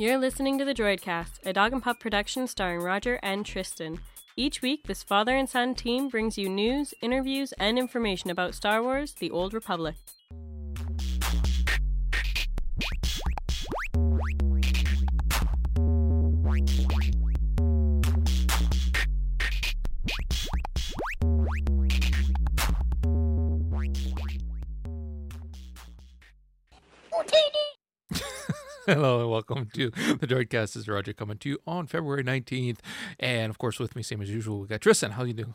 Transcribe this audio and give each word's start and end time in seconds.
You're 0.00 0.16
listening 0.16 0.58
to 0.58 0.64
the 0.64 0.74
Droidcast, 0.74 1.44
a 1.44 1.52
dog 1.52 1.72
and 1.72 1.82
pup 1.82 1.98
production 1.98 2.46
starring 2.46 2.80
Roger 2.80 3.18
and 3.22 3.44
Tristan. 3.44 3.98
Each 4.36 4.62
week, 4.62 4.86
this 4.86 5.02
father 5.02 5.34
and 5.34 5.48
son 5.48 5.74
team 5.74 6.08
brings 6.08 6.38
you 6.38 6.48
news, 6.48 6.94
interviews, 7.02 7.52
and 7.58 7.76
information 7.76 8.30
about 8.30 8.54
Star 8.54 8.80
Wars 8.80 9.14
The 9.14 9.32
Old 9.32 9.52
Republic. 9.52 9.96
Hello 28.88 29.20
and 29.20 29.30
welcome 29.30 29.68
to 29.74 29.90
the 29.90 30.26
Droidcast. 30.26 30.48
This 30.72 30.76
is 30.76 30.88
Roger 30.88 31.12
coming 31.12 31.36
to 31.40 31.48
you 31.50 31.58
on 31.66 31.86
February 31.86 32.24
19th. 32.24 32.78
And 33.20 33.50
of 33.50 33.58
course, 33.58 33.78
with 33.78 33.94
me, 33.94 34.02
same 34.02 34.22
as 34.22 34.30
usual, 34.30 34.60
we 34.60 34.66
got 34.66 34.80
Tristan. 34.80 35.10
How 35.10 35.24
you 35.24 35.34
doing? 35.34 35.52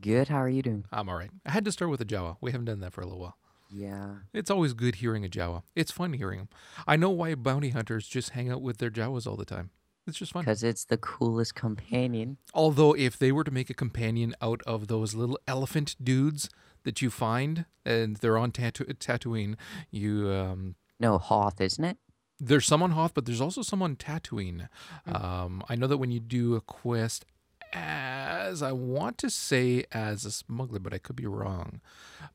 Good. 0.00 0.28
How 0.28 0.38
are 0.38 0.48
you 0.48 0.62
doing? 0.62 0.86
I'm 0.90 1.10
all 1.10 1.16
right. 1.16 1.28
I 1.44 1.50
had 1.50 1.66
to 1.66 1.72
start 1.72 1.90
with 1.90 2.00
a 2.00 2.06
Jawa. 2.06 2.38
We 2.40 2.50
haven't 2.50 2.64
done 2.64 2.80
that 2.80 2.94
for 2.94 3.02
a 3.02 3.04
little 3.04 3.20
while. 3.20 3.36
Yeah. 3.68 4.14
It's 4.32 4.50
always 4.50 4.72
good 4.72 4.94
hearing 4.94 5.22
a 5.22 5.28
Jawa. 5.28 5.64
It's 5.76 5.92
fun 5.92 6.14
hearing 6.14 6.38
them. 6.38 6.48
I 6.86 6.96
know 6.96 7.10
why 7.10 7.34
bounty 7.34 7.68
hunters 7.68 8.08
just 8.08 8.30
hang 8.30 8.50
out 8.50 8.62
with 8.62 8.78
their 8.78 8.90
Jawas 8.90 9.26
all 9.26 9.36
the 9.36 9.44
time. 9.44 9.68
It's 10.06 10.16
just 10.16 10.32
fun. 10.32 10.44
Because 10.44 10.62
it's 10.62 10.86
the 10.86 10.96
coolest 10.96 11.54
companion. 11.54 12.38
Although, 12.54 12.94
if 12.94 13.18
they 13.18 13.32
were 13.32 13.44
to 13.44 13.50
make 13.50 13.68
a 13.68 13.74
companion 13.74 14.34
out 14.40 14.62
of 14.66 14.88
those 14.88 15.14
little 15.14 15.38
elephant 15.46 15.94
dudes 16.02 16.48
that 16.84 17.02
you 17.02 17.10
find, 17.10 17.66
and 17.84 18.16
they're 18.16 18.38
on 18.38 18.50
Tatoo- 18.50 18.94
Tatooine, 18.94 19.56
you 19.90 20.30
um, 20.30 20.76
No, 20.98 21.18
Hoth, 21.18 21.60
isn't 21.60 21.84
it? 21.84 21.98
There's 22.42 22.66
some 22.66 22.82
on 22.82 22.90
Hoth, 22.90 23.14
but 23.14 23.24
there's 23.24 23.40
also 23.40 23.62
some 23.62 23.82
on 23.82 23.96
Tatooine. 23.96 24.68
Um, 25.06 25.62
I 25.68 25.76
know 25.76 25.86
that 25.86 25.98
when 25.98 26.10
you 26.10 26.20
do 26.20 26.56
a 26.56 26.60
quest 26.60 27.24
as 27.72 28.62
I 28.62 28.72
want 28.72 29.16
to 29.18 29.30
say 29.30 29.84
as 29.92 30.24
a 30.24 30.30
smuggler, 30.30 30.78
but 30.78 30.92
I 30.92 30.98
could 30.98 31.16
be 31.16 31.26
wrong. 31.26 31.80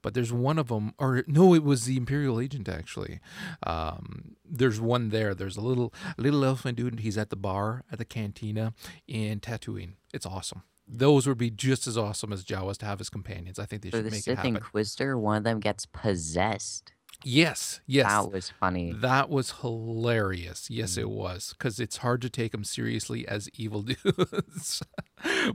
But 0.01 0.13
there's 0.13 0.33
one 0.33 0.57
of 0.57 0.69
them, 0.69 0.93
or 0.97 1.23
no, 1.27 1.53
it 1.53 1.63
was 1.63 1.85
the 1.85 1.97
Imperial 1.97 2.39
agent 2.39 2.67
actually. 2.67 3.19
Um, 3.63 4.35
there's 4.43 4.79
one 4.79 5.09
there. 5.09 5.35
There's 5.35 5.57
a 5.57 5.61
little 5.61 5.93
little 6.17 6.43
elephant 6.43 6.77
dude. 6.77 7.01
He's 7.01 7.17
at 7.17 7.29
the 7.29 7.35
bar 7.35 7.83
at 7.91 7.99
the 7.99 8.05
cantina 8.05 8.73
in 9.07 9.39
Tatooine. 9.39 9.93
It's 10.13 10.25
awesome. 10.25 10.63
Those 10.87 11.27
would 11.27 11.37
be 11.37 11.49
just 11.51 11.85
as 11.85 11.97
awesome 11.97 12.31
as 12.31 12.45
Jawas 12.45 12.77
to 12.77 12.85
have 12.85 13.01
as 13.01 13.09
companions. 13.09 13.59
I 13.59 13.65
think 13.65 13.81
they 13.81 13.89
should 13.89 14.05
the 14.05 14.09
make 14.09 14.19
it 14.19 14.23
Sith 14.23 14.37
happen. 14.37 14.55
Inquisitor, 14.55 15.17
one 15.17 15.37
of 15.37 15.43
them 15.43 15.59
gets 15.59 15.85
possessed. 15.85 16.93
Yes, 17.23 17.81
yes. 17.87 18.07
That 18.07 18.31
was 18.31 18.49
funny. 18.59 18.91
That 18.93 19.29
was 19.29 19.51
hilarious. 19.61 20.69
Yes, 20.69 20.97
it 20.97 21.09
was 21.09 21.53
because 21.57 21.79
it's 21.79 21.97
hard 21.97 22.21
to 22.21 22.29
take 22.29 22.51
them 22.51 22.63
seriously 22.63 23.27
as 23.27 23.49
evil 23.55 23.81
dudes. 24.03 24.83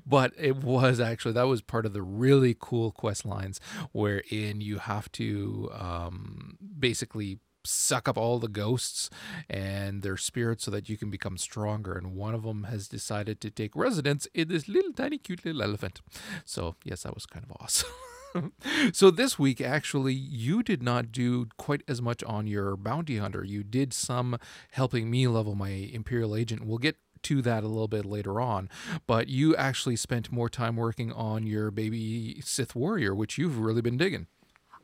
but 0.05 0.33
it 0.37 0.57
was 0.57 1.01
actually 1.01 1.33
that 1.33 1.45
was 1.45 1.63
part 1.63 1.87
of 1.87 1.93
the 1.93 2.03
really 2.03 2.57
cool 2.59 2.91
quest 2.91 3.25
lines 3.25 3.61
wherein 3.93 4.61
you 4.61 4.79
have 4.79 5.11
to 5.13 5.71
um, 5.73 6.59
basically 6.79 7.39
suck 7.65 8.09
up 8.09 8.19
all 8.19 8.41
the 8.41 8.49
ghosts 8.49 9.09
and 9.49 10.03
their 10.03 10.17
spirits 10.17 10.65
so 10.65 10.71
that 10.73 10.89
you 10.89 10.97
can 10.97 11.11
become 11.11 11.39
stronger 11.39 11.93
and 11.93 12.13
one 12.13 12.35
of 12.35 12.43
them 12.43 12.65
has 12.65 12.89
decided 12.89 13.41
to 13.41 13.51
take 13.51 13.77
residence 13.77 14.27
in 14.35 14.49
this 14.49 14.67
little 14.67 14.93
tiny 14.93 15.17
cute 15.17 15.45
little 15.45 15.63
elephant 15.63 16.01
so 16.45 16.75
yes 16.85 17.05
that 17.05 17.15
was 17.15 17.25
kind 17.25 17.47
of 17.49 17.57
awesome 17.61 17.89
so 18.93 19.11
this 19.11 19.39
week 19.39 19.61
actually 19.61 20.15
you 20.15 20.63
did 20.63 20.83
not 20.83 21.13
do 21.13 21.47
quite 21.57 21.83
as 21.87 22.01
much 22.01 22.23
on 22.25 22.47
your 22.47 22.77
bounty 22.77 23.19
hunter 23.19 23.45
you 23.45 23.63
did 23.63 23.93
some 23.93 24.39
helping 24.73 25.11
me 25.11 25.27
level 25.27 25.55
my 25.55 25.69
imperial 25.71 26.35
agent 26.35 26.65
we'll 26.65 26.79
get 26.79 26.97
to 27.23 27.41
that 27.41 27.63
a 27.63 27.69
little 27.69 27.89
bit 27.89 28.05
later 28.05 28.41
on 28.41 28.69
but 29.07 29.29
you 29.29 29.55
actually 29.57 29.95
spent 29.97 30.33
more 30.33 30.49
time 30.49 30.77
working 30.77 31.13
on 31.13 31.47
your 31.47 31.71
baby 31.71 32.41
sith 32.43 32.75
warrior 32.75 33.15
which 33.15 33.39
you've 33.39 33.59
really 33.59 33.83
been 33.83 33.97
digging 33.97 34.27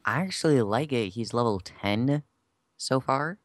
I 0.09 0.23
actually 0.23 0.63
like 0.63 0.91
it. 0.91 1.11
He's 1.11 1.35
level 1.35 1.61
10 1.61 2.23
so 2.79 2.99
far. 2.99 3.39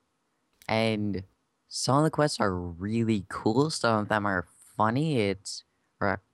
And 0.65 1.23
some 1.67 1.97
of 1.97 2.03
the 2.05 2.09
quests 2.09 2.39
are 2.39 2.55
really 2.55 3.25
cool. 3.27 3.69
Some 3.69 3.99
of 3.99 4.07
them 4.07 4.25
are 4.25 4.45
funny. 4.77 5.19
It's 5.19 5.65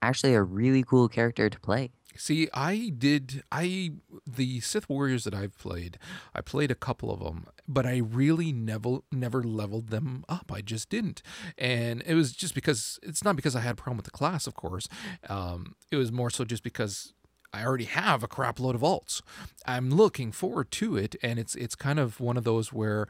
actually 0.04 0.36
a 0.36 0.44
really 0.44 0.84
cool 0.84 1.10
character 1.10 1.50
to 1.50 1.60
play. 1.60 1.90
See, 2.16 2.50
I 2.54 2.92
did 2.98 3.44
I 3.52 3.92
the 4.28 4.60
Sith 4.60 4.90
Warriors 4.90 5.24
that 5.24 5.34
I've 5.34 5.58
played, 5.58 5.98
I 6.34 6.42
played 6.42 6.72
a 6.72 6.76
couple 6.76 7.12
of 7.12 7.20
them, 7.20 7.46
but 7.68 7.86
I 7.86 7.98
really 7.98 8.52
never 8.52 9.00
never 9.12 9.44
leveled 9.44 9.88
them 9.88 10.26
up. 10.28 10.52
I 10.54 10.62
just 10.62 10.90
didn't, 10.90 11.22
and 11.58 12.04
it 12.06 12.16
was 12.16 12.34
just 12.34 12.56
because 12.56 13.00
it's 13.04 13.24
not 13.24 13.36
because 13.36 13.56
I 13.56 13.62
had 13.62 13.74
a 13.74 13.76
problem 13.76 13.98
with 13.98 14.06
the 14.06 14.12
class, 14.12 14.48
of 14.48 14.56
course. 14.56 14.88
Um, 15.30 15.76
it 15.92 15.98
was 15.98 16.12
more 16.12 16.30
so 16.30 16.44
just 16.44 16.64
because 16.64 17.14
I 17.54 17.64
already 17.64 17.86
have 17.86 18.24
a 18.24 18.28
crap 18.28 18.60
load 18.60 18.76
of 18.76 18.82
alts. 18.82 19.22
I'm 19.66 19.90
looking 19.90 20.32
forward 20.32 20.72
to 20.72 20.98
it, 20.98 21.16
and 21.24 21.40
it's 21.40 21.56
it's 21.56 21.76
kind 21.76 22.00
of 22.00 22.20
one 22.20 22.38
of 22.38 22.44
those 22.44 22.74
where 22.74 23.08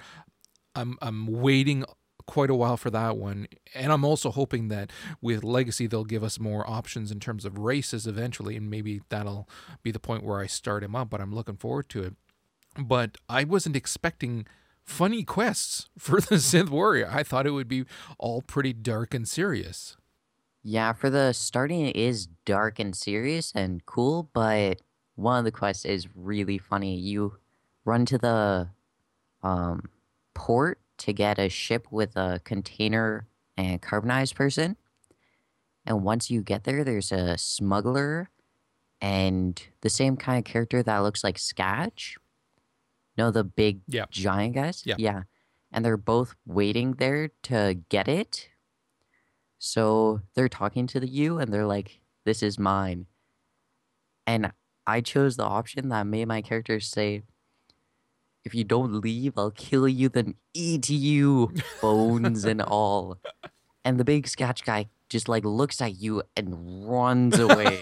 I'm 0.75 0.97
I'm 1.01 1.25
waiting 1.25 1.83
quite 2.29 2.51
a 2.51 2.56
while 2.56 2.78
for 2.78 2.91
that 2.91 3.17
one, 3.17 3.47
and 3.73 3.91
I'm 3.91 4.06
also 4.06 4.29
hoping 4.29 4.67
that 4.67 4.91
with 5.19 5.44
Legacy 5.44 5.88
they'll 5.88 6.03
give 6.03 6.23
us 6.23 6.40
more 6.40 6.69
options 6.69 7.12
in 7.12 7.19
terms 7.19 7.44
of 7.44 7.57
races 7.57 8.06
eventually, 8.06 8.56
and 8.56 8.69
maybe 8.69 9.01
that'll 9.09 9.50
be 9.81 9.90
the 9.90 10.00
point 10.00 10.23
where 10.23 10.39
I 10.39 10.45
start 10.45 10.84
him 10.84 10.95
up. 10.95 11.09
But 11.09 11.22
I'm 11.22 11.34
looking 11.34 11.57
forward 11.57 11.89
to 11.89 12.03
it. 12.03 12.13
But 12.78 13.18
I 13.28 13.45
wasn't 13.45 13.75
expecting 13.75 14.45
funny 14.85 15.23
quests 15.23 15.89
for 15.97 16.22
the 16.22 16.39
Sith 16.39 16.69
Warrior. 16.69 17.09
I 17.12 17.23
thought 17.23 17.47
it 17.47 17.51
would 17.51 17.68
be 17.68 17.85
all 18.19 18.44
pretty 18.44 18.73
dark 18.73 19.16
and 19.16 19.28
serious. 19.28 19.97
Yeah, 20.62 20.94
for 20.94 21.09
the 21.09 21.34
starting, 21.34 21.88
it 21.88 21.95
is 21.95 22.28
dark 22.45 22.78
and 22.79 22.95
serious 22.95 23.51
and 23.56 23.84
cool, 23.88 24.29
but 24.34 24.81
one 25.16 25.39
of 25.39 25.45
the 25.45 25.51
quests 25.51 25.84
is 25.84 26.07
really 26.16 26.59
funny. 26.59 26.95
You 26.95 27.38
run 27.85 28.06
to 28.06 28.19
the 28.19 28.69
um, 29.41 29.89
port 30.35 30.78
to 30.99 31.13
get 31.13 31.39
a 31.39 31.49
ship 31.49 31.87
with 31.91 32.15
a 32.15 32.41
container 32.43 33.27
and 33.57 33.81
carbonized 33.81 34.35
person. 34.35 34.77
And 35.85 36.03
once 36.03 36.29
you 36.29 36.41
get 36.41 36.63
there, 36.65 36.83
there's 36.83 37.11
a 37.11 37.37
smuggler 37.37 38.29
and 39.01 39.61
the 39.81 39.89
same 39.89 40.17
kind 40.17 40.38
of 40.38 40.43
character 40.43 40.83
that 40.83 40.97
looks 40.99 41.23
like 41.23 41.38
Skadge. 41.38 42.15
No, 43.17 43.31
the 43.31 43.43
big 43.43 43.81
Yeah. 43.88 44.05
giant 44.09 44.55
guys? 44.55 44.83
Yeah. 44.85 44.95
Yeah. 44.97 45.23
And 45.71 45.83
they're 45.83 45.97
both 45.97 46.35
waiting 46.45 46.93
there 46.93 47.29
to 47.43 47.79
get 47.89 48.07
it. 48.07 48.49
So 49.57 50.21
they're 50.35 50.49
talking 50.49 50.88
to 50.88 50.99
the 50.99 51.07
you 51.07 51.38
and 51.39 51.53
they're 51.53 51.65
like, 51.67 51.99
this 52.25 52.41
is 52.43 52.57
mine. 52.57 53.07
And 54.25 54.51
I 54.88 55.01
chose 55.01 55.35
the 55.38 55.43
option 55.43 55.89
that 55.89 56.07
made 56.07 56.27
my 56.27 56.41
character 56.41 56.79
say, 56.79 57.23
if 58.45 58.53
you 58.55 58.63
don't 58.63 58.94
leave, 59.01 59.33
I'll 59.38 59.51
kill 59.51 59.88
you, 59.88 60.09
then 60.09 60.35
eat 60.53 60.89
you, 60.89 61.51
bones 61.81 62.45
and 62.45 62.61
all. 62.61 63.17
And 63.85 64.00
the 64.00 64.05
big 64.05 64.25
Skadge 64.27 64.63
guy 64.66 64.89
just 65.09 65.27
like 65.27 65.44
looks 65.45 65.81
at 65.81 65.95
you 66.00 66.22
and 66.38 66.88
runs 66.88 67.39
away. 67.39 67.79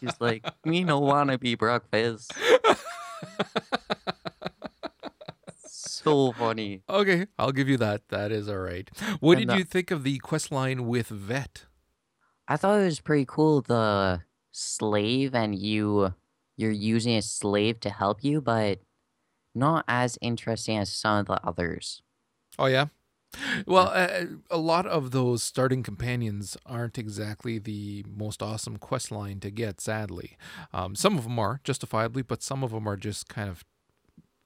He's 0.00 0.14
like, 0.20 0.46
me 0.64 0.84
no 0.84 0.98
wanna 1.00 1.36
be 1.38 1.54
breakfast. 1.56 2.32
so 5.66 6.32
funny. 6.32 6.82
Okay, 6.88 7.26
I'll 7.38 7.52
give 7.52 7.68
you 7.68 7.76
that. 7.78 8.08
That 8.08 8.32
is 8.32 8.48
all 8.48 8.58
right. 8.58 8.88
What 9.20 9.38
And 9.38 9.46
did 9.48 9.54
the- 9.54 9.58
you 9.58 9.64
think 9.64 9.90
of 9.90 10.04
the 10.04 10.18
quest 10.18 10.50
line 10.52 10.86
with 10.86 11.08
Vette? 11.08 11.66
I 12.46 12.56
thought 12.56 12.80
it 12.80 12.84
was 12.84 13.00
pretty 13.00 13.26
cool 13.28 13.60
the 13.60 14.22
slave 14.52 15.34
and 15.34 15.54
you 15.54 16.14
you're 16.56 16.70
using 16.72 17.14
a 17.16 17.22
slave 17.22 17.78
to 17.80 17.90
help 17.90 18.24
you, 18.24 18.40
but 18.40 18.80
not 19.54 19.84
as 19.88 20.18
interesting 20.20 20.78
as 20.78 20.92
some 20.92 21.18
of 21.18 21.26
the 21.26 21.40
others. 21.46 22.02
Oh 22.58 22.66
yeah. 22.66 22.86
Well, 23.66 23.90
uh, 23.94 24.24
a 24.50 24.56
lot 24.56 24.86
of 24.86 25.10
those 25.10 25.42
starting 25.42 25.82
companions 25.82 26.56
aren't 26.64 26.96
exactly 26.98 27.58
the 27.58 28.04
most 28.08 28.42
awesome 28.42 28.78
quest 28.78 29.10
line 29.10 29.38
to 29.40 29.50
get. 29.50 29.80
Sadly, 29.80 30.38
um, 30.72 30.94
some 30.94 31.18
of 31.18 31.24
them 31.24 31.38
are 31.38 31.60
justifiably, 31.62 32.22
but 32.22 32.42
some 32.42 32.64
of 32.64 32.70
them 32.70 32.88
are 32.88 32.96
just 32.96 33.28
kind 33.28 33.50
of 33.50 33.64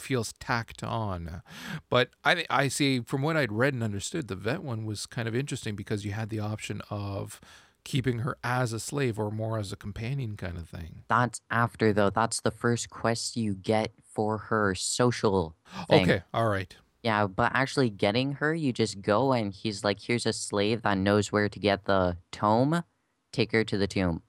feels 0.00 0.32
tacked 0.40 0.82
on. 0.82 1.42
But 1.88 2.10
I 2.24 2.44
I 2.50 2.68
see 2.68 3.00
from 3.00 3.22
what 3.22 3.36
I'd 3.36 3.52
read 3.52 3.74
and 3.74 3.82
understood, 3.84 4.28
the 4.28 4.34
Vette 4.36 4.62
one 4.64 4.84
was 4.84 5.06
kind 5.06 5.28
of 5.28 5.34
interesting 5.34 5.76
because 5.76 6.04
you 6.04 6.12
had 6.12 6.28
the 6.28 6.40
option 6.40 6.82
of 6.90 7.40
keeping 7.84 8.20
her 8.20 8.36
as 8.44 8.72
a 8.72 8.80
slave 8.80 9.18
or 9.18 9.30
more 9.30 9.58
as 9.58 9.72
a 9.72 9.76
companion 9.76 10.36
kind 10.36 10.56
of 10.56 10.68
thing. 10.68 11.04
That's 11.08 11.40
after 11.50 11.92
though. 11.92 12.10
That's 12.10 12.40
the 12.40 12.50
first 12.50 12.90
quest 12.90 13.36
you 13.36 13.54
get 13.54 13.92
for 14.14 14.38
her 14.38 14.74
social 14.74 15.56
thing. 15.88 16.04
Okay, 16.04 16.22
all 16.32 16.48
right. 16.48 16.74
Yeah, 17.02 17.26
but 17.26 17.50
actually 17.54 17.90
getting 17.90 18.34
her, 18.34 18.54
you 18.54 18.72
just 18.72 19.02
go 19.02 19.32
and 19.32 19.52
he's 19.52 19.82
like, 19.82 20.00
here's 20.00 20.26
a 20.26 20.32
slave 20.32 20.82
that 20.82 20.98
knows 20.98 21.32
where 21.32 21.48
to 21.48 21.58
get 21.58 21.84
the 21.84 22.16
tome. 22.30 22.84
Take 23.32 23.50
her 23.52 23.64
to 23.64 23.76
the 23.76 23.88
tomb. 23.88 24.22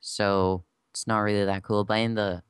So 0.00 0.64
it's 0.90 1.06
not 1.06 1.20
really 1.20 1.44
that 1.44 1.62
cool. 1.62 1.84
But 1.84 2.00
in 2.00 2.14
the 2.14 2.42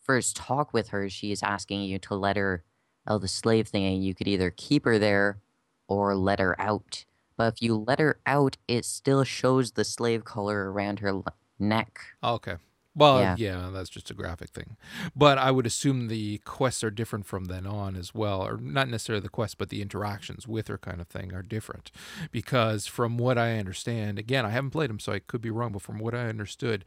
first 0.00 0.36
talk 0.36 0.72
with 0.72 0.88
her, 0.88 1.08
she 1.08 1.32
is 1.32 1.42
asking 1.42 1.82
you 1.82 1.98
to 2.00 2.14
let 2.14 2.36
her 2.36 2.62
out 3.08 3.22
the 3.22 3.28
slave 3.28 3.68
thing, 3.68 3.84
and 3.84 4.04
you 4.04 4.14
could 4.14 4.28
either 4.28 4.50
keep 4.50 4.84
her 4.84 4.98
there 4.98 5.40
or 5.88 6.14
let 6.14 6.38
her 6.38 6.60
out. 6.60 7.04
But 7.36 7.54
if 7.54 7.62
you 7.62 7.76
let 7.76 7.98
her 7.98 8.20
out, 8.24 8.56
it 8.68 8.84
still 8.84 9.24
shows 9.24 9.72
the 9.72 9.84
slave 9.84 10.24
color 10.24 10.70
around 10.70 11.00
her 11.00 11.22
neck. 11.58 12.00
Okay. 12.22 12.56
Well, 12.98 13.20
Yeah. 13.20 13.36
yeah. 13.38 13.70
that's 13.70 13.90
just 13.90 14.10
a 14.10 14.14
graphic 14.14 14.48
thing. 14.50 14.76
But 15.14 15.36
I 15.36 15.50
would 15.50 15.66
assume 15.66 16.08
the 16.08 16.38
quests 16.38 16.82
are 16.82 16.90
different 16.90 17.26
from 17.26 17.44
then 17.44 17.66
on 17.66 17.94
as 17.94 18.14
well, 18.14 18.40
or 18.40 18.56
not 18.56 18.88
necessarily 18.88 19.20
the 19.22 19.28
quests, 19.28 19.54
but 19.54 19.68
the 19.68 19.82
interactions 19.82 20.48
with 20.48 20.68
her 20.68 20.78
kind 20.78 21.00
of 21.02 21.06
thing 21.08 21.34
are 21.34 21.42
different. 21.42 21.90
Because 22.32 22.86
from 22.86 23.18
what 23.18 23.36
I 23.36 23.58
understand, 23.58 24.18
again, 24.18 24.46
I 24.46 24.50
haven't 24.50 24.70
played 24.70 24.88
them, 24.88 24.98
so 24.98 25.12
I 25.12 25.18
could 25.18 25.42
be 25.42 25.50
wrong, 25.50 25.72
but 25.72 25.82
from 25.82 25.98
what 25.98 26.14
I 26.14 26.26
understood, 26.28 26.84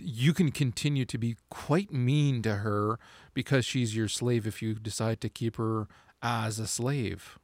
you 0.00 0.32
can 0.32 0.52
continue 0.52 1.04
to 1.04 1.18
be 1.18 1.36
quite 1.50 1.92
mean 1.92 2.42
to 2.42 2.56
her 2.56 3.00
because 3.34 3.64
she's 3.64 3.96
your 3.96 4.08
slave 4.08 4.46
if 4.46 4.62
you 4.62 4.74
decide 4.74 5.20
to 5.22 5.28
keep 5.28 5.56
her 5.56 5.88
as 6.22 6.60
a 6.60 6.66
slave. 6.68 7.38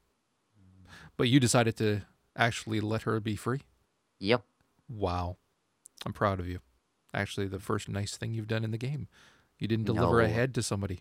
But 1.17 1.29
you 1.29 1.41
decided 1.41 1.77
to 1.79 2.03
actually 2.37 2.81
let 2.81 3.03
her 3.03 3.19
be 3.19 3.35
free? 3.35 3.63
Yep. 4.21 4.45
Wow. 4.89 5.39
I'm 6.05 6.13
proud 6.13 6.39
of 6.39 6.47
you. 6.47 6.61
Actually, 7.17 7.49
the 7.49 7.59
first 7.59 7.89
nice 7.89 8.17
thing 8.17 8.35
you've 8.35 8.47
done 8.47 8.63
in 8.63 8.71
the 8.71 8.79
game. 8.79 9.09
You 9.59 9.67
didn't 9.67 9.87
deliver 9.87 10.21
a 10.21 10.29
head 10.29 10.55
to 10.55 10.63
somebody. 10.63 11.01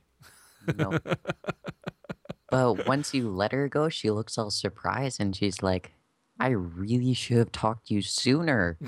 No. 0.74 0.98
but 2.50 2.88
once 2.88 3.14
you 3.14 3.30
let 3.30 3.52
her 3.52 3.68
go, 3.68 3.90
she 3.90 4.10
looks 4.10 4.38
all 4.38 4.50
surprised 4.50 5.20
and 5.20 5.36
she's 5.36 5.62
like, 5.62 5.92
I 6.40 6.48
really 6.50 7.14
should 7.14 7.38
have 7.38 7.52
talked 7.52 7.88
to 7.88 7.94
you 7.94 8.02
sooner. 8.02 8.78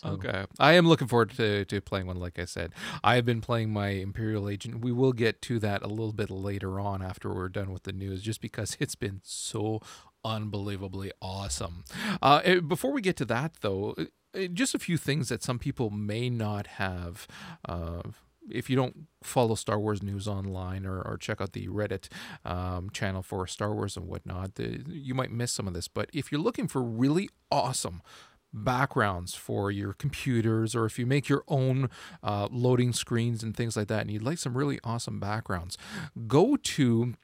So- 0.00 0.10
Okay. 0.10 0.44
I 0.60 0.74
am 0.74 0.86
looking 0.86 1.08
forward 1.08 1.30
to, 1.30 1.64
to 1.64 1.80
playing 1.80 2.06
one, 2.06 2.20
like 2.20 2.38
I 2.38 2.44
said. 2.44 2.72
I 3.02 3.16
have 3.16 3.24
been 3.24 3.40
playing 3.40 3.72
my 3.72 3.88
Imperial 3.88 4.48
Agent. 4.48 4.80
We 4.80 4.92
will 4.92 5.12
get 5.12 5.42
to 5.42 5.58
that 5.58 5.82
a 5.82 5.88
little 5.88 6.12
bit 6.12 6.30
later 6.30 6.78
on 6.78 7.02
after 7.02 7.34
we're 7.34 7.48
done 7.48 7.72
with 7.72 7.82
the 7.82 7.92
news, 7.92 8.22
just 8.22 8.40
because 8.40 8.76
it's 8.78 8.94
been 8.94 9.20
so 9.24 9.80
unbelievably 10.24 11.10
awesome. 11.20 11.82
Uh, 12.22 12.40
eh, 12.44 12.60
before 12.60 12.92
we 12.92 13.00
get 13.00 13.16
to 13.16 13.24
that, 13.24 13.54
though, 13.60 13.96
just 14.46 14.74
a 14.74 14.78
few 14.78 14.96
things 14.96 15.28
that 15.28 15.42
some 15.42 15.58
people 15.58 15.90
may 15.90 16.30
not 16.30 16.66
have. 16.66 17.26
Uh, 17.68 18.02
if 18.50 18.70
you 18.70 18.76
don't 18.76 19.06
follow 19.22 19.54
Star 19.54 19.78
Wars 19.78 20.02
news 20.02 20.26
online 20.26 20.86
or, 20.86 21.02
or 21.02 21.16
check 21.18 21.40
out 21.40 21.52
the 21.52 21.68
Reddit 21.68 22.08
um, 22.44 22.90
channel 22.90 23.22
for 23.22 23.46
Star 23.46 23.74
Wars 23.74 23.96
and 23.96 24.06
whatnot, 24.06 24.54
the, 24.54 24.82
you 24.86 25.14
might 25.14 25.30
miss 25.30 25.52
some 25.52 25.68
of 25.68 25.74
this. 25.74 25.88
But 25.88 26.08
if 26.12 26.32
you're 26.32 26.40
looking 26.40 26.68
for 26.68 26.82
really 26.82 27.28
awesome 27.50 28.00
backgrounds 28.52 29.34
for 29.34 29.70
your 29.70 29.92
computers, 29.92 30.74
or 30.74 30.86
if 30.86 30.98
you 30.98 31.06
make 31.06 31.28
your 31.28 31.44
own 31.48 31.90
uh, 32.22 32.48
loading 32.50 32.92
screens 32.92 33.42
and 33.42 33.54
things 33.56 33.76
like 33.76 33.88
that, 33.88 34.02
and 34.02 34.10
you'd 34.10 34.22
like 34.22 34.38
some 34.38 34.56
really 34.56 34.78
awesome 34.82 35.20
backgrounds, 35.20 35.76
go 36.26 36.56
to 36.56 37.14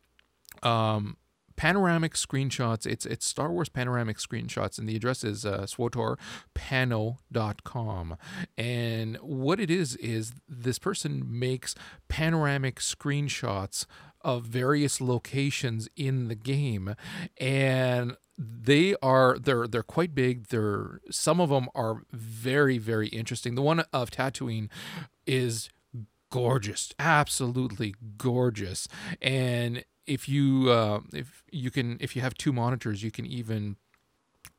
um, 0.62 1.16
panoramic 1.56 2.14
screenshots. 2.14 2.86
It's 2.86 3.04
it's 3.06 3.26
Star 3.26 3.50
Wars 3.50 3.68
panoramic 3.68 4.18
screenshots, 4.18 4.78
and 4.78 4.88
the 4.88 4.94
address 4.96 5.24
is 5.24 5.44
uh, 5.44 5.62
swtorpano.com. 5.62 8.16
And 8.56 9.16
what 9.18 9.60
it 9.60 9.70
is 9.70 9.96
is 9.96 10.32
this 10.48 10.78
person 10.78 11.24
makes 11.26 11.74
panoramic 12.08 12.80
screenshots 12.80 13.86
of 14.22 14.44
various 14.44 15.00
locations 15.00 15.88
in 15.96 16.28
the 16.28 16.34
game, 16.34 16.94
and 17.38 18.16
they 18.36 18.94
are 19.02 19.38
they're 19.38 19.66
they're 19.66 19.82
quite 19.82 20.14
big. 20.14 20.48
They're 20.48 21.00
some 21.10 21.40
of 21.40 21.50
them 21.50 21.68
are 21.74 22.02
very 22.12 22.78
very 22.78 23.08
interesting. 23.08 23.54
The 23.54 23.62
one 23.62 23.84
of 23.92 24.10
Tatooine 24.10 24.68
is 25.26 25.70
gorgeous 26.30 26.92
absolutely 26.98 27.94
gorgeous 28.18 28.88
and 29.22 29.84
if 30.06 30.28
you 30.28 30.70
uh, 30.70 31.00
if 31.12 31.42
you 31.50 31.70
can 31.70 31.96
if 32.00 32.14
you 32.16 32.22
have 32.22 32.34
two 32.34 32.52
monitors 32.52 33.02
you 33.02 33.10
can 33.10 33.26
even 33.26 33.76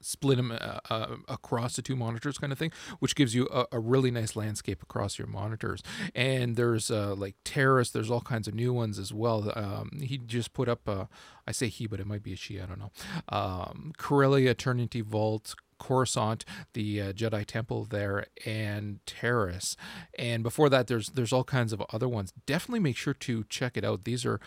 split 0.01 0.38
them 0.38 0.51
uh, 0.51 0.80
uh, 0.89 1.15
across 1.27 1.75
the 1.75 1.81
two 1.81 1.95
monitors 1.95 2.38
kind 2.38 2.51
of 2.51 2.59
thing 2.59 2.71
which 3.00 3.15
gives 3.15 3.33
you 3.33 3.47
a, 3.51 3.65
a 3.71 3.80
really 3.80 4.12
nice 4.12 4.36
landscape 4.36 4.83
across 4.83 5.18
your 5.18 5.27
monitors 5.27 5.81
and 6.13 6.56
there's 6.56 6.92
uh, 6.92 7.15
like 7.15 7.36
Taris 7.44 7.92
there's 7.92 8.12
all 8.12 8.21
kinds 8.21 8.47
of 8.47 8.53
new 8.53 8.74
ones 8.74 9.00
as 9.00 9.13
well 9.13 9.51
um, 9.56 9.89
he 10.01 10.18
just 10.18 10.53
put 10.53 10.68
up 10.68 10.88
uh, 10.88 11.06
i 11.48 11.51
say 11.51 11.68
he 11.68 11.88
but 11.88 12.00
it 12.00 12.07
might 12.07 12.24
be 12.24 12.33
a 12.33 12.36
she 12.36 12.59
i 12.59 12.65
don't 12.65 12.80
know 12.80 12.91
um, 13.30 13.94
corellia 13.98 14.51
eternity 14.51 15.01
vault 15.01 15.56
Coruscant, 15.77 16.45
the 16.74 17.01
uh, 17.01 17.13
Jedi 17.13 17.45
Temple 17.45 17.86
there, 17.86 18.27
and 18.45 19.00
Taris. 19.06 19.75
And 20.18 20.44
before 20.44 20.69
that, 20.69 20.88
there's 20.88 21.09
there's 21.09 21.33
all 21.33 21.44
kinds 21.44 21.74
of 21.74 21.83
other 21.91 22.07
ones. 22.07 22.33
Definitely 22.45 22.80
make 22.80 22.98
sure 22.98 23.13
to 23.13 23.44
check 23.50 23.75
it 23.75 23.83
out. 23.83 24.03
These 24.03 24.25
are 24.25 24.39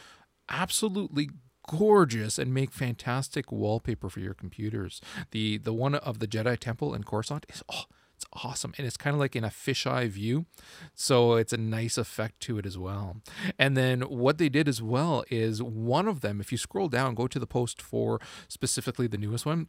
absolutely 0.49 1.31
gorgeous 1.69 2.39
and 2.39 2.53
make 2.55 2.73
fantastic 2.73 3.53
wallpaper 3.53 4.09
for 4.09 4.21
your 4.21 4.35
computers. 4.35 5.01
The 5.31 5.59
the 5.59 5.73
one 5.73 5.95
of 5.95 6.19
the 6.19 6.27
Jedi 6.27 6.59
Temple 6.59 6.95
in 6.95 7.05
Coruscant 7.05 7.47
is 7.49 7.63
oh, 7.71 7.85
it's 8.17 8.25
awesome 8.33 8.75
and 8.79 8.87
it's 8.87 8.97
kind 8.97 9.15
of 9.15 9.21
like 9.21 9.37
in 9.37 9.45
a 9.45 9.49
fisheye 9.49 10.09
view. 10.09 10.47
So 10.95 11.35
it's 11.35 11.53
a 11.53 11.59
nice 11.59 11.99
effect 11.99 12.41
to 12.41 12.59
it 12.59 12.67
as 12.67 12.79
well. 12.79 13.19
And 13.59 13.77
then 13.77 14.01
what 14.03 14.39
they 14.39 14.49
did 14.49 14.67
as 14.67 14.83
well 14.83 15.25
is 15.31 15.63
one 15.63 16.09
of 16.09 16.21
them 16.21 16.41
if 16.41 16.51
you 16.51 16.59
scroll 16.59 16.89
down 16.89 17.15
go 17.15 17.27
to 17.27 17.39
the 17.39 17.47
post 17.47 17.81
for 17.83 18.21
specifically 18.49 19.07
the 19.07 19.19
newest 19.19 19.47
one 19.47 19.69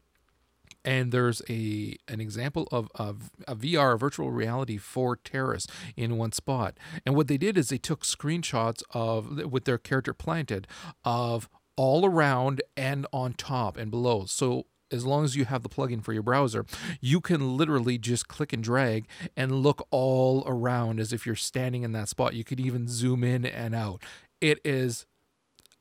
and 0.86 1.12
there's 1.12 1.42
a 1.50 1.96
an 2.08 2.22
example 2.22 2.68
of, 2.72 2.90
of 2.96 3.32
a 3.48 3.56
VR, 3.56 4.00
virtual 4.00 4.32
reality 4.32 4.78
for 4.78 5.18
Taris 5.18 5.68
in 5.96 6.18
one 6.18 6.32
spot. 6.32 6.78
And 7.06 7.16
what 7.16 7.28
they 7.28 7.38
did 7.38 7.58
is 7.58 7.70
they 7.70 7.78
took 7.78 8.04
screenshots 8.04 8.82
of 8.92 9.52
with 9.52 9.66
their 9.66 9.78
character 9.78 10.14
planted 10.14 10.68
of 11.04 11.50
all 11.76 12.06
around 12.06 12.62
and 12.76 13.06
on 13.14 13.34
top 13.34 13.78
and 13.78 13.90
below. 13.90 14.26
So 14.26 14.66
as 14.92 15.06
long 15.06 15.24
as 15.24 15.36
you 15.36 15.46
have 15.46 15.64
the 15.64 15.70
plugin 15.70 16.04
for 16.04 16.14
your 16.14 16.24
browser, 16.24 16.66
you 17.00 17.22
can 17.22 17.58
literally 17.58 17.98
just 17.98 18.28
click 18.28 18.52
and 18.54 18.64
drag 18.64 19.08
and 19.38 19.64
look 19.64 19.88
all 19.92 20.44
around 20.48 21.00
as 21.00 21.14
if 21.14 21.26
you're 21.26 21.36
standing 21.36 21.84
in 21.84 21.92
that 21.92 22.10
spot. 22.10 22.34
You 22.34 22.44
could 22.44 22.60
even 22.60 22.88
zoom 22.88 23.24
in 23.24 23.46
and 23.46 23.76
out. 23.76 24.04
It 24.42 24.60
is 24.66 25.06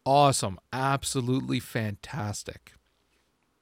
awesome, 0.05 0.59
absolutely 0.73 1.61
fantastic. 1.61 2.73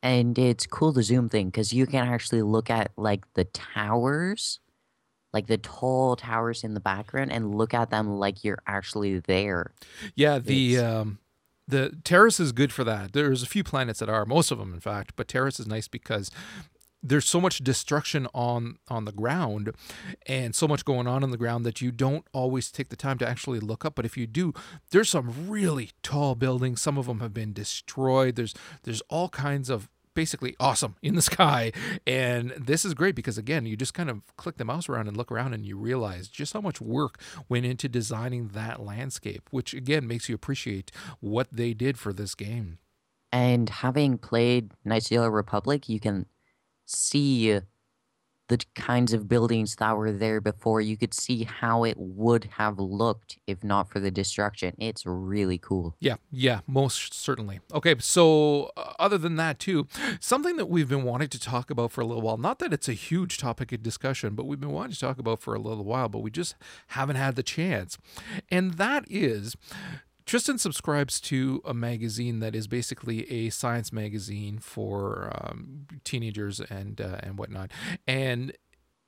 And 0.06 0.38
it's 0.38 0.68
cool 0.68 0.92
the 0.92 1.02
zoom 1.02 1.28
thing 1.28 1.46
because 1.46 1.72
you 1.72 1.84
can 1.84 2.06
actually 2.06 2.42
look 2.42 2.70
at 2.70 2.92
like 2.96 3.25
the 3.34 3.42
towers, 3.42 4.60
like 5.32 5.48
the 5.48 5.58
tall 5.58 6.14
towers 6.14 6.62
in 6.62 6.75
the 6.75 6.80
background, 6.80 7.32
and 7.32 7.56
look 7.56 7.75
at 7.75 7.90
them 7.90 8.16
like 8.16 8.44
you're 8.44 8.62
actually 8.68 9.18
there. 9.18 9.72
Yeah, 10.14 10.38
the 10.38 10.78
um, 10.78 11.18
the 11.66 11.90
Taris 12.04 12.38
is 12.38 12.52
good 12.52 12.72
for 12.72 12.84
that. 12.84 13.14
There's 13.14 13.42
a 13.42 13.46
few 13.46 13.64
planets 13.64 13.98
that 13.98 14.08
are, 14.08 14.25
most 14.25 14.52
of 14.52 14.58
them, 14.58 14.72
in 14.72 14.78
fact, 14.78 15.14
but 15.16 15.26
Taris 15.26 15.58
is 15.58 15.66
nice 15.66 15.88
because 15.88 16.30
there's 17.02 17.26
so 17.26 17.40
much 17.40 17.58
destruction 17.64 18.28
on 18.32 18.78
on 18.88 19.06
the 19.06 19.12
ground 19.12 19.72
and 20.26 20.54
so 20.54 20.68
much 20.68 20.84
going 20.84 21.08
on 21.08 21.25
on 21.25 21.30
the 21.30 21.36
ground 21.36 21.64
that 21.64 21.80
you 21.80 21.90
don't 21.90 22.26
always 22.32 22.70
take 22.70 22.90
the 22.90 22.96
time 22.96 23.18
to 23.18 23.28
actually 23.28 23.60
look 23.60 23.84
up 23.84 23.94
but 23.94 24.04
if 24.04 24.16
you 24.16 24.26
do 24.26 24.52
there's 24.90 25.10
some 25.10 25.48
really 25.48 25.90
tall 26.02 26.34
buildings 26.34 26.80
some 26.80 26.98
of 26.98 27.06
them 27.06 27.20
have 27.20 27.34
been 27.34 27.52
destroyed 27.52 28.34
there's 28.34 28.54
there's 28.82 29.02
all 29.02 29.28
kinds 29.28 29.70
of 29.70 29.88
basically 30.16 30.56
awesome 30.58 30.96
in 31.02 31.14
the 31.14 31.23
sky. 31.23 31.70
And 32.06 32.50
this 32.58 32.85
is 32.85 32.94
great 32.94 33.14
because 33.14 33.38
again 33.38 33.66
you 33.66 33.76
just 33.76 33.94
kind 33.94 34.11
of 34.11 34.23
click 34.37 34.56
the 34.56 34.64
mouse 34.64 34.88
around 34.88 35.06
and 35.06 35.16
look 35.16 35.30
around 35.30 35.54
and 35.54 35.64
you 35.64 35.76
realize 35.76 36.26
just 36.26 36.54
how 36.54 36.61
much 36.61 36.80
work 36.80 37.20
went 37.49 37.64
into 37.64 37.88
designing 37.88 38.49
that 38.49 38.82
landscape 38.82 39.49
which 39.52 39.73
again 39.75 40.08
makes 40.08 40.28
you 40.28 40.35
appreciate 40.35 40.90
what 41.20 41.46
they 41.52 41.73
did 41.73 41.96
for 41.99 42.12
this 42.12 42.35
game. 42.35 42.78
And 43.30 43.68
having 43.68 44.18
played 44.18 44.73
Knights 44.85 45.12
of 45.12 45.23
the 45.23 45.30
Republic, 45.30 45.88
you 45.88 46.00
can 46.00 46.26
see 46.87 47.61
the 48.48 48.64
kinds 48.74 49.12
of 49.12 49.28
buildings 49.28 49.76
that 49.76 49.96
were 49.96 50.12
there 50.12 50.40
before. 50.40 50.80
You 50.80 50.96
could 50.96 51.14
see 51.14 51.44
how 51.44 51.84
it 51.84 51.96
would 51.98 52.44
have 52.56 52.78
looked 52.78 53.38
if 53.46 53.64
not 53.64 53.90
for 53.90 54.00
the 54.00 54.10
destruction. 54.10 54.74
It's 54.78 55.04
really 55.04 55.58
cool. 55.58 55.96
Yeah, 56.00 56.16
yeah, 56.30 56.60
most 56.66 57.14
certainly. 57.14 57.60
Okay, 57.72 57.96
so 57.98 58.70
uh, 58.76 58.92
other 58.98 59.18
than 59.18 59.36
that, 59.36 59.58
too, 59.58 59.86
something 60.20 60.56
that 60.56 60.66
we've 60.66 60.88
been 60.88 61.04
wanting 61.04 61.28
to 61.28 61.40
talk 61.40 61.70
about 61.70 61.92
for 61.92 62.00
a 62.00 62.06
little 62.06 62.22
while, 62.22 62.36
not 62.36 62.58
that 62.60 62.72
it's 62.72 62.88
a 62.88 62.92
huge 62.92 63.38
topic 63.38 63.72
of 63.72 63.82
discussion, 63.82 64.34
but 64.34 64.46
we've 64.46 64.60
been 64.60 64.72
wanting 64.72 64.92
to 64.92 65.00
talk 65.00 65.18
about 65.18 65.40
for 65.40 65.54
a 65.54 65.58
little 65.58 65.84
while, 65.84 66.08
but 66.08 66.20
we 66.20 66.30
just 66.30 66.54
haven't 66.88 67.16
had 67.16 67.36
the 67.36 67.42
chance. 67.42 67.98
And 68.50 68.74
that 68.74 69.04
is. 69.10 69.56
Tristan 70.26 70.59
subscribes 70.59 71.21
to 71.23 71.62
a 71.64 71.73
magazine 71.73 72.40
that 72.40 72.56
is 72.56 72.66
basically 72.66 73.30
a 73.30 73.49
science 73.50 73.92
magazine 73.92 74.59
for 74.59 75.33
um, 75.40 75.87
teenagers 76.02 76.61
and 76.61 77.00
uh, 77.00 77.18
and 77.21 77.38
whatnot, 77.38 77.71
and 78.09 78.52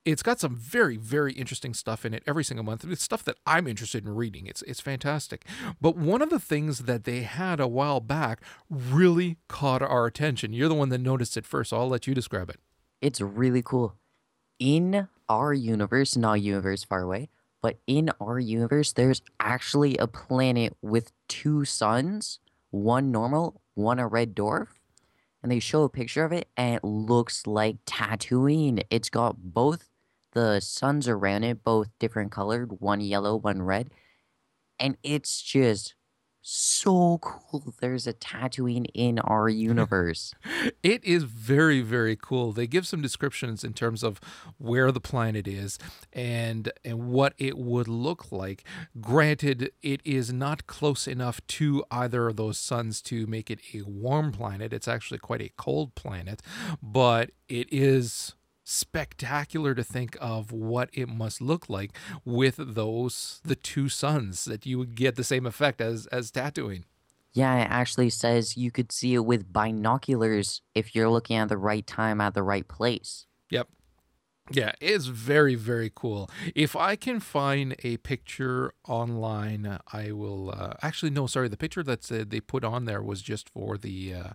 it's 0.04 0.22
got 0.22 0.38
some 0.38 0.54
very 0.54 0.96
very 0.96 1.32
interesting 1.32 1.74
stuff 1.74 2.06
in 2.06 2.14
it 2.14 2.22
every 2.24 2.44
single 2.44 2.64
month. 2.64 2.84
It's 2.88 3.02
stuff 3.02 3.24
that 3.24 3.36
I'm 3.44 3.66
interested 3.66 4.06
in 4.06 4.14
reading. 4.14 4.46
It's 4.46 4.62
it's 4.62 4.80
fantastic. 4.80 5.44
But 5.80 5.96
one 5.96 6.22
of 6.22 6.30
the 6.30 6.38
things 6.38 6.80
that 6.84 7.02
they 7.02 7.22
had 7.22 7.58
a 7.58 7.66
while 7.66 7.98
back 7.98 8.40
really 8.70 9.38
caught 9.48 9.82
our 9.82 10.06
attention. 10.06 10.52
You're 10.52 10.68
the 10.68 10.74
one 10.76 10.90
that 10.90 10.98
noticed 10.98 11.36
it 11.36 11.46
first, 11.46 11.70
so 11.70 11.78
I'll 11.78 11.88
let 11.88 12.06
you 12.06 12.14
describe 12.14 12.48
it. 12.48 12.60
It's 13.00 13.20
really 13.20 13.62
cool. 13.62 13.96
In 14.60 15.08
our 15.28 15.52
universe, 15.52 16.16
not 16.16 16.42
universe 16.42 16.84
far 16.84 17.02
away, 17.02 17.28
but 17.62 17.78
in 17.86 18.10
our 18.20 18.38
universe, 18.38 18.92
there's 18.92 19.22
actually 19.40 19.96
a 19.96 20.06
planet 20.06 20.76
with 20.82 21.12
two 21.28 21.64
suns, 21.64 22.38
one 22.70 23.10
normal, 23.10 23.60
one 23.74 23.98
a 23.98 24.06
red 24.06 24.34
dwarf. 24.34 24.68
And 25.42 25.52
they 25.52 25.60
show 25.60 25.84
a 25.84 25.88
picture 25.88 26.24
of 26.24 26.32
it, 26.32 26.48
and 26.56 26.76
it 26.76 26.84
looks 26.84 27.46
like 27.46 27.84
Tatooine. 27.84 28.82
It's 28.90 29.08
got 29.08 29.36
both 29.38 29.88
the 30.32 30.60
suns 30.60 31.08
around 31.08 31.44
it, 31.44 31.62
both 31.62 31.88
different 31.98 32.32
colored, 32.32 32.80
one 32.80 33.00
yellow, 33.00 33.36
one 33.36 33.62
red. 33.62 33.90
And 34.80 34.96
it's 35.02 35.40
just 35.40 35.94
so 36.40 37.18
cool. 37.18 37.74
There's 37.80 38.06
a 38.06 38.12
Tatooine 38.12 38.86
in 38.94 39.18
our 39.18 39.48
universe. 39.48 40.34
It 40.82 41.04
is 41.04 41.24
very, 41.24 41.80
very 41.80 42.16
cool. 42.16 42.52
They 42.52 42.66
give 42.66 42.86
some 42.86 43.02
descriptions 43.02 43.64
in 43.64 43.74
terms 43.74 44.02
of 44.02 44.20
where 44.58 44.90
the 44.92 45.00
planet 45.00 45.46
is 45.46 45.78
and 46.12 46.72
and 46.84 47.08
what 47.10 47.34
it 47.38 47.58
would 47.58 47.88
look 47.88 48.32
like. 48.32 48.64
Granted, 49.00 49.72
it 49.82 50.00
is 50.04 50.32
not 50.32 50.66
close 50.66 51.06
enough 51.06 51.46
to 51.48 51.84
either 51.90 52.28
of 52.28 52.36
those 52.36 52.58
suns 52.58 53.02
to 53.02 53.26
make 53.26 53.50
it 53.50 53.60
a 53.74 53.82
warm 53.82 54.32
planet. 54.32 54.72
It's 54.72 54.88
actually 54.88 55.18
quite 55.18 55.42
a 55.42 55.50
cold 55.56 55.94
planet, 55.94 56.40
but 56.82 57.30
it 57.48 57.68
is 57.72 58.34
spectacular 58.68 59.74
to 59.74 59.82
think 59.82 60.16
of 60.20 60.52
what 60.52 60.90
it 60.92 61.08
must 61.08 61.40
look 61.40 61.68
like 61.68 61.96
with 62.24 62.56
those 62.58 63.40
the 63.44 63.56
two 63.56 63.88
suns 63.88 64.44
that 64.44 64.66
you 64.66 64.78
would 64.78 64.94
get 64.94 65.16
the 65.16 65.24
same 65.24 65.46
effect 65.46 65.80
as 65.80 66.06
as 66.08 66.30
Tatooine. 66.30 66.84
Yeah, 67.32 67.56
it 67.62 67.68
actually 67.70 68.10
says 68.10 68.56
you 68.56 68.70
could 68.70 68.90
see 68.90 69.14
it 69.14 69.24
with 69.24 69.52
binoculars 69.52 70.62
if 70.74 70.94
you're 70.94 71.08
looking 71.08 71.36
at 71.36 71.48
the 71.48 71.58
right 71.58 71.86
time 71.86 72.20
at 72.20 72.34
the 72.34 72.42
right 72.42 72.66
place. 72.66 73.26
Yep. 73.50 73.68
Yeah, 74.50 74.72
it's 74.80 75.06
very, 75.06 75.54
very 75.54 75.92
cool. 75.94 76.30
If 76.54 76.74
I 76.74 76.96
can 76.96 77.20
find 77.20 77.76
a 77.84 77.98
picture 77.98 78.72
online, 78.86 79.78
I 79.92 80.12
will. 80.12 80.50
Uh, 80.50 80.74
actually, 80.80 81.10
no, 81.10 81.26
sorry. 81.26 81.48
The 81.48 81.58
picture 81.58 81.82
that 81.82 82.10
uh, 82.10 82.24
they 82.26 82.40
put 82.40 82.64
on 82.64 82.86
there 82.86 83.02
was 83.02 83.20
just 83.20 83.50
for 83.50 83.76
the 83.76 84.14
uh, 84.14 84.28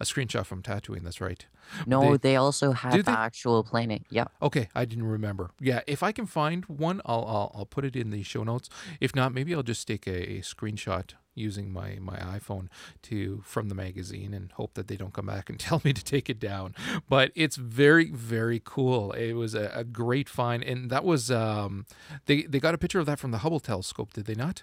a 0.00 0.04
screenshot 0.04 0.44
from 0.46 0.62
Tatooine. 0.62 1.02
That's 1.04 1.20
right. 1.20 1.44
No, 1.86 2.12
They- 2.12 2.30
they, 2.30 2.36
also 2.36 2.72
have 2.72 2.92
the 2.92 3.02
they? 3.02 3.12
actual 3.12 3.64
planet. 3.64 4.02
Yep. 4.10 4.30
Okay, 4.42 4.68
I 4.74 4.84
didn't 4.84 5.06
remember. 5.06 5.50
Yeah, 5.60 5.80
if 5.86 6.02
I 6.02 6.12
can 6.12 6.26
find 6.26 6.64
one, 6.66 7.00
I'll 7.04 7.24
I'll, 7.24 7.52
I'll 7.54 7.66
put 7.66 7.84
it 7.84 7.96
in 7.96 8.10
the 8.10 8.22
show 8.22 8.44
notes. 8.44 8.68
If 9.00 9.14
not, 9.16 9.32
maybe 9.34 9.54
I'll 9.54 9.62
just 9.64 9.86
take 9.88 10.06
a, 10.06 10.38
a 10.38 10.40
screenshot 10.42 11.14
using 11.34 11.70
my 11.72 11.98
my 12.00 12.16
iPhone 12.18 12.68
to 13.02 13.42
from 13.44 13.68
the 13.68 13.74
magazine 13.74 14.32
and 14.32 14.52
hope 14.52 14.72
that 14.74 14.86
they 14.88 14.96
don't 14.96 15.12
come 15.12 15.26
back 15.26 15.50
and 15.50 15.58
tell 15.66 15.82
me 15.84 15.92
to 15.92 16.04
take 16.04 16.30
it 16.30 16.38
down. 16.38 16.74
But 17.08 17.32
it's 17.34 17.56
very 17.56 18.10
very 18.12 18.60
cool. 18.64 19.12
It 19.12 19.32
was 19.32 19.54
a, 19.54 19.70
a 19.74 19.82
great 19.84 20.28
find, 20.28 20.62
and 20.62 20.88
that 20.90 21.04
was 21.04 21.30
um 21.30 21.86
they 22.26 22.42
they 22.42 22.60
got 22.60 22.74
a 22.74 22.78
picture 22.78 23.00
of 23.00 23.06
that 23.06 23.18
from 23.18 23.32
the 23.32 23.38
Hubble 23.38 23.60
telescope, 23.60 24.12
did 24.12 24.26
they 24.26 24.34
not? 24.36 24.62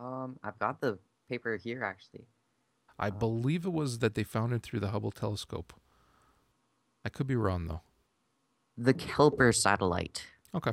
Um, 0.00 0.38
I've 0.44 0.58
got 0.58 0.80
the 0.80 0.98
paper 1.28 1.56
here 1.56 1.82
actually. 1.82 2.26
I 2.98 3.10
believe 3.10 3.66
it 3.66 3.72
was 3.72 3.98
that 3.98 4.14
they 4.14 4.22
found 4.22 4.52
it 4.52 4.62
through 4.62 4.80
the 4.80 4.88
Hubble 4.88 5.10
telescope. 5.10 5.72
I 7.04 7.08
could 7.08 7.26
be 7.26 7.36
wrong 7.36 7.66
though. 7.66 7.82
The 8.76 8.94
Kepler 8.94 9.52
satellite. 9.52 10.24
Okay. 10.54 10.72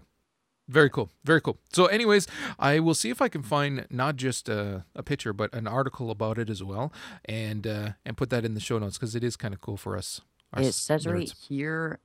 Very 0.70 0.90
cool. 0.90 1.10
Very 1.26 1.42
cool. 1.42 1.58
So, 1.74 1.88
anyways, 1.88 2.26
I 2.58 2.80
will 2.80 2.96
see 2.96 3.10
if 3.10 3.22
I 3.22 3.28
can 3.28 3.44
find 3.44 3.86
not 3.90 4.16
just 4.16 4.48
a, 4.48 4.86
a 4.96 5.04
picture, 5.04 5.34
but 5.34 5.54
an 5.54 5.68
article 5.68 6.10
about 6.10 6.38
it 6.38 6.50
as 6.50 6.64
well, 6.64 6.94
and 7.26 7.68
uh, 7.68 7.90
and 8.06 8.16
put 8.16 8.30
that 8.30 8.46
in 8.46 8.54
the 8.54 8.62
show 8.62 8.80
notes 8.80 8.98
because 8.98 9.14
it 9.14 9.26
is 9.26 9.36
kind 9.36 9.54
of 9.54 9.60
cool 9.60 9.76
for 9.76 9.98
us. 9.98 10.22
It 10.56 10.72
says 10.72 11.06
right 11.06 11.30
here 11.50 12.00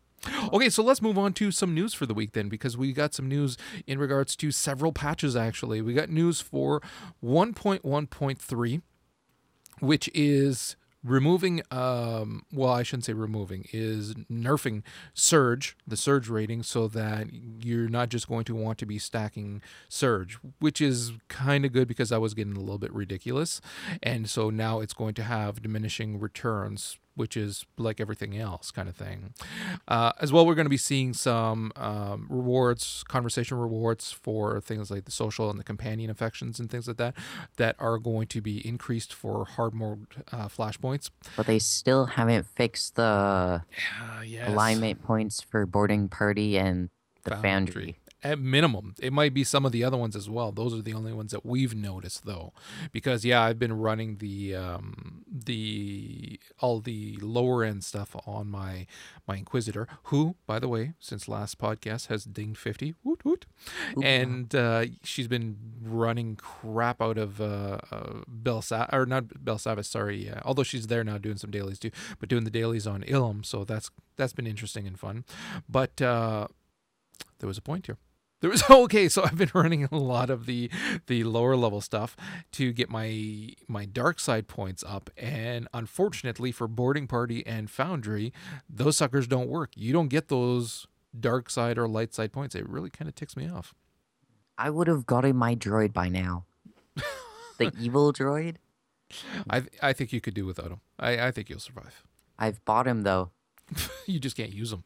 Okay, 0.53 0.69
so 0.69 0.83
let's 0.83 1.01
move 1.01 1.17
on 1.17 1.33
to 1.35 1.51
some 1.51 1.75
news 1.75 1.95
for 1.95 2.05
the 2.05 2.13
week 2.13 2.33
then, 2.33 2.51
because 2.51 2.77
we 2.77 2.93
got 2.93 3.15
some 3.15 3.27
news 3.27 3.57
in 3.87 3.99
regards 3.99 4.37
to 4.37 4.51
several 4.51 4.93
patches 4.93 5.35
actually. 5.35 5.81
We 5.81 5.95
got 5.95 6.11
news 6.11 6.43
for 6.43 6.83
1.1.3, 7.25 8.83
which 9.81 10.11
is 10.13 10.77
removing 11.03 11.63
um 11.71 12.45
well 12.53 12.71
i 12.71 12.83
shouldn't 12.83 13.05
say 13.05 13.13
removing 13.13 13.67
is 13.73 14.15
nerfing 14.31 14.83
surge 15.15 15.77
the 15.87 15.97
surge 15.97 16.29
rating 16.29 16.63
so 16.63 16.87
that 16.89 17.27
you're 17.33 17.89
not 17.89 18.09
just 18.11 18.29
going 18.29 18.45
to 18.45 18.55
want 18.55 18.77
to 18.79 18.85
be 18.85 18.99
stacking 18.99 19.63
surge 19.89 20.39
which 20.59 20.81
is 20.81 21.13
kind 21.29 21.65
of 21.65 21.73
good 21.73 21.89
because 21.89 22.11
that 22.11 22.21
was 22.21 22.35
getting 22.35 22.57
a 22.57 22.61
little 22.61 22.79
bit 22.79 22.93
ridiculous. 22.93 23.61
And 24.03 24.29
so 24.29 24.51
now 24.51 24.81
it's 24.81 24.93
going 24.93 25.15
to 25.15 25.23
have 25.23 25.63
diminishing 25.63 26.21
returns 26.21 26.99
which 27.15 27.37
is 27.37 27.65
like 27.77 28.01
everything 28.01 28.37
else 28.39 28.71
kind 28.71 28.89
of 28.89 28.97
thing 28.97 29.35
uh, 29.89 30.13
as 30.21 30.33
well 30.33 30.47
we're 30.47 30.55
going 30.55 30.65
to 30.65 30.71
be 30.71 30.77
seeing 30.77 31.13
some 31.13 31.71
um, 31.77 32.27
rewards 32.31 33.05
conversation 33.09 33.57
rewards 33.59 34.13
for 34.13 34.61
things 34.61 34.91
like 34.91 35.05
the 35.05 35.11
social 35.11 35.51
and 35.51 35.59
the 35.59 35.65
companion 35.65 36.11
affections 36.11 36.59
and 36.61 36.71
things 36.71 36.87
like 36.89 36.97
that 36.97 37.15
that 37.57 37.77
are 37.79 37.99
going 37.99 38.27
to 38.27 38.41
be 38.41 38.67
increased 38.67 39.13
for 39.13 39.45
hard 39.45 39.75
mode 39.75 40.07
uh, 40.33 40.49
flashpoints 40.49 41.11
But 41.37 41.47
they 41.47 41.59
still 41.59 42.07
haven't 42.07 42.47
fixed 42.47 42.95
the 42.97 43.03
uh, 43.03 43.61
yes. 44.25 44.49
alignment 44.49 45.03
points 45.03 45.41
for 45.41 45.67
boarding 45.67 46.09
party 46.09 46.59
and 46.59 46.89
the 47.25 47.31
Foundry. 47.37 47.43
foundry. 47.43 48.00
At 48.23 48.39
minimum 48.39 48.95
it 49.01 49.13
might 49.13 49.35
be 49.35 49.45
some 49.45 49.65
of 49.65 49.73
the 49.73 49.85
other 49.85 49.97
ones 49.97 50.17
as 50.17 50.29
well 50.29 50.53
those 50.53 50.75
are 50.75 50.83
the 50.83 50.95
only 50.95 51.13
ones 51.13 51.33
that 51.33 51.45
we've 51.45 51.75
noticed 51.75 52.27
though 52.27 52.53
because 52.93 53.25
yeah 53.25 53.43
i've 53.43 53.59
been 53.59 53.73
running 53.73 54.19
the 54.19 54.55
um 54.55 55.25
the 55.31 56.39
all 56.59 56.81
the 56.81 57.17
lower 57.21 57.65
end 57.65 57.85
stuff 57.85 58.15
on 58.27 58.49
my 58.49 58.87
my 59.27 59.37
inquisitor 59.37 59.87
who 60.05 60.37
by 60.47 60.59
the 60.59 60.69
way 60.69 60.93
since 60.99 61.29
last 61.29 61.59
podcast 61.59 62.09
has 62.09 62.25
dinged 62.25 62.59
50 62.59 62.95
woot 63.05 63.25
woot 63.25 63.47
Ooh. 63.97 64.03
and 64.03 64.55
uh, 64.55 64.85
she's 65.03 65.29
been 65.29 65.57
running 65.83 66.37
crap 66.37 67.01
out 67.01 67.19
of 67.19 67.41
uh, 67.41 67.79
uh 67.91 68.21
Bel 68.29 68.63
or 68.93 69.07
not 69.07 69.25
Belsavis, 69.29 69.87
sorry. 69.87 70.31
Uh, 70.31 70.41
although 70.45 70.63
she's 70.63 70.87
there 70.87 71.05
now 71.05 71.19
doing 71.19 71.37
some 71.37 71.51
dailies 71.51 71.79
too, 71.79 71.91
but 72.19 72.29
doing 72.29 72.45
the 72.45 72.51
dailies 72.51 72.87
on 72.87 73.03
Ilum, 73.03 73.45
so 73.45 73.65
that's 73.65 73.91
that's 74.17 74.33
been 74.33 74.47
interesting 74.47 74.87
and 74.87 74.99
fun. 74.99 75.25
But 75.69 76.01
uh, 76.03 76.49
there 77.39 77.47
was 77.47 77.59
a 77.59 77.63
point 77.63 77.87
here. 77.87 77.99
There 78.41 78.51
was 78.51 78.63
okay, 78.71 79.09
so 79.09 79.23
I've 79.25 79.37
been 79.37 79.51
running 79.55 79.85
a 79.85 79.97
lot 79.97 80.31
of 80.31 80.47
the 80.47 80.71
the 81.07 81.25
lower 81.25 81.57
level 81.57 81.81
stuff 81.81 82.17
to 82.53 82.73
get 82.73 82.91
my 82.91 83.51
my 83.69 83.85
dark 83.85 84.19
side 84.21 84.49
points 84.49 84.83
up, 84.87 85.11
and 85.17 85.69
unfortunately 85.73 86.53
for 86.53 86.67
boarding 86.67 87.07
party 87.07 87.47
and 87.47 87.71
foundry, 87.71 88.33
those 88.69 88.97
suckers 88.97 89.27
don't 89.27 89.49
work. 89.49 89.71
You 89.77 89.93
don't 89.93 90.09
get 90.09 90.29
those 90.29 90.87
dark 91.19 91.51
side 91.51 91.79
or 91.79 91.89
light 91.89 92.15
side 92.15 92.33
points. 92.33 92.55
It 92.55 92.69
really 92.69 92.91
kind 92.91 93.09
of 93.09 93.15
ticks 93.15 93.37
me 93.37 93.49
off. 93.49 93.75
I 94.57 94.71
would 94.71 94.89
have 94.89 95.07
gotten 95.07 95.37
my 95.37 95.55
droid 95.55 95.93
by 95.93 96.09
now. 96.09 96.45
the 97.59 97.73
evil 97.79 98.13
droid? 98.13 98.57
I 99.49 99.65
I 99.83 99.93
think 99.93 100.13
you 100.13 100.21
could 100.21 100.35
do 100.35 100.47
without 100.47 100.71
him. 100.71 100.81
I 100.99 101.27
I 101.27 101.31
think 101.31 101.51
you'll 101.51 101.61
survive. 101.61 102.05
I've 102.39 102.65
bought 102.65 102.87
him 102.87 103.03
though. 103.03 103.31
You 104.07 104.19
just 104.19 104.37
can't 104.37 104.53
use 104.53 104.73
him. 104.73 104.83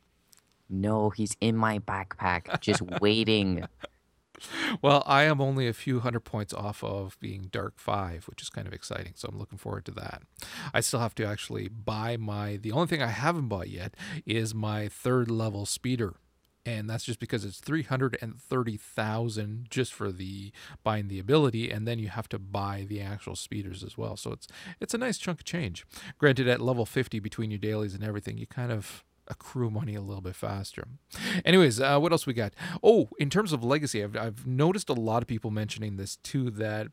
No, 0.69 1.11
he's 1.11 1.37
in 1.41 1.57
my 1.57 1.79
backpack, 1.79 2.61
just 2.61 2.83
waiting. 3.01 3.65
Well, 4.83 5.05
I 5.07 5.23
am 5.25 5.41
only 5.41 5.69
a 5.69 5.73
few 5.73 6.01
hundred 6.01 6.21
points 6.21 6.53
off 6.53 6.83
of 6.83 7.17
being 7.21 7.49
Dark 7.51 7.79
5, 7.79 8.25
which 8.25 8.43
is 8.43 8.51
kind 8.51 8.67
of 8.67 8.73
exciting. 8.73 9.13
So 9.15 9.29
I'm 9.31 9.39
looking 9.39 9.59
forward 9.59 9.85
to 9.87 9.93
that. 9.93 10.23
I 10.73 10.81
still 10.81 11.01
have 11.01 11.15
to 11.17 11.25
actually 11.25 11.69
buy 11.69 12.17
my. 12.17 12.57
The 12.57 12.73
only 12.73 12.89
thing 12.89 13.03
I 13.03 13.09
haven't 13.09 13.49
bought 13.49 13.69
yet 13.69 13.95
is 14.27 14.55
my 14.55 14.89
third 14.89 15.31
level 15.31 15.67
speeder. 15.67 16.15
And 16.67 16.89
that's 16.89 17.05
just 17.05 17.21
because 17.21 17.45
it's 17.45 17.61
330,000 17.61 19.67
just 19.69 19.93
for 19.93 20.11
the 20.11 20.51
buying 20.83 21.09
the 21.09 21.19
ability 21.19 21.71
and 21.71 21.87
then 21.87 21.99
you 21.99 22.09
have 22.09 22.27
to 22.31 22.39
buy 22.39 22.87
the 22.89 23.03
actual 23.03 23.37
speeders 23.37 23.85
as 23.85 23.99
well. 23.99 24.17
So 24.17 24.33
it's 24.33 24.49
it's 24.81 24.95
a 24.95 24.99
nice 24.99 25.19
chunk 25.19 25.41
of 25.41 25.45
change. 25.45 25.85
Granted 26.17 26.49
at 26.49 26.63
level 26.63 26.87
50 26.87 27.21
between 27.21 27.51
your 27.51 27.59
dailies 27.59 27.93
and 27.93 28.03
everything, 28.03 28.39
you 28.39 28.47
kind 28.47 28.73
of 28.73 29.05
accrue 29.29 29.71
money 29.71 29.95
a 29.95 30.01
little 30.01 30.21
bit 30.21 30.37
faster. 30.37 30.87
Anyways, 31.45 31.81
uh, 31.81 31.99
what 31.99 32.13
else 32.13 32.27
we 32.27 32.35
got? 32.35 32.55
Oh, 32.83 33.09
in 33.19 33.31
terms 33.31 33.53
of 33.53 33.65
legacy, 33.65 34.03
I've, 34.03 34.17
I've 34.17 34.47
noticed 34.47 34.89
a 34.89 34.95
lot 34.95 35.23
of 35.23 35.29
people 35.29 35.51
mentioning 35.51 35.97
this 35.97 36.17
too 36.17 36.51
that 36.53 36.89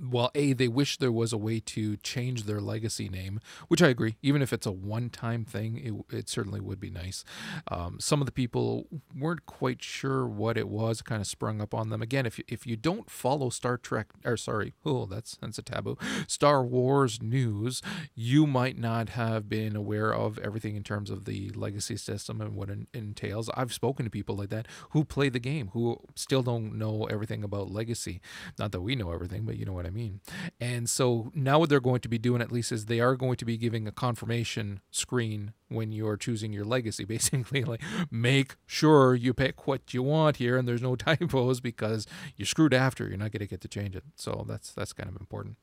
well, 0.00 0.30
A, 0.34 0.52
they 0.52 0.68
wish 0.68 0.98
there 0.98 1.12
was 1.12 1.32
a 1.32 1.36
way 1.38 1.60
to 1.60 1.96
change 1.98 2.44
their 2.44 2.60
legacy 2.60 3.08
name, 3.08 3.40
which 3.68 3.82
I 3.82 3.88
agree. 3.88 4.16
Even 4.22 4.42
if 4.42 4.52
it's 4.52 4.66
a 4.66 4.72
one 4.72 5.10
time 5.10 5.44
thing, 5.44 6.04
it, 6.10 6.16
it 6.16 6.28
certainly 6.28 6.60
would 6.60 6.80
be 6.80 6.90
nice. 6.90 7.24
Um, 7.68 7.98
some 8.00 8.20
of 8.20 8.26
the 8.26 8.32
people 8.32 8.86
weren't 9.18 9.46
quite 9.46 9.82
sure 9.82 10.26
what 10.26 10.56
it 10.56 10.68
was, 10.68 11.02
kind 11.02 11.20
of 11.20 11.26
sprung 11.26 11.60
up 11.60 11.74
on 11.74 11.90
them. 11.90 12.02
Again, 12.02 12.26
if 12.26 12.38
you, 12.38 12.44
if 12.48 12.66
you 12.66 12.76
don't 12.76 13.10
follow 13.10 13.50
Star 13.50 13.76
Trek, 13.76 14.08
or 14.24 14.36
sorry, 14.36 14.74
oh, 14.84 15.06
that's, 15.06 15.36
that's 15.40 15.58
a 15.58 15.62
taboo, 15.62 15.98
Star 16.26 16.64
Wars 16.64 17.20
news, 17.20 17.82
you 18.14 18.46
might 18.46 18.78
not 18.78 19.10
have 19.10 19.48
been 19.48 19.76
aware 19.76 20.12
of 20.14 20.38
everything 20.38 20.76
in 20.76 20.82
terms 20.82 21.10
of 21.10 21.24
the 21.24 21.50
legacy 21.50 21.96
system 21.96 22.40
and 22.40 22.54
what 22.54 22.70
it 22.70 22.86
entails. 22.94 23.50
I've 23.54 23.72
spoken 23.72 24.04
to 24.06 24.10
people 24.10 24.36
like 24.36 24.50
that 24.50 24.66
who 24.90 25.04
play 25.04 25.28
the 25.28 25.38
game, 25.38 25.70
who 25.74 26.00
still 26.14 26.42
don't 26.42 26.78
know 26.78 27.04
everything 27.04 27.44
about 27.44 27.70
legacy. 27.70 28.20
Not 28.58 28.72
that 28.72 28.80
we 28.80 28.94
know 28.94 29.12
everything, 29.12 29.44
but 29.44 29.56
you 29.56 29.65
know 29.66 29.72
what 29.72 29.86
I 29.86 29.90
mean. 29.90 30.20
And 30.60 30.88
so 30.88 31.30
now 31.34 31.58
what 31.58 31.68
they're 31.68 31.80
going 31.80 32.00
to 32.00 32.08
be 32.08 32.18
doing 32.18 32.40
at 32.40 32.50
least 32.50 32.72
is 32.72 32.86
they 32.86 33.00
are 33.00 33.16
going 33.16 33.36
to 33.36 33.44
be 33.44 33.56
giving 33.56 33.86
a 33.86 33.92
confirmation 33.92 34.80
screen 34.90 35.52
when 35.68 35.92
you're 35.92 36.16
choosing 36.16 36.52
your 36.52 36.64
legacy. 36.64 37.04
Basically, 37.16 37.64
like 37.64 37.82
make 38.10 38.56
sure 38.66 39.14
you 39.14 39.34
pick 39.34 39.66
what 39.66 39.92
you 39.92 40.02
want 40.02 40.36
here 40.36 40.56
and 40.56 40.66
there's 40.66 40.82
no 40.82 40.96
typos 40.96 41.60
because 41.60 42.06
you're 42.36 42.46
screwed 42.46 42.74
after. 42.74 43.08
You're 43.08 43.18
not 43.18 43.32
going 43.32 43.40
to 43.40 43.46
get 43.46 43.60
to 43.60 43.68
change 43.68 43.96
it. 43.96 44.04
So 44.14 44.44
that's 44.48 44.72
that's 44.72 44.92
kind 44.92 45.08
of 45.08 45.20
important. 45.20 45.56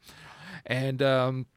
And 0.65 1.01
um, 1.01 1.47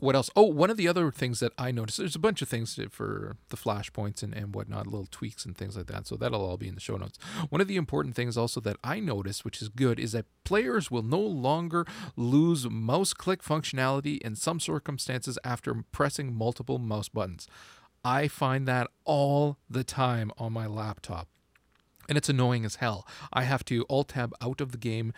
what 0.00 0.16
else? 0.16 0.30
Oh, 0.34 0.44
one 0.44 0.70
of 0.70 0.76
the 0.76 0.88
other 0.88 1.10
things 1.10 1.40
that 1.40 1.52
I 1.58 1.70
noticed, 1.70 1.98
there's 1.98 2.16
a 2.16 2.20
bunch 2.20 2.40
of 2.40 2.48
things 2.48 2.78
for 2.90 3.36
the 3.50 3.56
flashpoints 3.56 4.22
and, 4.22 4.34
and 4.34 4.54
whatnot, 4.54 4.86
little 4.86 5.08
tweaks 5.10 5.44
and 5.44 5.56
things 5.56 5.76
like 5.76 5.86
that. 5.86 6.06
So 6.06 6.16
that'll 6.16 6.44
all 6.44 6.56
be 6.56 6.68
in 6.68 6.74
the 6.74 6.80
show 6.80 6.96
notes. 6.96 7.18
One 7.50 7.60
of 7.60 7.68
the 7.68 7.76
important 7.76 8.14
things 8.14 8.36
also 8.36 8.60
that 8.60 8.78
I 8.82 8.98
noticed, 8.98 9.44
which 9.44 9.60
is 9.60 9.68
good, 9.68 10.00
is 10.00 10.12
that 10.12 10.24
players 10.44 10.90
will 10.90 11.02
no 11.02 11.20
longer 11.20 11.84
lose 12.16 12.68
mouse 12.68 13.12
click 13.12 13.42
functionality 13.42 14.18
in 14.22 14.36
some 14.36 14.58
circumstances 14.58 15.38
after 15.44 15.84
pressing 15.92 16.34
multiple 16.34 16.78
mouse 16.78 17.08
buttons. 17.08 17.46
I 18.02 18.28
find 18.28 18.66
that 18.66 18.88
all 19.04 19.58
the 19.68 19.84
time 19.84 20.32
on 20.38 20.54
my 20.54 20.66
laptop 20.66 21.28
and 22.10 22.18
it's 22.18 22.28
annoying 22.28 22.64
as 22.64 22.76
hell. 22.76 23.06
I 23.32 23.44
have 23.44 23.64
to 23.66 23.86
alt 23.88 24.08
tab 24.08 24.34
out 24.42 24.60
of 24.60 24.72
the 24.72 24.78
game, 24.78 25.12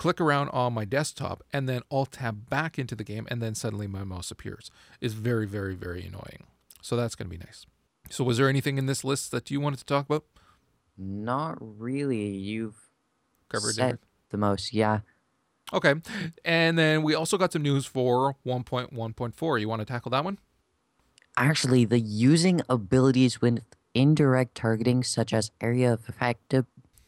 click 0.00 0.18
around 0.18 0.48
on 0.48 0.72
my 0.72 0.86
desktop, 0.86 1.42
and 1.52 1.68
then 1.68 1.82
alt 1.90 2.12
tab 2.12 2.48
back 2.48 2.78
into 2.78 2.94
the 2.94 3.04
game, 3.04 3.28
and 3.30 3.42
then 3.42 3.54
suddenly 3.54 3.86
my 3.86 4.02
mouse 4.02 4.30
appears. 4.30 4.70
Is 5.02 5.12
very, 5.12 5.46
very, 5.46 5.74
very 5.74 6.06
annoying. 6.06 6.44
So 6.80 6.96
that's 6.96 7.14
going 7.14 7.30
to 7.30 7.36
be 7.36 7.44
nice. 7.44 7.66
So, 8.08 8.24
was 8.24 8.38
there 8.38 8.48
anything 8.48 8.78
in 8.78 8.86
this 8.86 9.04
list 9.04 9.30
that 9.30 9.50
you 9.50 9.60
wanted 9.60 9.78
to 9.80 9.84
talk 9.84 10.06
about? 10.06 10.24
Not 10.96 11.58
really. 11.60 12.28
You've 12.28 12.88
Covered 13.50 13.74
said 13.74 13.82
everything? 13.82 13.98
the 14.30 14.38
most. 14.38 14.72
Yeah. 14.72 15.00
Okay. 15.70 15.94
And 16.46 16.78
then 16.78 17.02
we 17.02 17.14
also 17.14 17.36
got 17.36 17.52
some 17.52 17.62
news 17.62 17.84
for 17.84 18.36
1.1.4. 18.46 19.60
You 19.60 19.68
want 19.68 19.80
to 19.80 19.84
tackle 19.86 20.10
that 20.12 20.24
one? 20.24 20.38
Actually, 21.36 21.84
the 21.84 22.00
using 22.00 22.62
abilities 22.70 23.42
with 23.42 23.62
indirect 23.92 24.54
targeting, 24.54 25.04
such 25.04 25.34
as 25.34 25.50
area 25.60 25.92
of 25.92 26.08
effect 26.08 26.54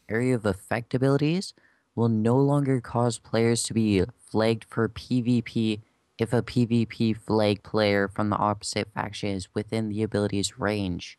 area 0.07 0.35
of 0.35 0.45
effect 0.45 0.93
abilities, 0.93 1.55
will 1.95 2.09
no 2.09 2.35
longer 2.35 2.81
cause 2.81 3.19
players 3.19 3.63
to 3.63 3.73
be 3.73 4.03
flagged 4.17 4.65
for 4.65 4.89
PvP 4.89 5.81
if 6.17 6.33
a 6.33 6.41
PvP 6.41 7.15
flag 7.17 7.63
player 7.63 8.07
from 8.07 8.29
the 8.29 8.35
opposite 8.37 8.87
faction 8.93 9.29
is 9.29 9.47
within 9.53 9.89
the 9.89 10.03
ability's 10.03 10.59
range. 10.59 11.17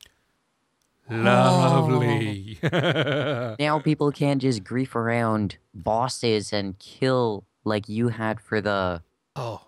Lovely. 1.10 2.58
Oh. 2.62 3.56
Now 3.58 3.78
people 3.78 4.10
can't 4.10 4.40
just 4.40 4.64
grief 4.64 4.96
around 4.96 5.58
bosses 5.74 6.52
and 6.52 6.78
kill 6.78 7.44
like 7.64 7.88
you 7.88 8.08
had 8.08 8.40
for 8.40 8.60
the 8.60 9.02
oh, 9.36 9.62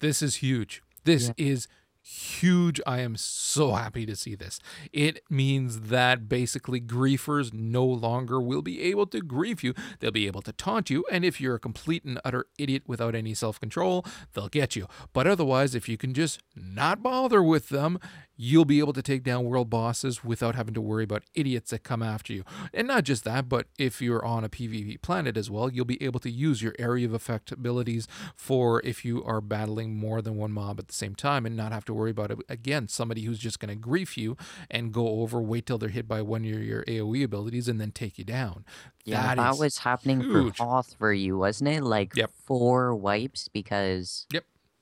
this 0.00 0.22
is 0.22 0.36
huge. 0.36 0.82
This 1.04 1.32
is 1.36 1.68
huge. 2.08 2.80
I 2.86 3.00
am 3.00 3.16
so 3.16 3.72
happy 3.72 4.06
to 4.06 4.16
see 4.16 4.34
this. 4.34 4.58
It 4.92 5.22
means 5.28 5.80
that 5.82 6.28
basically 6.28 6.80
griefers 6.80 7.52
no 7.52 7.84
longer 7.84 8.40
will 8.40 8.62
be 8.62 8.80
able 8.82 9.06
to 9.08 9.20
grief 9.20 9.62
you. 9.62 9.74
They'll 10.00 10.10
be 10.10 10.26
able 10.26 10.42
to 10.42 10.52
taunt 10.52 10.88
you, 10.90 11.04
and 11.10 11.24
if 11.24 11.40
you're 11.40 11.56
a 11.56 11.60
complete 11.60 12.04
and 12.04 12.20
utter 12.24 12.46
idiot 12.58 12.84
without 12.86 13.14
any 13.14 13.34
self 13.34 13.60
control, 13.60 14.04
they'll 14.32 14.48
get 14.48 14.74
you. 14.74 14.86
But 15.12 15.26
otherwise, 15.26 15.74
if 15.74 15.88
you 15.88 15.96
can 15.96 16.14
just 16.14 16.40
not 16.56 17.02
bother 17.02 17.42
with 17.42 17.68
them, 17.68 17.98
you'll 18.40 18.64
be 18.64 18.78
able 18.78 18.92
to 18.92 19.02
take 19.02 19.24
down 19.24 19.44
world 19.44 19.68
bosses 19.68 20.22
without 20.22 20.54
having 20.54 20.72
to 20.72 20.80
worry 20.80 21.02
about 21.02 21.24
idiots 21.34 21.72
that 21.72 21.82
come 21.82 22.04
after 22.04 22.32
you. 22.32 22.44
And 22.72 22.86
not 22.86 23.02
just 23.02 23.24
that, 23.24 23.48
but 23.48 23.66
if 23.78 24.00
you're 24.00 24.24
on 24.24 24.44
a 24.44 24.48
PvP 24.48 25.02
planet 25.02 25.36
as 25.36 25.50
well, 25.50 25.68
you'll 25.70 25.84
be 25.84 26.00
able 26.00 26.20
to 26.20 26.30
use 26.30 26.62
your 26.62 26.74
area 26.78 27.04
of 27.04 27.12
effect 27.12 27.50
abilities 27.50 28.06
for 28.36 28.80
if 28.84 29.04
you 29.04 29.24
are 29.24 29.40
battling 29.40 29.96
more 29.96 30.22
than 30.22 30.36
one 30.36 30.52
mob 30.52 30.78
at 30.78 30.86
the 30.86 30.94
same 30.94 31.16
time 31.16 31.44
and 31.44 31.56
not 31.56 31.72
have 31.72 31.84
to 31.86 31.92
worry 31.92 32.12
about 32.12 32.30
it 32.30 32.38
again 32.48 32.86
somebody 32.86 33.22
who's 33.22 33.40
just 33.40 33.58
going 33.58 33.68
to 33.70 33.74
grief 33.74 34.16
you 34.16 34.36
and 34.70 34.92
go 34.92 35.20
over 35.20 35.42
wait 35.42 35.66
till 35.66 35.76
they're 35.78 35.88
hit 35.88 36.06
by 36.06 36.22
one 36.22 36.42
of 36.42 36.46
your, 36.46 36.84
AoE 36.84 37.24
abilities 37.24 37.66
and 37.66 37.80
then 37.80 37.90
take 37.90 38.18
you 38.18 38.24
down. 38.24 38.64
Yeah, 39.04 39.34
that, 39.34 39.54
is 39.54 39.58
was 39.58 39.78
happening 39.78 40.20
huge. 40.20 40.56
for 40.58 40.64
Hoth 40.64 40.94
for 40.96 41.12
you, 41.12 41.36
wasn't 41.36 41.70
it? 41.70 41.82
Like 41.82 42.14
Yep. 42.14 42.30
four 42.46 42.94
wipes 42.94 43.48
because 43.48 44.26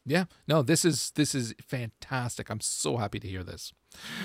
Yeah, 0.09 0.27
no, 0.47 0.62
this 0.62 0.85
is 0.85 1.11
this 1.16 1.35
is 1.35 1.53
fantastic. 1.61 2.49
I'm 2.49 2.61
so 2.61 2.97
happy 2.97 3.19
to 3.19 3.27
hear 3.29 3.42
this. 3.42 3.73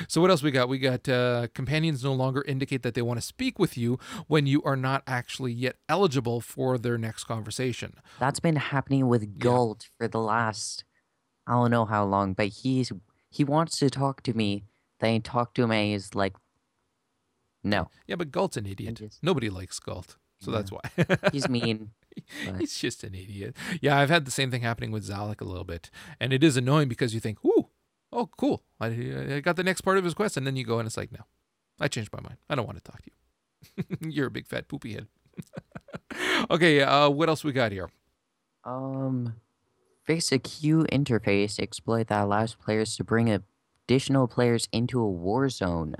So 0.07 0.21
what 0.21 0.29
else 0.29 0.43
we 0.43 0.51
got? 0.51 0.69
We 0.69 0.77
got 0.77 1.09
uh, 1.09 1.47
companions 1.55 2.03
no 2.03 2.13
longer 2.13 2.43
indicate 2.47 2.83
that 2.83 2.93
they 2.93 3.01
want 3.01 3.17
to 3.19 3.25
speak 3.25 3.57
with 3.57 3.77
you 3.77 3.97
when 4.27 4.45
you 4.45 4.61
are 4.63 4.75
not 4.75 5.01
actually 5.07 5.53
yet 5.53 5.77
eligible 5.89 6.39
for 6.39 6.77
their 6.77 6.97
next 6.99 7.23
conversation. 7.23 7.95
that's 8.19 8.39
been 8.39 8.57
happening 8.57 9.07
with 9.07 9.39
Gault 9.39 9.89
for 9.97 10.07
the 10.07 10.19
last 10.19 10.83
I 11.47 11.53
don't 11.53 11.71
know 11.71 11.85
how 11.85 12.05
long, 12.05 12.33
but 12.33 12.47
he's 12.49 12.91
he 13.31 13.43
wants 13.43 13.79
to 13.79 13.89
talk 13.89 14.21
to 14.23 14.33
me. 14.33 14.65
Then 14.99 15.15
I 15.15 15.19
talk 15.19 15.55
to 15.55 15.63
him 15.63 15.71
and 15.71 15.91
he's 15.93 16.13
like 16.13 16.35
No. 17.63 17.89
Yeah, 18.07 18.17
but 18.17 18.31
Gault's 18.31 18.57
an 18.57 18.65
idiot. 18.67 18.95
just- 18.97 19.23
Nobody 19.23 19.49
likes 19.49 19.79
Gault, 19.79 20.17
so 20.41 20.51
Yeah. 20.51 20.57
that's 20.57 20.71
why. 20.71 20.81
He's 21.31 21.49
mean. 21.49 21.91
He's 22.59 22.77
just 22.77 23.03
an 23.03 23.13
idiot. 23.13 23.55
Yeah, 23.81 23.97
I've 23.97 24.09
had 24.09 24.25
the 24.25 24.31
same 24.31 24.51
thing 24.51 24.61
happening 24.61 24.91
with 24.91 25.07
Xalek 25.07 25.41
a 25.41 25.45
little 25.45 25.63
bit, 25.63 25.89
and 26.19 26.33
it 26.33 26.43
is 26.43 26.57
annoying 26.57 26.87
because 26.87 27.13
you 27.13 27.19
think, 27.19 27.43
"Ooh, 27.45 27.69
oh, 28.11 28.29
cool, 28.37 28.63
I, 28.79 28.87
I 29.35 29.39
got 29.41 29.55
the 29.55 29.63
next 29.63 29.81
part 29.81 29.97
of 29.97 30.03
his 30.03 30.13
quest," 30.13 30.37
and 30.37 30.45
then 30.45 30.55
you 30.55 30.63
go 30.63 30.79
and 30.79 30.87
it's 30.87 30.97
like, 30.97 31.11
"No, 31.11 31.25
I 31.79 31.87
changed 31.87 32.11
my 32.13 32.21
mind. 32.21 32.37
I 32.49 32.55
don't 32.55 32.65
want 32.65 32.83
to 32.83 32.91
talk 32.91 33.01
to 33.01 33.11
you. 33.11 34.09
You're 34.11 34.27
a 34.27 34.31
big 34.31 34.47
fat 34.47 34.67
poopy 34.67 34.93
head." 34.93 35.07
okay, 36.51 36.81
uh, 36.81 37.09
what 37.09 37.29
else 37.29 37.43
we 37.43 37.51
got 37.51 37.71
here? 37.71 37.89
Um, 38.63 39.35
fix 40.03 40.31
a 40.31 40.39
queue 40.39 40.85
interface 40.91 41.59
exploit 41.59 42.07
that 42.07 42.23
allows 42.23 42.55
players 42.55 42.95
to 42.97 43.03
bring 43.03 43.29
additional 43.29 44.27
players 44.27 44.67
into 44.71 44.99
a 44.99 45.09
war 45.09 45.49
zone. 45.49 45.95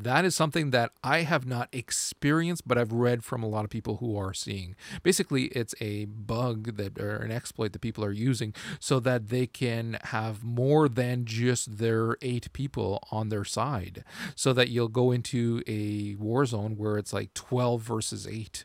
That 0.00 0.24
is 0.24 0.36
something 0.36 0.70
that 0.70 0.92
I 1.02 1.22
have 1.22 1.44
not 1.44 1.68
experienced, 1.72 2.68
but 2.68 2.78
I've 2.78 2.92
read 2.92 3.24
from 3.24 3.42
a 3.42 3.48
lot 3.48 3.64
of 3.64 3.70
people 3.70 3.96
who 3.96 4.16
are 4.16 4.32
seeing. 4.32 4.76
Basically, 5.02 5.46
it's 5.46 5.74
a 5.80 6.04
bug 6.04 6.76
that 6.76 7.00
or 7.00 7.16
an 7.16 7.32
exploit 7.32 7.72
that 7.72 7.80
people 7.80 8.04
are 8.04 8.12
using 8.12 8.54
so 8.78 9.00
that 9.00 9.28
they 9.28 9.48
can 9.48 9.98
have 10.04 10.44
more 10.44 10.88
than 10.88 11.24
just 11.24 11.78
their 11.78 12.16
eight 12.22 12.52
people 12.52 13.02
on 13.10 13.28
their 13.28 13.44
side. 13.44 14.04
So 14.36 14.52
that 14.52 14.68
you'll 14.68 14.86
go 14.86 15.10
into 15.10 15.64
a 15.66 16.14
war 16.14 16.46
zone 16.46 16.76
where 16.76 16.96
it's 16.96 17.12
like 17.12 17.34
12 17.34 17.82
versus 17.82 18.26
8 18.26 18.64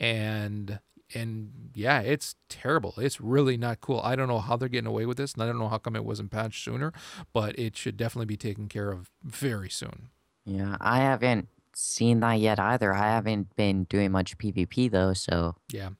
and 0.00 0.80
and 1.14 1.70
yeah, 1.74 2.00
it's 2.00 2.34
terrible. 2.48 2.94
It's 2.96 3.20
really 3.20 3.56
not 3.56 3.80
cool. 3.80 4.00
I 4.02 4.16
don't 4.16 4.26
know 4.26 4.40
how 4.40 4.56
they're 4.56 4.68
getting 4.68 4.88
away 4.88 5.06
with 5.06 5.18
this, 5.18 5.34
and 5.34 5.42
I 5.44 5.46
don't 5.46 5.58
know 5.58 5.68
how 5.68 5.78
come 5.78 5.94
it 5.94 6.04
wasn't 6.04 6.32
patched 6.32 6.64
sooner, 6.64 6.92
but 7.32 7.56
it 7.56 7.76
should 7.76 7.96
definitely 7.96 8.26
be 8.26 8.36
taken 8.36 8.66
care 8.66 8.90
of 8.90 9.10
very 9.22 9.70
soon. 9.70 10.08
Yeah, 10.44 10.76
I 10.80 10.98
haven't 10.98 11.48
seen 11.76 12.20
that 12.20 12.34
yet 12.34 12.58
either. 12.58 12.92
I 12.94 13.08
haven't 13.08 13.54
been 13.56 13.84
doing 13.84 14.12
much 14.12 14.38
PvP 14.38 14.90
though, 14.90 15.12
so 15.12 15.56
Yeah. 15.70 15.90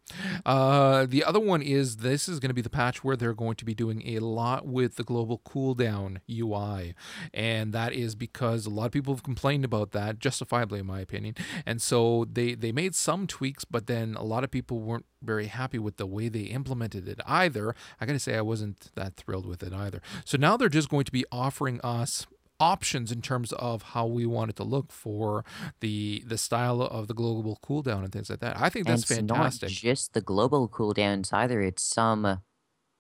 Uh, 0.45 1.07
the 1.07 1.25
other 1.25 1.41
one 1.41 1.63
is 1.63 1.97
this 1.99 2.29
is 2.29 2.41
going 2.41 2.51
to 2.51 2.55
be 2.55 2.63
the 2.63 2.71
patch 2.71 3.03
where 3.03 3.17
they're 3.17 3.35
going 3.35 3.57
to 3.57 3.65
be 3.65 3.75
doing 3.75 4.03
a 4.07 4.21
lot 4.21 4.67
with 4.67 4.97
the 4.97 5.05
global 5.05 5.39
cooldown 5.39 6.19
UI. 6.31 6.95
And 7.33 7.73
that 7.73 7.93
is 7.93 8.15
because 8.15 8.67
a 8.67 8.71
lot 8.71 8.87
of 8.87 8.93
people 8.93 9.15
have 9.15 9.23
complained 9.23 9.65
about 9.65 9.93
that, 9.93 10.19
justifiably, 10.19 10.81
in 10.81 10.87
my 10.87 11.01
opinion. 11.01 11.35
And 11.67 11.81
so 11.83 12.27
they, 12.31 12.55
they 12.55 12.73
made 12.73 12.95
some 12.95 13.27
tweaks, 13.27 13.65
but 13.65 13.87
then 13.87 14.15
a 14.15 14.25
lot 14.25 14.45
of 14.45 14.51
people 14.51 14.81
weren't 14.81 15.07
very 15.23 15.47
happy 15.47 15.79
with 15.79 15.97
the 15.97 16.07
way 16.07 16.29
they 16.29 16.43
implemented 16.43 17.09
it 17.09 17.21
either. 17.27 17.75
I 18.01 18.07
got 18.07 18.13
to 18.13 18.19
say, 18.19 18.37
I 18.37 18.43
wasn't 18.43 18.91
that 18.95 19.17
thrilled 19.17 19.47
with 19.47 19.63
it 19.63 19.73
either. 19.73 20.03
So 20.25 20.37
now 20.39 20.57
they're 20.57 20.69
just 20.69 20.91
going 20.91 21.05
to 21.05 21.13
be 21.13 21.25
offering 21.33 21.81
us 21.83 22.27
options 22.61 23.11
in 23.11 23.21
terms 23.21 23.53
of 23.53 23.83
how 23.83 24.07
we 24.07 24.27
want 24.27 24.51
it 24.51 24.57
to 24.57 24.65
look 24.65 24.93
for 24.93 25.45
the 25.81 26.23
the 26.27 26.39
style 26.39 26.81
of 26.83 27.09
the 27.09 27.15
global 27.15 27.59
cooldown 27.63 28.05
and 28.05 28.13
things 28.13 28.31
like 28.31 28.41
that. 28.41 28.59
I 28.59 28.69
think 28.69 28.87
and 28.87 28.93
that's 28.95 29.11
it's 29.11 29.19
fantastic. 29.19 29.69
not 29.69 29.73
just 29.73 30.15
the 30.15 30.21
global 30.21 30.69
cooldowns 30.69 31.33
either. 31.33 31.61
It's 31.61 31.83
some 31.83 32.25
uh, 32.25 32.37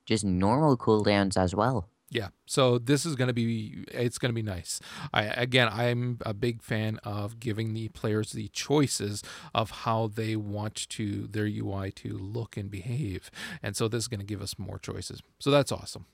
just 0.06 0.24
normal 0.24 0.76
cooldowns 0.76 1.36
as 1.36 1.54
well. 1.54 1.88
Yeah. 2.10 2.28
So 2.46 2.78
this 2.78 3.04
is 3.04 3.16
going 3.16 3.28
to 3.28 3.34
be 3.34 3.84
it's 3.88 4.18
going 4.18 4.30
to 4.30 4.34
be 4.34 4.42
nice. 4.42 4.80
I 5.12 5.24
again, 5.24 5.68
I'm 5.70 6.18
a 6.24 6.32
big 6.32 6.62
fan 6.62 6.98
of 7.02 7.40
giving 7.40 7.74
the 7.74 7.88
players 7.88 8.32
the 8.32 8.48
choices 8.48 9.22
of 9.52 9.70
how 9.70 10.08
they 10.08 10.36
want 10.36 10.88
to 10.90 11.26
their 11.26 11.46
UI 11.46 11.90
to 11.92 12.16
look 12.16 12.56
and 12.56 12.70
behave. 12.70 13.30
And 13.62 13.76
so 13.76 13.88
this 13.88 14.04
is 14.04 14.08
going 14.08 14.20
to 14.20 14.26
give 14.26 14.42
us 14.42 14.58
more 14.58 14.78
choices. 14.78 15.22
So 15.40 15.50
that's 15.50 15.72
awesome. 15.72 16.06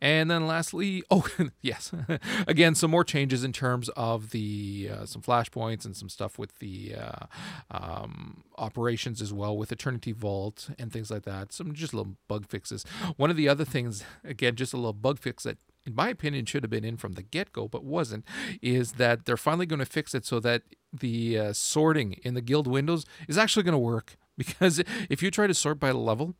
And 0.00 0.30
then 0.30 0.46
lastly, 0.46 1.02
oh 1.10 1.26
yes, 1.60 1.92
again 2.46 2.74
some 2.74 2.90
more 2.90 3.04
changes 3.04 3.44
in 3.44 3.52
terms 3.52 3.88
of 3.90 4.30
the 4.30 4.90
uh, 4.92 5.06
some 5.06 5.22
flashpoints 5.22 5.84
and 5.84 5.96
some 5.96 6.08
stuff 6.08 6.38
with 6.38 6.58
the 6.58 6.94
uh, 6.94 7.26
um, 7.70 8.44
operations 8.58 9.20
as 9.20 9.32
well 9.32 9.56
with 9.56 9.72
Eternity 9.72 10.12
Vault 10.12 10.70
and 10.78 10.92
things 10.92 11.10
like 11.10 11.24
that. 11.24 11.52
Some 11.52 11.72
just 11.74 11.94
little 11.94 12.16
bug 12.28 12.46
fixes. 12.48 12.84
One 13.16 13.30
of 13.30 13.36
the 13.36 13.48
other 13.48 13.64
things, 13.64 14.04
again, 14.24 14.56
just 14.56 14.72
a 14.72 14.76
little 14.76 14.92
bug 14.92 15.18
fix 15.18 15.42
that 15.44 15.58
in 15.84 15.94
my 15.94 16.08
opinion, 16.08 16.44
should 16.46 16.64
have 16.64 16.70
been 16.70 16.84
in 16.84 16.96
from 16.96 17.12
the 17.12 17.22
get 17.22 17.52
go, 17.52 17.68
but 17.68 17.84
wasn't, 17.84 18.24
is 18.60 18.94
that 18.94 19.24
they're 19.24 19.36
finally 19.36 19.66
going 19.66 19.78
to 19.78 19.86
fix 19.86 20.16
it 20.16 20.26
so 20.26 20.40
that 20.40 20.62
the 20.92 21.38
uh, 21.38 21.52
sorting 21.52 22.14
in 22.24 22.34
the 22.34 22.40
guild 22.40 22.66
windows 22.66 23.06
is 23.28 23.38
actually 23.38 23.62
going 23.62 23.72
to 23.72 23.78
work. 23.78 24.16
Because 24.36 24.82
if 25.08 25.22
you 25.22 25.30
try 25.30 25.46
to 25.46 25.54
sort 25.54 25.80
by 25.80 25.92
level, 25.92 26.34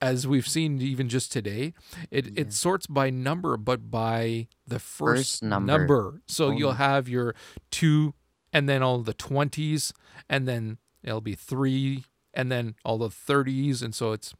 as 0.00 0.26
we've 0.26 0.48
seen 0.48 0.80
even 0.80 1.08
just 1.08 1.30
today, 1.32 1.74
it, 2.10 2.26
Yeah. 2.26 2.32
it 2.42 2.52
sorts 2.52 2.86
by 2.86 3.10
number, 3.10 3.56
but 3.56 3.90
by 3.90 4.48
the 4.66 4.78
first, 4.78 5.40
First 5.40 5.42
number. 5.42 6.22
So 6.26 6.46
Only. 6.46 6.58
you'll 6.58 6.72
have 6.72 7.08
your 7.08 7.34
two, 7.70 8.14
and 8.52 8.68
then 8.68 8.82
all 8.82 8.98
the 9.02 9.14
20s, 9.14 9.92
and 10.28 10.48
then 10.48 10.78
it'll 11.02 11.20
be 11.20 11.34
three, 11.34 12.04
and 12.34 12.50
then 12.50 12.74
all 12.84 12.98
the 12.98 13.08
30s. 13.10 13.82
And 13.82 13.94
so 13.94 14.12
it's 14.12 14.34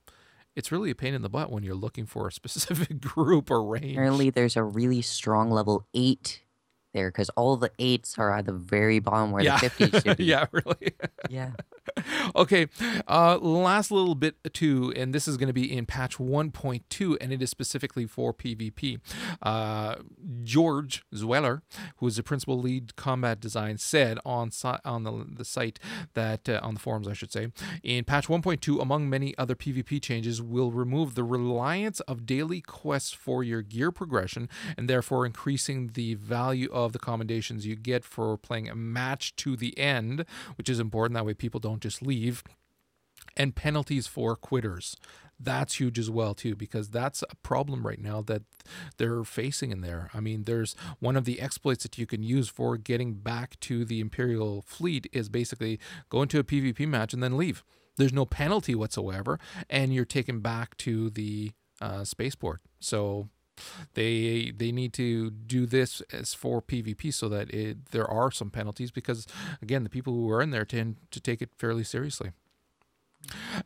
it's 0.56 0.72
really 0.72 0.90
a 0.90 0.94
pain 0.96 1.14
in 1.14 1.22
the 1.22 1.28
butt 1.28 1.50
when 1.52 1.62
you're 1.62 1.74
looking 1.76 2.06
for 2.06 2.26
a 2.28 2.32
specific 2.40 3.00
group 3.00 3.50
or 3.50 3.62
range. 3.64 3.92
Apparently, 3.92 4.30
there's 4.30 4.56
a 4.56 4.64
really 4.64 5.00
strong 5.02 5.50
level 5.50 5.86
eight 5.94 6.42
there 6.92 7.08
because 7.08 7.28
all 7.30 7.56
the 7.56 7.70
eights 7.78 8.18
are 8.18 8.32
at 8.36 8.46
the 8.46 8.52
very 8.52 8.98
bottom 8.98 9.30
where 9.30 9.44
yeah. 9.44 9.58
the 9.60 9.70
50s 9.70 10.02
should 10.04 10.16
be. 10.16 10.24
yeah, 10.24 10.46
really. 10.52 10.94
Yeah. 11.30 11.52
okay, 12.36 12.66
uh, 13.08 13.38
last 13.38 13.90
little 13.90 14.14
bit 14.14 14.36
too, 14.52 14.92
and 14.96 15.14
this 15.14 15.26
is 15.26 15.36
going 15.36 15.48
to 15.48 15.52
be 15.52 15.70
in 15.70 15.86
patch 15.86 16.18
1.2, 16.18 17.16
and 17.20 17.32
it 17.32 17.42
is 17.42 17.50
specifically 17.50 18.06
for 18.06 18.32
PvP. 18.32 19.00
Uh, 19.42 19.96
George 20.42 21.04
Zoeller, 21.14 21.62
who 21.96 22.06
is 22.06 22.16
the 22.16 22.22
principal 22.22 22.58
lead 22.58 22.96
combat 22.96 23.40
design, 23.40 23.78
said 23.78 24.18
on 24.24 24.50
si- 24.50 24.68
on 24.84 25.04
the, 25.04 25.26
the 25.36 25.44
site 25.44 25.78
that 26.14 26.48
uh, 26.48 26.60
on 26.62 26.74
the 26.74 26.80
forums, 26.80 27.08
I 27.08 27.12
should 27.12 27.32
say, 27.32 27.48
in 27.82 28.04
patch 28.04 28.28
1.2, 28.28 28.80
among 28.80 29.08
many 29.08 29.36
other 29.38 29.54
PvP 29.54 30.02
changes, 30.02 30.42
will 30.42 30.70
remove 30.70 31.14
the 31.14 31.24
reliance 31.24 32.00
of 32.00 32.26
daily 32.26 32.60
quests 32.60 33.12
for 33.12 33.42
your 33.42 33.62
gear 33.62 33.90
progression, 33.90 34.48
and 34.76 34.88
therefore 34.88 35.26
increasing 35.26 35.90
the 35.94 36.14
value 36.14 36.68
of 36.72 36.92
the 36.92 36.98
commendations 36.98 37.66
you 37.66 37.76
get 37.76 38.04
for 38.04 38.36
playing 38.36 38.68
a 38.68 38.74
match 38.74 39.34
to 39.36 39.56
the 39.56 39.76
end, 39.78 40.24
which 40.56 40.68
is 40.68 40.80
important. 40.80 41.14
That 41.14 41.26
way, 41.26 41.34
people 41.34 41.60
don't 41.60 41.79
just 41.80 42.02
leave. 42.02 42.42
And 43.36 43.54
penalties 43.54 44.06
for 44.06 44.36
quitters. 44.36 44.96
That's 45.38 45.80
huge 45.80 45.98
as 45.98 46.10
well 46.10 46.34
too, 46.34 46.54
because 46.54 46.90
that's 46.90 47.22
a 47.22 47.36
problem 47.36 47.86
right 47.86 48.00
now 48.00 48.20
that 48.22 48.42
they're 48.98 49.24
facing 49.24 49.70
in 49.70 49.80
there. 49.80 50.10
I 50.12 50.20
mean, 50.20 50.44
there's 50.44 50.76
one 50.98 51.16
of 51.16 51.24
the 51.24 51.40
exploits 51.40 51.82
that 51.84 51.96
you 51.96 52.06
can 52.06 52.22
use 52.22 52.48
for 52.48 52.76
getting 52.76 53.14
back 53.14 53.58
to 53.60 53.84
the 53.84 54.00
Imperial 54.00 54.62
fleet 54.62 55.08
is 55.12 55.28
basically 55.30 55.78
go 56.10 56.22
into 56.22 56.38
a 56.38 56.44
PvP 56.44 56.86
match 56.86 57.14
and 57.14 57.22
then 57.22 57.38
leave. 57.38 57.64
There's 57.96 58.12
no 58.12 58.26
penalty 58.26 58.74
whatsoever, 58.74 59.38
and 59.68 59.94
you're 59.94 60.04
taken 60.04 60.40
back 60.40 60.76
to 60.78 61.10
the 61.10 61.52
uh, 61.80 62.04
spaceport. 62.04 62.60
So 62.78 63.28
they 63.94 64.52
they 64.56 64.72
need 64.72 64.92
to 64.94 65.30
do 65.30 65.66
this 65.66 66.02
as 66.12 66.34
for 66.34 66.62
PvP 66.62 67.12
so 67.12 67.28
that 67.28 67.52
it, 67.52 67.86
there 67.92 68.08
are 68.08 68.30
some 68.30 68.50
penalties 68.50 68.90
because 68.90 69.26
again 69.62 69.84
the 69.84 69.90
people 69.90 70.12
who 70.12 70.30
are 70.30 70.42
in 70.42 70.50
there 70.50 70.64
tend 70.64 70.96
to 71.10 71.20
take 71.20 71.42
it 71.42 71.50
fairly 71.56 71.84
seriously. 71.84 72.32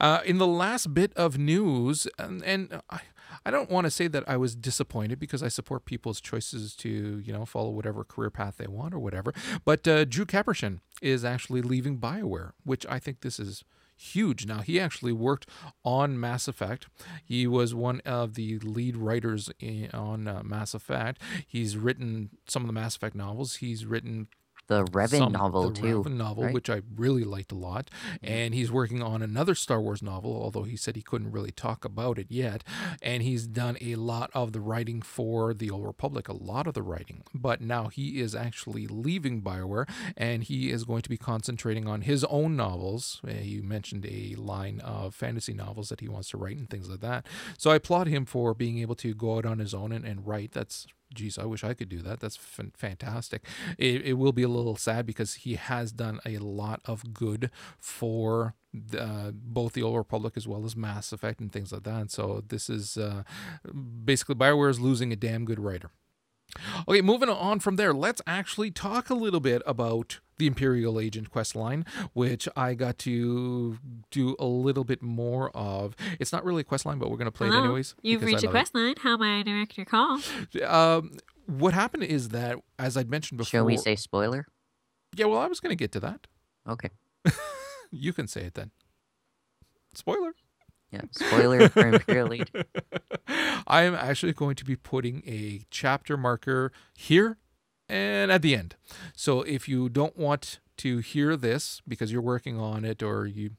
Uh, 0.00 0.20
in 0.24 0.38
the 0.38 0.46
last 0.46 0.94
bit 0.94 1.12
of 1.14 1.38
news, 1.38 2.09
and, 2.18 2.42
and 2.42 2.80
I, 2.90 3.00
I 3.46 3.50
don't 3.50 3.70
want 3.70 3.85
to 3.85 3.90
say 3.90 4.09
that 4.09 4.24
I 4.28 4.37
was 4.37 4.54
disappointed 4.54 5.18
because 5.18 5.42
I 5.42 5.48
support 5.48 5.85
people's 5.85 6.20
choices 6.20 6.74
to, 6.76 7.22
you 7.24 7.33
know, 7.33 7.44
follow 7.44 7.70
whatever 7.70 8.04
career 8.04 8.30
path 8.30 8.57
they 8.57 8.66
want 8.66 8.94
or 8.94 8.98
whatever. 8.98 9.33
But 9.64 9.87
uh, 9.87 10.04
Drew 10.07 10.24
Karpyshyn 10.24 10.80
is 11.00 11.24
actually 11.24 11.62
leaving 11.62 11.98
BioWare, 11.98 12.52
which 12.64 12.85
I 12.88 12.98
think 12.98 13.20
this 13.20 13.38
is 13.38 13.64
huge. 13.96 14.46
Now, 14.46 14.61
he 14.61 14.80
actually 14.80 15.12
worked 15.12 15.48
on 15.85 16.18
Mass 16.18 16.48
Effect. 16.48 16.87
He 17.24 17.46
was 17.46 17.74
one 17.74 18.00
of 18.04 18.35
the 18.35 18.59
lead 18.61 18.96
writers 18.96 19.50
in, 19.61 19.90
on 19.92 20.28
uh, 20.28 20.42
Mass 20.44 20.74
Effect. 20.74 21.20
He's 21.46 21.76
written 21.76 22.30
some 22.48 22.62
of 22.62 22.66
the 22.66 22.72
Mass 22.72 22.96
Effect 22.96 23.14
novels. 23.14 23.57
He's 23.57 23.87
written 23.87 24.28
The 24.66 24.85
Revan 24.85 25.18
some- 25.18 25.33
novel, 25.33 25.70
the 25.70 25.81
too. 25.81 26.03
Revan 26.03 26.16
novel, 26.16 26.44
right? 26.44 26.55
which 26.55 26.70
I 26.70 26.81
really 26.96 27.24
liked 27.24 27.53
a 27.53 27.57
lot. 27.57 27.90
And 28.22 28.55
he's 28.55 28.70
working 28.72 29.03
on 29.03 29.22
another 29.22 29.55
Star 29.55 29.81
Wars 29.81 30.03
novel, 30.03 30.33
although 30.42 30.62
he 30.62 30.77
said 30.77 30.96
he 30.96 31.03
couldn't 31.03 31.33
really 31.33 31.50
talk 31.50 31.85
about 31.85 32.18
it 32.18 32.27
yet. 32.31 32.64
And 33.03 33.22
he's 33.22 33.46
done 33.46 33.77
a 33.81 33.96
lot 33.96 34.31
of 34.33 34.53
the 34.53 34.61
writing 34.61 35.03
for 35.03 35.53
the 35.55 35.70
Old 35.70 35.85
Republic, 35.85 36.29
a 36.29 36.33
lot 36.33 36.66
of 36.66 36.74
the 36.74 36.83
writing. 36.83 37.24
But 37.35 37.61
now 37.61 37.88
he 37.88 38.20
is 38.20 38.35
actually 38.35 38.87
leaving 38.87 39.42
Bioware, 39.42 39.88
and 40.16 40.42
he 40.44 40.70
is 40.70 40.85
going 40.85 41.03
to 41.03 41.11
be 41.11 41.18
concentrating 41.18 41.87
on 41.87 42.03
his 42.03 42.24
own 42.24 42.57
novels. 42.57 43.20
Uh, 43.27 43.33
You 43.42 43.62
mentioned 43.62 44.07
a 44.07 44.35
line 44.37 44.81
of 44.81 45.14
fantasy 45.14 45.53
novels 45.53 45.88
that 45.90 46.00
he 46.00 46.09
wants 46.09 46.29
to 46.31 46.38
write 46.38 46.57
and 46.57 46.70
things 46.70 46.88
like 46.88 47.00
that. 47.00 47.27
So 47.59 47.70
I 47.70 47.77
applaud 47.77 48.07
him 48.07 48.24
for 48.24 48.55
being 48.55 48.79
able 48.79 48.94
to 48.96 49.14
go 49.14 49.37
out 49.37 49.46
on 49.46 49.59
his 49.59 49.74
own 49.74 49.92
and, 49.92 50.05
and 50.05 50.27
write. 50.27 50.53
That's 50.53 50.87
geez, 51.14 51.38
I 51.38 51.44
wish 51.44 51.64
I 51.64 51.74
could 51.74 51.88
do 51.88 52.03
that. 52.03 52.20
That's 52.20 52.37
fan- 52.37 52.72
fantastic. 52.77 53.44
It, 53.79 54.03
it 54.03 54.12
will 54.14 54.33
be 54.33 54.42
a 54.42 54.48
little 54.48 54.77
sad 54.77 55.07
because 55.07 55.35
he 55.35 55.55
has 55.55 55.92
done 55.92 56.20
a 56.24 56.38
lot 56.38 56.81
of 56.85 57.14
good 57.14 57.50
for 57.79 58.55
uh, 58.98 59.31
both 59.33 59.72
the 59.72 59.83
Old 59.83 59.96
Republic 59.96 60.35
as 60.37 60.48
well 60.48 60.64
as 60.64 60.77
Mass 60.77 61.12
Effect 61.12 61.40
and 61.40 61.53
things 61.53 61.72
like 61.72 61.85
that. 61.85 62.00
And 62.00 62.11
so 62.11 62.42
this 62.46 62.68
is 62.68 62.96
uh, 62.96 63.22
basically 64.05 64.35
Bioware 64.35 64.70
is 64.70 64.81
losing 64.81 65.12
a 65.12 65.16
damn 65.16 65.44
good 65.44 65.61
writer. 65.61 65.90
Okay, 66.88 67.00
moving 67.00 67.28
on 67.28 67.60
from 67.60 67.76
there, 67.76 67.92
let's 67.92 68.22
actually 68.26 68.70
talk 68.70 69.10
a 69.10 69.14
little 69.14 69.40
bit 69.40 69.62
about 69.66 70.20
the 70.38 70.46
Imperial 70.46 70.98
Agent 70.98 71.30
quest 71.30 71.54
line, 71.54 71.84
which 72.12 72.48
I 72.56 72.74
got 72.74 72.98
to 72.98 73.78
do 74.10 74.36
a 74.38 74.46
little 74.46 74.84
bit 74.84 75.02
more 75.02 75.50
of. 75.56 75.94
It's 76.18 76.32
not 76.32 76.44
really 76.44 76.62
a 76.62 76.64
quest 76.64 76.84
line, 76.86 76.98
but 76.98 77.10
we're 77.10 77.16
going 77.16 77.26
to 77.26 77.32
play 77.32 77.48
it 77.48 77.54
anyways. 77.54 77.94
You've 78.02 78.22
reached 78.22 78.42
a 78.42 78.46
love 78.46 78.54
it. 78.54 78.58
quest 78.58 78.74
line. 78.74 78.94
How 78.98 79.16
may 79.16 79.40
I 79.40 79.42
direct 79.42 79.76
your 79.76 79.86
call? 79.86 80.20
Um, 80.66 81.12
what 81.46 81.74
happened 81.74 82.02
is 82.04 82.30
that, 82.30 82.58
as 82.78 82.96
I'd 82.96 83.10
mentioned 83.10 83.38
before, 83.38 83.48
Shall 83.50 83.64
we 83.64 83.76
say 83.76 83.96
spoiler? 83.96 84.46
yeah. 85.14 85.26
Well, 85.26 85.38
I 85.38 85.46
was 85.46 85.60
going 85.60 85.70
to 85.70 85.76
get 85.76 85.92
to 85.92 86.00
that. 86.00 86.26
Okay. 86.68 86.90
You 87.96 88.12
can 88.12 88.26
say 88.26 88.40
it 88.40 88.54
then. 88.54 88.72
Spoiler. 89.94 90.34
Yeah. 90.94 91.02
Spoiler 91.11 91.68
for 91.68 91.87
Imperial 91.87 92.33
Agent. 92.33 92.66
I 93.66 93.83
am 93.83 93.94
actually 93.94 94.33
going 94.33 94.54
to 94.57 94.64
be 94.64 94.76
putting 94.76 95.22
a 95.26 95.62
chapter 95.70 96.16
marker 96.16 96.70
here 96.96 97.38
and 97.88 98.30
at 98.30 98.42
the 98.42 98.54
end. 98.54 98.76
So 99.16 99.42
if 99.42 99.68
you 99.68 99.88
don't 99.88 100.16
want 100.16 100.61
to 100.78 100.98
hear 100.98 101.37
this 101.37 101.83
because 101.87 102.12
you're 102.12 102.22
working 102.22 102.61
on 102.61 102.85
it 102.85 103.02
or 103.02 103.26
you 103.26 103.50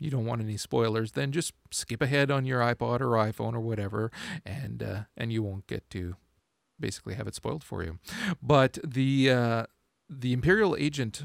you 0.00 0.10
don't 0.10 0.26
want 0.26 0.42
any 0.42 0.58
spoilers, 0.58 1.12
then 1.12 1.32
just 1.32 1.54
skip 1.70 2.02
ahead 2.02 2.30
on 2.30 2.44
your 2.44 2.60
iPod 2.60 3.00
or 3.00 3.12
iPhone 3.12 3.54
or 3.54 3.60
whatever, 3.60 4.10
and 4.44 4.82
uh, 4.82 5.00
and 5.16 5.32
you 5.32 5.42
won't 5.42 5.66
get 5.66 5.88
to 5.90 6.16
basically 6.78 7.14
have 7.14 7.26
it 7.26 7.34
spoiled 7.34 7.64
for 7.64 7.82
you. 7.82 7.98
But 8.42 8.78
the 8.84 9.30
uh, 9.30 9.66
the 10.08 10.32
Imperial 10.32 10.76
Agent, 10.76 11.24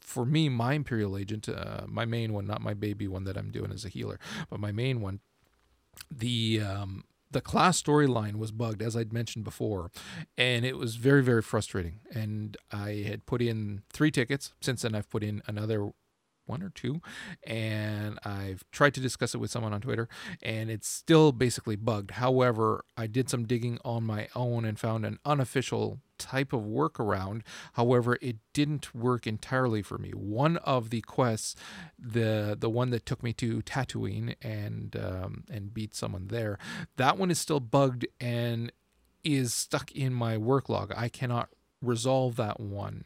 for 0.00 0.24
me, 0.24 0.48
my 0.48 0.74
Imperial 0.74 1.16
Agent, 1.16 1.48
uh, 1.48 1.82
my 1.86 2.04
main 2.04 2.32
one, 2.32 2.46
not 2.46 2.62
my 2.62 2.74
baby 2.74 3.06
one 3.08 3.24
that 3.24 3.36
I'm 3.36 3.50
doing 3.50 3.72
as 3.72 3.84
a 3.84 3.88
healer, 3.88 4.18
but 4.50 4.60
my 4.60 4.72
main 4.72 5.00
one, 5.00 5.20
the 6.10 6.60
um, 6.60 7.04
the 7.30 7.40
class 7.40 7.82
storyline 7.82 8.36
was 8.36 8.52
bugged 8.52 8.80
as 8.80 8.96
I'd 8.96 9.12
mentioned 9.12 9.44
before, 9.44 9.90
and 10.38 10.64
it 10.64 10.76
was 10.76 10.96
very 10.96 11.22
very 11.22 11.42
frustrating. 11.42 12.00
And 12.12 12.56
I 12.72 13.04
had 13.06 13.26
put 13.26 13.42
in 13.42 13.82
three 13.92 14.10
tickets. 14.10 14.54
Since 14.60 14.82
then, 14.82 14.94
I've 14.94 15.10
put 15.10 15.22
in 15.22 15.42
another 15.46 15.90
one 16.46 16.62
or 16.62 16.70
two, 16.70 17.00
and 17.46 18.18
I've 18.24 18.64
tried 18.70 18.94
to 18.94 19.00
discuss 19.00 19.34
it 19.34 19.38
with 19.38 19.50
someone 19.50 19.72
on 19.72 19.80
Twitter, 19.80 20.08
and 20.42 20.70
it's 20.70 20.88
still 20.88 21.32
basically 21.32 21.76
bugged. 21.76 22.12
However, 22.12 22.84
I 22.96 23.06
did 23.06 23.28
some 23.28 23.46
digging 23.46 23.78
on 23.84 24.04
my 24.04 24.28
own 24.34 24.64
and 24.64 24.78
found 24.78 25.04
an 25.04 25.18
unofficial 25.24 26.00
type 26.18 26.52
of 26.52 26.62
workaround. 26.62 27.42
However, 27.72 28.18
it 28.22 28.36
didn't 28.52 28.94
work 28.94 29.26
entirely 29.26 29.82
for 29.82 29.98
me. 29.98 30.10
One 30.10 30.56
of 30.58 30.90
the 30.90 31.00
quests, 31.00 31.56
the 31.98 32.56
the 32.58 32.70
one 32.70 32.90
that 32.90 33.06
took 33.06 33.22
me 33.22 33.32
to 33.34 33.62
Tatooine 33.62 34.34
and 34.40 34.96
um, 34.96 35.44
and 35.50 35.74
beat 35.74 35.94
someone 35.94 36.28
there, 36.28 36.58
that 36.96 37.18
one 37.18 37.30
is 37.30 37.38
still 37.38 37.60
bugged 37.60 38.06
and 38.20 38.72
is 39.22 39.54
stuck 39.54 39.90
in 39.92 40.12
my 40.12 40.36
work 40.36 40.68
log. 40.68 40.92
I 40.96 41.08
cannot 41.08 41.48
resolve 41.82 42.36
that 42.36 42.60
one. 42.60 43.04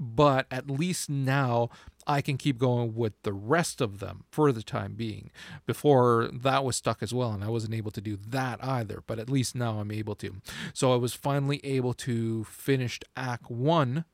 But 0.00 0.46
at 0.50 0.70
least 0.70 1.10
now 1.10 1.70
I 2.08 2.22
can 2.22 2.38
keep 2.38 2.58
going 2.58 2.94
with 2.94 3.12
the 3.22 3.34
rest 3.34 3.82
of 3.82 3.98
them 3.98 4.24
for 4.30 4.50
the 4.50 4.62
time 4.62 4.94
being. 4.94 5.30
Before 5.66 6.30
that 6.32 6.64
was 6.64 6.76
stuck 6.76 7.02
as 7.02 7.12
well, 7.12 7.32
and 7.32 7.44
I 7.44 7.48
wasn't 7.48 7.74
able 7.74 7.90
to 7.92 8.00
do 8.00 8.16
that 8.16 8.64
either, 8.64 9.02
but 9.06 9.18
at 9.18 9.28
least 9.28 9.54
now 9.54 9.78
I'm 9.78 9.90
able 9.90 10.14
to. 10.16 10.36
So 10.72 10.92
I 10.92 10.96
was 10.96 11.12
finally 11.12 11.60
able 11.62 11.92
to 11.94 12.44
finish 12.44 12.98
Act 13.16 13.50
1 13.50 14.04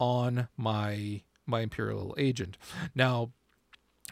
on 0.00 0.48
my 0.56 1.22
my 1.46 1.60
Imperial 1.60 2.14
agent. 2.18 2.56
Now, 2.94 3.30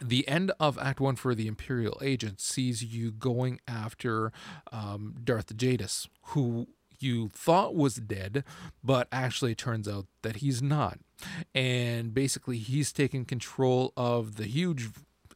the 0.01 0.27
end 0.29 0.53
of 0.61 0.79
Act 0.79 1.01
One 1.01 1.17
for 1.17 1.35
the 1.35 1.47
Imperial 1.47 1.99
Agent 2.03 2.41
sees 2.41 2.83
you 2.83 3.11
going 3.11 3.61
after 3.67 4.33
um, 4.71 5.17
Darth 5.23 5.57
Jadus, 5.57 6.09
who 6.29 6.69
you 7.03 7.29
thought 7.31 7.75
was 7.75 7.97
dead, 7.97 8.45
but 8.83 9.09
actually 9.11 9.53
it 9.53 9.59
turns 9.59 9.89
out 9.89 10.07
that 10.23 10.37
he's 10.37 10.63
not. 10.63 10.99
And 11.55 12.13
basically, 12.13 12.59
he's 12.59 12.93
taken 12.93 13.25
control 13.25 13.93
of 13.97 14.37
the 14.37 14.45
huge 14.45 14.89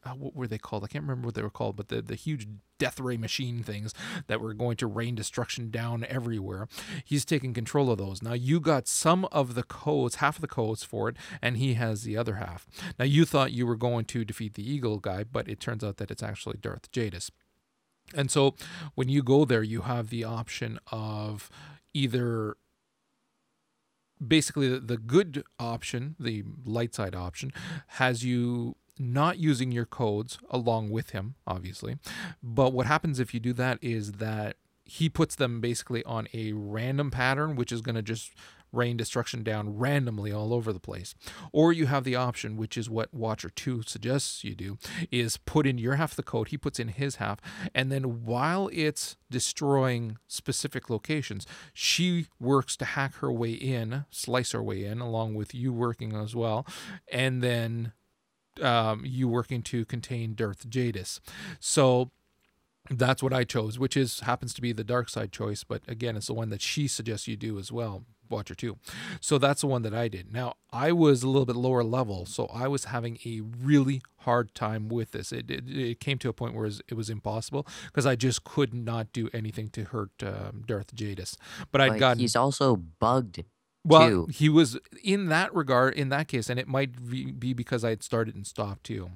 uh, 0.06 0.10
what 0.10 0.36
were 0.36 0.46
they 0.46 0.58
called? 0.58 0.84
I 0.84 0.86
can't 0.86 1.02
remember 1.02 1.26
what 1.26 1.34
they 1.34 1.42
were 1.42 1.50
called, 1.50 1.76
but 1.76 1.88
the, 1.88 2.00
the 2.00 2.14
huge 2.14 2.46
death 2.78 3.00
ray 3.00 3.16
machine 3.16 3.62
things 3.62 3.92
that 4.28 4.40
were 4.40 4.54
going 4.54 4.76
to 4.76 4.86
rain 4.86 5.14
destruction 5.14 5.70
down 5.70 6.04
everywhere. 6.08 6.68
He's 7.04 7.24
taking 7.24 7.52
control 7.52 7.90
of 7.90 7.98
those. 7.98 8.22
Now 8.22 8.34
you 8.34 8.60
got 8.60 8.86
some 8.86 9.24
of 9.32 9.54
the 9.54 9.62
codes, 9.64 10.16
half 10.16 10.36
of 10.36 10.42
the 10.42 10.48
codes 10.48 10.84
for 10.84 11.08
it, 11.08 11.16
and 11.42 11.56
he 11.56 11.74
has 11.74 12.04
the 12.04 12.16
other 12.16 12.36
half. 12.36 12.66
Now 12.98 13.04
you 13.04 13.24
thought 13.24 13.52
you 13.52 13.66
were 13.66 13.76
going 13.76 14.04
to 14.06 14.24
defeat 14.24 14.54
the 14.54 14.70
Eagle 14.70 14.98
guy, 14.98 15.24
but 15.24 15.48
it 15.48 15.60
turns 15.60 15.82
out 15.82 15.96
that 15.96 16.10
it's 16.10 16.22
actually 16.22 16.58
Darth 16.58 16.90
Jadus. 16.92 17.30
And 18.14 18.30
so 18.30 18.54
when 18.94 19.08
you 19.08 19.22
go 19.22 19.44
there, 19.44 19.62
you 19.62 19.82
have 19.82 20.10
the 20.10 20.24
option 20.24 20.78
of 20.90 21.50
either 21.92 22.56
basically 24.24 24.78
the, 24.78 24.96
good 24.96 25.44
option, 25.58 26.16
the 26.18 26.44
light 26.64 26.94
side 26.94 27.14
option, 27.14 27.52
has 27.88 28.24
you 28.24 28.76
not 28.98 29.38
using 29.38 29.72
your 29.72 29.84
codes 29.84 30.38
along 30.50 30.90
with 30.90 31.10
him, 31.10 31.34
obviously. 31.46 31.98
But 32.42 32.72
what 32.72 32.86
happens 32.86 33.20
if 33.20 33.34
you 33.34 33.40
do 33.40 33.52
that 33.54 33.78
is 33.82 34.12
that 34.12 34.56
he 34.84 35.08
puts 35.08 35.34
them 35.34 35.60
basically 35.60 36.02
on 36.04 36.28
a 36.32 36.52
random 36.52 37.10
pattern, 37.10 37.56
which 37.56 37.72
is 37.72 37.82
going 37.82 37.96
to 37.96 38.02
just 38.02 38.32
rain 38.72 38.96
destruction 38.96 39.42
down 39.42 39.76
randomly 39.76 40.32
all 40.32 40.52
over 40.52 40.72
the 40.72 40.80
place. 40.80 41.14
Or 41.52 41.72
you 41.72 41.86
have 41.86 42.04
the 42.04 42.16
option, 42.16 42.56
which 42.56 42.76
is 42.76 42.90
what 42.90 43.12
Watcher 43.12 43.48
2 43.48 43.82
suggests 43.82 44.44
you 44.44 44.54
do, 44.54 44.78
is 45.10 45.36
put 45.36 45.66
in 45.66 45.78
your 45.78 45.96
half 45.96 46.14
the 46.14 46.22
code, 46.22 46.48
he 46.48 46.58
puts 46.58 46.78
in 46.78 46.88
his 46.88 47.16
half, 47.16 47.40
and 47.74 47.90
then 47.90 48.24
while 48.24 48.68
it's 48.72 49.16
destroying 49.30 50.18
specific 50.26 50.90
locations, 50.90 51.46
she 51.72 52.26
works 52.38 52.76
to 52.76 52.84
hack 52.84 53.16
her 53.16 53.32
way 53.32 53.52
in, 53.52 54.04
slice 54.10 54.52
her 54.52 54.62
way 54.62 54.84
in, 54.84 55.00
along 55.00 55.34
with 55.34 55.54
you 55.54 55.72
working 55.72 56.14
as 56.14 56.34
well, 56.34 56.66
and 57.10 57.42
then 57.42 57.92
um, 58.62 59.02
you 59.04 59.28
working 59.28 59.62
to 59.62 59.84
contain 59.84 60.34
Darth 60.34 60.68
Jadus. 60.68 61.20
So 61.60 62.10
that's 62.90 63.22
what 63.22 63.32
I 63.32 63.44
chose, 63.44 63.78
which 63.78 63.96
is 63.96 64.20
happens 64.20 64.54
to 64.54 64.62
be 64.62 64.72
the 64.72 64.84
dark 64.84 65.08
side 65.08 65.32
choice, 65.32 65.64
but 65.64 65.82
again, 65.88 66.16
it's 66.16 66.26
the 66.26 66.34
one 66.34 66.50
that 66.50 66.62
she 66.62 66.88
suggests 66.88 67.28
you 67.28 67.36
do 67.36 67.58
as 67.58 67.72
well. 67.72 68.04
Watcher 68.28 68.54
2. 68.54 68.76
So 69.20 69.38
that's 69.38 69.60
the 69.60 69.66
one 69.66 69.82
that 69.82 69.94
I 69.94 70.08
did. 70.08 70.32
Now, 70.32 70.54
I 70.72 70.92
was 70.92 71.22
a 71.22 71.28
little 71.28 71.46
bit 71.46 71.56
lower 71.56 71.84
level, 71.84 72.26
so 72.26 72.46
I 72.46 72.66
was 72.66 72.86
having 72.86 73.18
a 73.24 73.40
really 73.40 74.02
hard 74.20 74.54
time 74.54 74.88
with 74.88 75.12
this. 75.12 75.30
It, 75.32 75.50
it, 75.50 75.64
it 75.68 76.00
came 76.00 76.18
to 76.18 76.28
a 76.28 76.32
point 76.32 76.54
where 76.54 76.66
it 76.66 76.94
was 76.94 77.08
impossible 77.08 77.66
because 77.86 78.06
I 78.06 78.16
just 78.16 78.44
could 78.44 78.74
not 78.74 79.12
do 79.12 79.28
anything 79.32 79.68
to 79.70 79.84
hurt 79.84 80.10
um, 80.22 80.64
Darth 80.66 80.94
Jadus. 80.94 81.36
But 81.70 81.80
I'd 81.80 82.00
gotten. 82.00 82.18
He's 82.18 82.36
also 82.36 82.76
bugged 82.76 83.44
well, 83.86 84.08
too. 84.08 84.26
he 84.30 84.48
was 84.48 84.78
in 85.02 85.28
that 85.28 85.54
regard, 85.54 85.94
in 85.94 86.08
that 86.08 86.28
case, 86.28 86.50
and 86.50 86.58
it 86.58 86.66
might 86.68 87.08
be 87.38 87.52
because 87.52 87.84
I 87.84 87.90
had 87.90 88.02
started 88.02 88.34
and 88.34 88.46
stopped 88.46 88.84
too. 88.84 89.10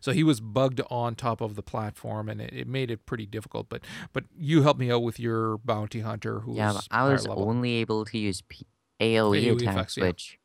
So 0.00 0.12
he 0.12 0.22
was 0.22 0.40
bugged 0.40 0.80
on 0.90 1.14
top 1.14 1.40
of 1.40 1.56
the 1.56 1.62
platform, 1.62 2.28
and 2.28 2.40
it, 2.40 2.52
it 2.52 2.66
made 2.66 2.90
it 2.90 3.06
pretty 3.06 3.26
difficult. 3.26 3.68
But 3.68 3.82
but 4.12 4.24
you 4.36 4.62
helped 4.62 4.80
me 4.80 4.90
out 4.90 5.02
with 5.02 5.20
your 5.20 5.58
bounty 5.58 6.00
hunter, 6.00 6.40
who 6.40 6.56
yeah, 6.56 6.72
was 6.72 6.88
I 6.90 7.08
was 7.08 7.26
level. 7.26 7.48
only 7.48 7.74
able 7.74 8.04
to 8.06 8.18
use 8.18 8.42
P- 8.42 8.66
AOE, 9.00 9.44
AOE 9.44 9.60
attacks, 9.60 9.96
effects, 9.96 9.96
yeah. 9.96 10.04
which 10.04 10.38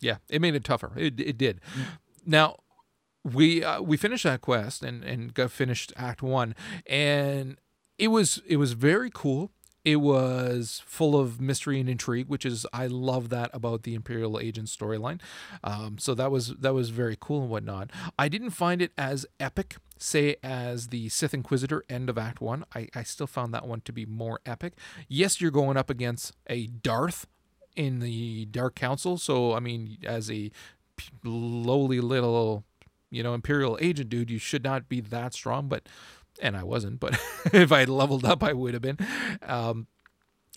Yeah, 0.00 0.16
it 0.28 0.40
made 0.40 0.54
it 0.54 0.64
tougher. 0.64 0.92
It 0.96 1.20
it 1.20 1.36
did. 1.38 1.60
Now 2.24 2.56
we 3.24 3.62
uh, 3.62 3.82
we 3.82 3.96
finished 3.96 4.24
that 4.24 4.40
quest 4.40 4.82
and 4.82 5.04
and 5.04 5.34
got 5.34 5.50
finished 5.50 5.92
Act 5.96 6.22
One, 6.22 6.54
and 6.86 7.58
it 7.98 8.08
was 8.08 8.40
it 8.46 8.56
was 8.56 8.72
very 8.72 9.10
cool. 9.12 9.50
It 9.84 9.96
was 9.96 10.82
full 10.84 11.18
of 11.18 11.40
mystery 11.40 11.80
and 11.80 11.88
intrigue, 11.88 12.28
which 12.28 12.44
is 12.44 12.66
I 12.72 12.86
love 12.86 13.28
that 13.30 13.50
about 13.52 13.84
the 13.84 13.94
Imperial 13.94 14.38
Agent 14.38 14.68
storyline. 14.68 15.20
Um, 15.64 15.98
so 15.98 16.14
that 16.14 16.30
was 16.30 16.48
that 16.56 16.74
was 16.74 16.90
very 16.90 17.16
cool 17.18 17.42
and 17.42 17.50
whatnot. 17.50 17.90
I 18.18 18.28
didn't 18.28 18.50
find 18.50 18.82
it 18.82 18.92
as 18.98 19.24
epic, 19.40 19.76
say 19.96 20.36
as 20.42 20.88
the 20.88 21.08
Sith 21.08 21.32
Inquisitor 21.32 21.84
end 21.88 22.10
of 22.10 22.18
Act 22.18 22.40
One. 22.40 22.64
I, 22.74 22.88
I 22.94 23.02
still 23.02 23.26
found 23.26 23.54
that 23.54 23.66
one 23.66 23.80
to 23.82 23.92
be 23.92 24.04
more 24.04 24.40
epic. 24.44 24.74
Yes, 25.08 25.40
you're 25.40 25.50
going 25.50 25.76
up 25.76 25.90
against 25.90 26.34
a 26.48 26.66
Darth 26.66 27.26
in 27.76 28.00
the 28.00 28.46
Dark 28.46 28.74
Council, 28.74 29.16
so 29.16 29.54
I 29.54 29.60
mean, 29.60 29.98
as 30.04 30.30
a 30.30 30.50
lowly 31.24 32.00
little 32.00 32.64
you 33.10 33.22
know 33.22 33.34
imperial 33.34 33.78
agent 33.80 34.10
dude 34.10 34.30
you 34.30 34.38
should 34.38 34.64
not 34.64 34.88
be 34.88 35.00
that 35.00 35.32
strong 35.32 35.68
but 35.68 35.88
and 36.42 36.56
i 36.56 36.62
wasn't 36.62 37.00
but 37.00 37.12
if 37.52 37.72
i 37.72 37.80
had 37.80 37.88
leveled 37.88 38.24
up 38.24 38.42
i 38.42 38.52
would 38.52 38.74
have 38.74 38.82
been. 38.82 38.98
Um, 39.42 39.86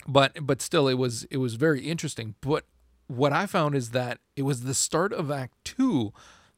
but 0.07 0.45
but 0.45 0.61
still 0.61 0.87
it 0.87 0.95
was 0.95 1.23
it 1.25 1.37
was 1.37 1.55
very 1.55 1.81
interesting. 1.81 2.35
But 2.41 2.65
what 3.07 3.33
i 3.33 3.45
found 3.45 3.75
is 3.75 3.91
that 3.91 4.19
it 4.35 4.43
was 4.43 4.61
the 4.61 4.73
start 4.73 5.13
of 5.13 5.29
act 5.29 5.53
2 5.65 6.13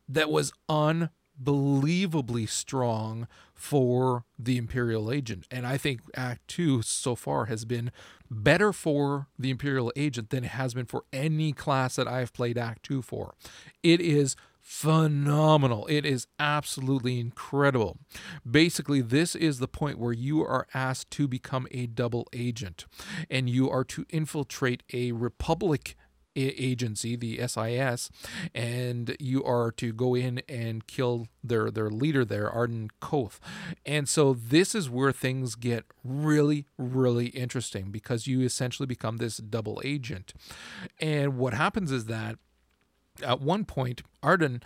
that 0.07 0.29
was 0.29 0.51
unbelievably 0.69 2.45
strong 2.45 3.27
for 3.55 4.25
the 4.38 4.57
imperial 4.57 5.12
agent. 5.12 5.47
And 5.51 5.65
i 5.65 5.77
think 5.77 6.01
act 6.15 6.47
2 6.49 6.81
so 6.83 7.15
far 7.15 7.45
has 7.45 7.65
been 7.65 7.91
better 8.29 8.73
for 8.73 9.27
the 9.38 9.49
imperial 9.49 9.91
agent 9.95 10.29
than 10.29 10.43
it 10.43 10.51
has 10.51 10.73
been 10.73 10.86
for 10.86 11.03
any 11.12 11.53
class 11.53 11.95
that 11.95 12.07
i've 12.07 12.33
played 12.33 12.57
act 12.57 12.83
2 12.83 13.01
for. 13.01 13.33
It 13.81 13.99
is 13.99 14.36
phenomenal. 14.63 15.86
It 15.88 16.06
is 16.06 16.26
absolutely 16.39 17.19
incredible. 17.19 17.97
Basically, 18.49 19.02
this 19.02 19.36
is 19.36 19.60
the 19.60 19.67
point 19.67 19.99
where 19.99 20.13
you 20.13 20.41
are 20.41 20.67
asked 20.73 21.12
to 21.12 21.28
become 21.28 21.67
a 21.71 21.86
double 21.86 22.28
agent 22.32 22.86
and 23.30 23.49
you 23.49 23.69
are 23.69 23.84
to 23.84 24.06
infiltrate 24.10 24.82
a 24.93 25.12
republic 25.12 25.95
agency 26.36 27.15
the 27.15 27.39
SIS 27.47 28.10
and 28.56 29.15
you 29.19 29.43
are 29.43 29.71
to 29.71 29.93
go 29.93 30.15
in 30.15 30.41
and 30.49 30.88
kill 30.88 31.28
their 31.43 31.69
their 31.69 31.91
leader 31.91 32.26
there 32.26 32.49
Ardun 32.49 32.89
Kothe 32.99 33.38
and 33.86 34.10
so 34.10 34.34
this 34.34 34.73
is 34.73 34.89
where 34.89 35.12
things 35.12 35.54
get 35.54 35.86
really 36.04 36.65
really 36.80 37.28
interesting 37.28 37.91
because 37.91 38.26
you 38.26 38.41
essentially 38.41 38.88
become 38.88 39.17
this 39.17 39.38
double 39.38 39.80
agent 39.86 40.34
and 40.99 41.38
what 41.38 41.54
happens 41.54 41.91
is 41.91 42.06
that 42.06 42.39
at 43.21 43.41
one 43.41 43.65
point, 43.65 44.02
Ardun, 44.23 44.62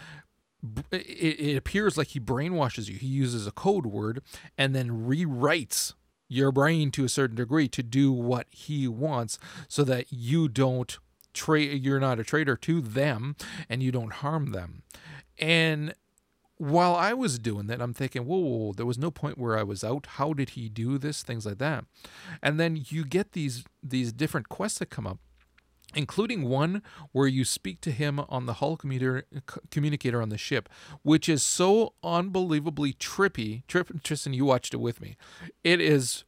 it, 0.92 1.58
appears 1.58 1.98
like 1.98 2.08
he 2.08 2.20
brainwashes 2.20 2.88
you. 2.88 2.96
He 2.96 3.08
uses 3.08 3.48
a 3.48 3.52
code 3.52 3.86
word 3.86 4.22
and 4.58 4.76
then 4.76 5.08
rewrites 5.08 5.94
your 6.28 6.52
brain 6.52 6.92
to 6.92 7.06
a 7.06 7.10
certain 7.10 7.36
degree 7.36 7.68
to 7.70 7.84
do 7.84 8.12
what 8.12 8.48
he 8.50 8.88
wants 8.88 9.40
so 9.68 9.84
that 9.84 10.08
you 10.10 10.50
don't 10.50 10.98
trade 11.34 11.84
you're 11.86 12.00
not 12.00 12.20
a 12.20 12.24
traitor 12.24 12.58
to 12.58 12.82
them 12.82 13.36
and 13.70 13.84
you 13.84 13.92
don't 13.92 14.14
harm 14.14 14.52
them. 14.52 14.84
And 15.38 15.94
while 16.60 16.96
i 16.96 17.14
was 17.14 17.38
doing 17.38 17.68
that 17.68 17.80
i'm 17.80 17.94
thinking 17.94 18.26
whoa, 18.26 18.40
whoa, 18.40 18.58
whoa, 18.58 18.74
there 18.74 18.86
was 18.86 18.98
no 18.98 19.12
point 19.12 19.38
where 19.38 19.58
i 19.58 19.62
was 19.62 19.84
out. 19.84 20.08
How 20.14 20.34
did 20.34 20.52
he 20.52 20.70
do 20.70 20.98
this? 20.98 21.22
Things 21.22 21.46
like 21.46 21.60
that. 21.60 21.86
And 22.42 22.60
then 22.60 22.84
you 22.90 23.06
get 23.06 23.34
these 23.34 23.64
these 23.84 24.12
different 24.12 24.50
quests 24.50 24.80
that 24.80 24.90
come 24.90 25.06
up 25.06 25.20
including 25.98 26.44
one 26.48 26.82
where 27.12 27.28
you 27.28 27.44
speak 27.44 27.82
to 27.82 27.92
him 27.92 28.20
on 28.30 28.46
the 28.46 28.54
hull 28.54 28.78
communicator 28.78 30.22
on 30.22 30.30
the 30.30 30.38
ship, 30.38 30.70
which 31.02 31.28
is 31.28 31.44
so 31.44 31.94
unbelievably 32.04 32.94
trippy. 32.94 33.66
Trip, 33.68 33.90
Tristan, 34.04 34.34
you 34.34 34.46
watched 34.46 34.74
it 34.74 34.78
with 34.78 35.02
me. 35.02 35.18
It 35.64 35.82
is 35.82 36.24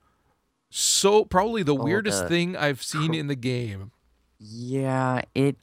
so 0.69 1.23
probably 1.25 1.63
the 1.63 1.75
Oh, 1.75 1.83
weirdest 1.83 2.23
the- 2.23 2.29
thing 2.29 2.57
I've 2.57 2.81
seen 2.83 3.13
in 3.13 3.27
the 3.27 3.35
game. 3.35 3.91
yeah, 4.39 5.21
it 5.35 5.57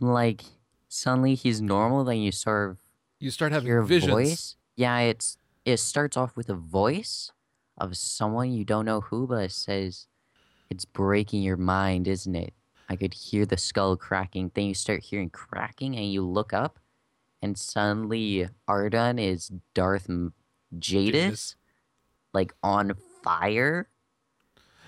like 0.00 0.42
suddenly 0.88 1.34
he's 1.34 1.60
normal, 1.60 2.04
then 2.04 2.18
you 2.18 2.32
sort 2.32 2.70
of 2.70 2.78
You 3.18 3.30
start 3.30 3.52
having 3.52 3.84
visions. 3.86 4.12
voice. 4.12 4.56
Yeah, 4.76 4.98
it's 5.00 5.36
it 5.64 5.76
starts 5.78 6.16
off 6.16 6.36
with 6.36 6.48
a 6.48 6.54
voice 6.54 7.32
of 7.76 7.96
someone 7.96 8.50
you 8.52 8.64
don't 8.64 8.86
know 8.86 9.00
who, 9.02 9.26
but 9.26 9.44
it 9.44 9.52
says 9.52 10.06
it's 10.70 10.84
breaking 10.86 11.42
your 11.42 11.56
mind, 11.58 12.08
isn't 12.08 12.34
it? 12.34 12.54
I 12.90 12.96
could 12.96 13.14
hear 13.14 13.46
the 13.46 13.56
skull 13.56 13.96
cracking. 13.96 14.50
Then 14.52 14.66
you 14.66 14.74
start 14.74 15.04
hearing 15.04 15.30
cracking, 15.30 15.94
and 15.94 16.12
you 16.12 16.26
look 16.26 16.52
up, 16.52 16.80
and 17.40 17.56
suddenly 17.56 18.48
Ardun 18.68 19.20
is 19.20 19.52
Darth 19.74 20.10
Jadus. 20.76 21.54
like 22.34 22.52
on 22.64 22.94
fire. 23.22 23.88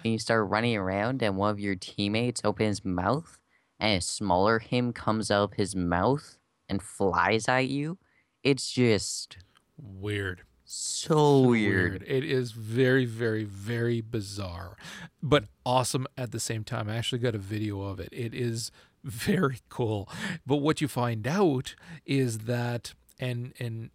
And 0.04 0.12
you 0.12 0.18
start 0.18 0.50
running 0.50 0.76
around, 0.76 1.22
and 1.22 1.36
one 1.36 1.50
of 1.50 1.60
your 1.60 1.76
teammates 1.76 2.40
opens 2.42 2.78
his 2.78 2.84
mouth, 2.84 3.38
and 3.78 3.98
a 3.98 4.00
smaller 4.00 4.58
him 4.58 4.92
comes 4.92 5.30
out 5.30 5.44
of 5.44 5.52
his 5.52 5.76
mouth 5.76 6.38
and 6.68 6.82
flies 6.82 7.48
at 7.48 7.68
you. 7.68 7.98
it's 8.42 8.68
just 8.72 9.38
Weird. 9.78 10.42
So 10.72 11.40
weird. 11.40 12.02
It 12.06 12.24
is 12.24 12.52
very, 12.52 13.04
very, 13.04 13.44
very 13.44 14.00
bizarre, 14.00 14.76
but 15.22 15.44
awesome 15.66 16.06
at 16.16 16.32
the 16.32 16.40
same 16.40 16.64
time. 16.64 16.88
I 16.88 16.96
actually 16.96 17.18
got 17.18 17.34
a 17.34 17.38
video 17.38 17.82
of 17.82 18.00
it. 18.00 18.08
It 18.10 18.32
is 18.34 18.70
very 19.04 19.58
cool. 19.68 20.08
But 20.46 20.56
what 20.56 20.80
you 20.80 20.88
find 20.88 21.26
out 21.26 21.74
is 22.06 22.40
that, 22.40 22.94
and 23.18 23.52
and 23.58 23.90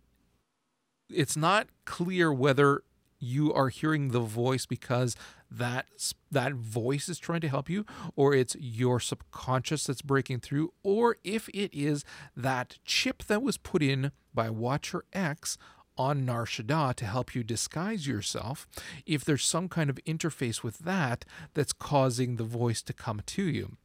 it's 1.10 1.36
not 1.36 1.68
clear 1.86 2.32
whether 2.32 2.84
you 3.20 3.52
are 3.52 3.70
hearing 3.70 4.10
the 4.10 4.20
voice 4.20 4.68
because 4.68 5.16
that 5.50 5.88
that 6.30 6.54
voice 6.54 7.10
is 7.10 7.18
trying 7.18 7.42
to 7.42 7.50
help 7.50 7.70
you 7.70 7.84
or 8.16 8.36
it's 8.36 8.56
your 8.60 9.00
subconscious 9.00 9.86
that's 9.86 10.04
breaking 10.04 10.40
through 10.40 10.72
or 10.84 11.16
if 11.24 11.50
it 11.50 11.74
is 11.74 12.04
that 12.36 12.78
chip 12.86 13.24
that 13.24 13.42
was 13.42 13.58
put 13.58 13.82
in 13.82 14.12
by 14.36 14.50
Watcher 14.52 15.04
X 15.14 15.58
on 15.98 16.26
Nar 16.26 16.46
Shaddaa 16.46 16.96
to 16.96 17.06
help 17.06 17.36
you 17.36 17.44
disguise 17.44 18.08
yourself 18.08 18.68
if 19.06 19.24
there's 19.24 19.44
some 19.44 19.70
kind 19.70 19.90
of 19.90 20.00
interface 20.06 20.64
with 20.64 20.80
that 20.80 21.26
that's 21.54 21.74
causing 21.74 22.36
the 22.36 22.44
voice 22.44 22.82
to 22.84 22.94
come 22.94 23.22
to 23.26 23.44
you 23.44 23.78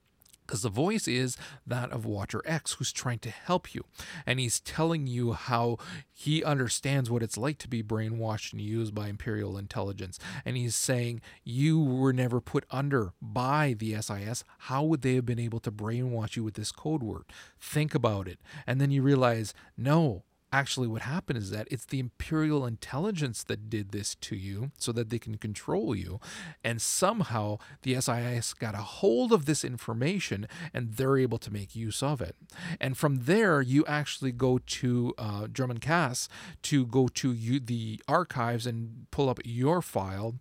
because 0.52 0.62
the 0.62 0.68
voice 0.68 1.08
is 1.08 1.38
that 1.66 1.90
of 1.92 2.04
Watcher 2.04 2.42
X, 2.44 2.74
who's 2.74 2.92
trying 2.92 3.20
to 3.20 3.30
help 3.30 3.74
you. 3.74 3.84
And 4.26 4.38
he's 4.38 4.60
telling 4.60 5.06
you 5.06 5.32
how 5.32 5.78
he 6.12 6.44
understands 6.44 7.10
what 7.10 7.22
it's 7.22 7.38
like 7.38 7.56
to 7.58 7.68
be 7.68 7.82
brainwashed 7.82 8.52
and 8.52 8.60
used 8.60 8.94
by 8.94 9.08
Imperial 9.08 9.56
intelligence. 9.56 10.18
And 10.44 10.56
he's 10.56 10.74
saying, 10.74 11.22
You 11.42 11.80
were 11.80 12.12
never 12.12 12.40
put 12.40 12.66
under 12.70 13.12
by 13.22 13.74
the 13.78 13.94
SIS. 14.02 14.44
How 14.58 14.82
would 14.84 15.00
they 15.00 15.14
have 15.14 15.24
been 15.26 15.38
able 15.38 15.60
to 15.60 15.72
brainwash 15.72 16.36
you 16.36 16.44
with 16.44 16.54
this 16.54 16.70
code 16.72 17.02
word? 17.02 17.24
Think 17.58 17.94
about 17.94 18.28
it. 18.28 18.38
And 18.66 18.78
then 18.78 18.90
you 18.90 19.00
realize, 19.00 19.54
No, 19.76 20.24
actually 20.52 20.86
what 20.86 21.02
happened 21.02 21.38
is 21.38 21.50
that 21.50 21.66
it's 21.70 21.86
the 21.86 21.98
imperial 21.98 22.66
intelligence 22.66 23.42
that 23.44 23.70
did 23.70 23.90
this 23.90 24.14
to 24.16 24.36
you 24.36 24.70
so 24.76 24.92
that 24.92 25.10
they 25.10 25.18
can 25.18 25.36
control 25.38 25.94
you. 25.94 26.20
And 26.62 26.80
somehow 26.80 27.58
the 27.82 28.00
SIS 28.00 28.54
got 28.54 28.74
a 28.74 28.78
hold 28.78 29.32
of 29.32 29.46
this 29.46 29.64
information 29.64 30.46
and 30.74 30.94
they're 30.94 31.16
able 31.16 31.38
to 31.38 31.52
make 31.52 31.74
use 31.74 32.02
of 32.02 32.20
it. 32.20 32.36
And 32.80 32.96
from 32.96 33.24
there 33.24 33.62
you 33.62 33.84
actually 33.86 34.32
go 34.32 34.58
to 34.58 35.14
uh, 35.18 35.46
Dromund 35.46 35.80
Kaas 35.80 36.28
to 36.62 36.86
go 36.86 37.08
to 37.08 37.32
you, 37.32 37.58
the 37.58 38.00
archives 38.06 38.66
and 38.66 39.06
pull 39.10 39.28
up 39.28 39.40
your 39.44 39.80
file. 39.80 40.34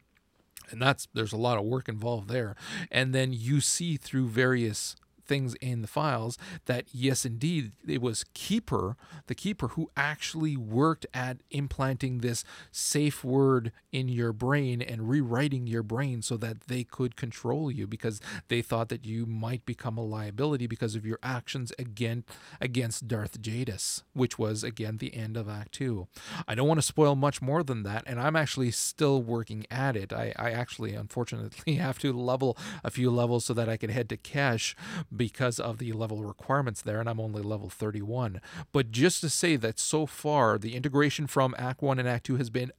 And 0.70 0.82
that's 0.82 1.08
there's 1.14 1.34
a 1.34 1.38
lot 1.38 1.58
of 1.58 1.66
work 1.66 1.90
involved 1.90 2.30
there. 2.30 2.56
And 2.92 3.14
then 3.14 3.34
you 3.34 3.62
see 3.62 3.98
through 3.98 4.28
various 4.28 4.96
things 5.32 5.56
in 5.62 5.82
the 5.82 5.88
files 5.88 6.38
that 6.66 6.84
yes 6.92 7.24
indeed 7.24 7.72
it 7.88 8.02
was 8.02 8.26
keeper 8.34 8.98
the 9.28 9.34
keeper 9.34 9.70
who 9.70 9.90
actually 9.96 10.58
worked 10.58 11.06
at 11.14 11.38
implanting 11.52 12.18
this 12.18 12.44
safe 12.70 13.24
word 13.24 13.72
in 13.94 14.10
your 14.10 14.34
brain 14.34 14.82
and 14.82 15.08
rewriting 15.08 15.68
your 15.68 15.84
brain 15.84 16.22
so 16.22 16.36
that 16.36 16.60
they 16.68 16.84
could 16.84 17.16
control 17.16 17.72
you 17.72 17.88
because 17.88 18.20
they 18.50 18.62
thought 18.62 18.90
that 18.90 19.06
you 19.06 19.26
might 19.26 19.66
become 19.66 19.98
a 19.98 20.04
liability 20.04 20.68
because 20.68 20.96
of 20.96 21.06
your 21.06 21.20
actions 21.24 21.72
again 21.80 22.26
against 22.60 23.08
Darth 23.08 23.42
Jadus 23.42 24.04
which 24.12 24.38
was 24.38 24.66
again 24.66 24.98
the 24.98 25.16
end 25.16 25.38
of 25.38 25.48
act 25.48 25.72
2 25.76 26.10
I 26.46 26.56
don't 26.56 26.68
want 26.68 26.80
to 26.80 26.86
spoil 26.86 27.16
much 27.16 27.42
more 27.42 27.64
than 27.64 27.84
that 27.84 28.04
and 28.06 28.20
I'm 28.20 28.36
actually 28.36 28.72
still 28.72 29.22
working 29.22 29.66
at 29.72 29.96
it. 29.96 30.12
I, 30.12 30.34
I 30.36 30.52
actually 30.52 30.94
unfortunately 30.94 31.76
have 31.86 32.00
to 32.00 32.12
level 32.12 32.58
a 32.84 32.92
few 32.92 33.10
levels 33.10 33.46
so 33.46 33.54
that 33.54 33.70
I 33.70 33.78
can 33.78 33.90
head 33.92 34.10
to 34.10 34.18
Quesh 34.18 34.76
because 35.22 35.60
of 35.60 35.78
the 35.78 35.92
level 35.92 36.24
requirements 36.24 36.82
there, 36.82 37.00
and 37.00 37.08
I'm 37.08 37.20
only 37.20 37.44
level 37.44 37.70
31. 37.70 38.42
But 38.72 38.90
just 38.90 39.22
to 39.22 39.30
say 39.30 39.56
that 39.56 39.78
so 39.78 40.08
far, 40.08 40.58
the 40.58 40.74
integration 40.74 41.28
from 41.28 41.54
Act 41.60 41.84
1 41.84 42.00
and 42.00 42.10
Act 42.10 42.26
2 42.26 42.38
has 42.38 42.50
been 42.50 42.72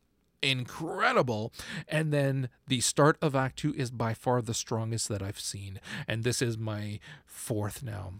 incredible. 0.43 1.53
And 1.87 2.13
then 2.13 2.49
the 2.67 2.81
start 2.81 3.17
of 3.23 3.37
Act 3.37 3.61
2 3.61 3.75
is 3.75 3.93
by 3.93 4.13
far 4.13 4.43
the 4.43 4.55
strongest 4.55 5.09
that 5.09 5.23
I've 5.23 5.39
seen. 5.39 5.79
And 6.09 6.25
this 6.25 6.43
is 6.43 6.59
my 6.59 6.99
fourth 7.25 7.85
now. 7.85 8.15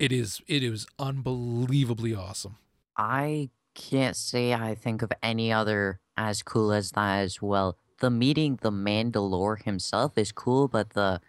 It 0.00 0.10
is 0.10 0.42
it 0.48 0.64
is 0.64 0.84
unbelievably 0.98 2.12
awesome. 2.12 2.56
I 2.96 3.50
can't 3.76 4.16
say 4.16 4.52
I 4.52 4.74
think 4.74 5.00
of 5.02 5.12
any 5.22 5.52
other 5.52 6.00
as 6.16 6.42
cool 6.42 6.72
as 6.72 6.90
that 6.90 7.20
as 7.20 7.40
well. 7.40 7.78
The 8.00 8.10
meeting 8.10 8.58
the 8.60 8.72
Mandalore 8.72 9.62
himself 9.62 10.18
is 10.18 10.32
cool, 10.32 10.66
but 10.66 10.90
the 10.90 11.20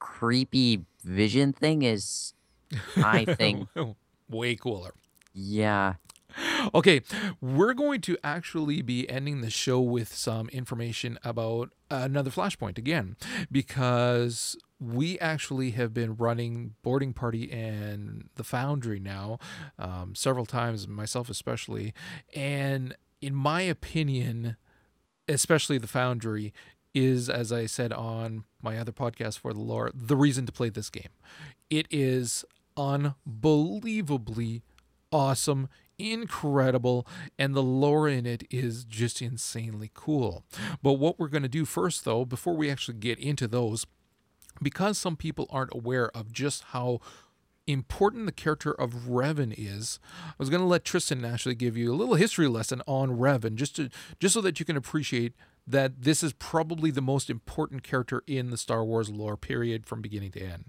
creepy 0.00 0.84
vision 1.04 1.52
thing 1.52 1.82
is, 1.82 2.34
I 2.96 3.24
think, 3.36 3.68
way 4.28 4.56
cooler. 4.56 4.94
yeah. 5.32 5.94
Okay, 6.74 7.00
we're 7.40 7.74
going 7.74 8.00
to 8.00 8.18
actually 8.24 8.82
be 8.82 9.08
ending 9.08 9.40
the 9.40 9.50
show 9.50 9.80
with 9.80 10.12
some 10.12 10.48
information 10.48 11.16
about 11.22 11.70
another 11.92 12.28
Flashpoint 12.30 12.76
again, 12.76 13.16
because 13.52 14.56
we 14.80 15.16
actually 15.20 15.70
have 15.72 15.94
been 15.94 16.16
running 16.16 16.74
Boarding 16.82 17.12
Party 17.12 17.52
and 17.52 18.28
the 18.34 18.42
Foundry 18.42 18.98
now 18.98 19.38
um, 19.78 20.16
several 20.16 20.44
times, 20.44 20.88
myself 20.88 21.30
especially. 21.30 21.94
And 22.34 22.96
in 23.20 23.32
my 23.34 23.60
opinion, 23.62 24.56
especially 25.28 25.78
the 25.78 25.86
Foundry, 25.86 26.52
is, 26.94 27.28
as 27.28 27.52
I 27.52 27.66
said 27.66 27.92
on 27.92 28.44
my 28.62 28.78
other 28.78 28.92
podcast 28.92 29.40
for 29.40 29.52
the 29.52 29.60
lore, 29.60 29.90
the 29.94 30.16
reason 30.16 30.46
to 30.46 30.52
play 30.52 30.68
this 30.68 30.90
game. 30.90 31.10
It 31.68 31.86
is 31.90 32.44
unbelievably 32.76 34.62
awesome, 35.12 35.68
incredible, 35.98 37.06
and 37.38 37.54
the 37.54 37.62
lore 37.62 38.08
in 38.08 38.26
it 38.26 38.44
is 38.50 38.84
just 38.84 39.22
insanely 39.22 39.90
cool. 39.94 40.44
But 40.82 40.94
what 40.94 41.18
we're 41.18 41.28
going 41.28 41.42
to 41.42 41.48
do 41.48 41.64
first, 41.64 42.04
though, 42.04 42.24
before 42.24 42.54
we 42.54 42.70
actually 42.70 42.98
get 42.98 43.18
into 43.18 43.46
those, 43.46 43.86
because 44.62 44.98
some 44.98 45.16
people 45.16 45.46
aren't 45.50 45.74
aware 45.74 46.10
of 46.16 46.32
just 46.32 46.64
how 46.68 47.00
important 47.66 48.26
the 48.26 48.32
character 48.32 48.72
of 48.72 49.06
Revan 49.08 49.54
is, 49.56 49.98
I 50.26 50.34
was 50.38 50.50
going 50.50 50.60
to 50.60 50.66
let 50.66 50.84
Tristan 50.84 51.24
actually 51.24 51.54
give 51.54 51.76
you 51.76 51.92
a 51.92 51.96
little 51.96 52.16
history 52.16 52.48
lesson 52.48 52.82
on 52.86 53.16
Revan, 53.18 53.54
just 53.54 53.76
to 53.76 53.88
just 54.20 54.34
so 54.34 54.40
that 54.40 54.60
you 54.60 54.66
can 54.66 54.76
appreciate 54.76 55.32
that 55.66 56.02
this 56.02 56.22
is 56.22 56.32
probably 56.34 56.90
the 56.90 57.00
most 57.00 57.30
important 57.30 57.82
character 57.82 58.22
in 58.26 58.50
the 58.50 58.56
Star 58.56 58.84
Wars 58.84 59.08
lore 59.08 59.36
period 59.36 59.86
from 59.86 60.02
beginning 60.02 60.30
to 60.32 60.40
end. 60.40 60.66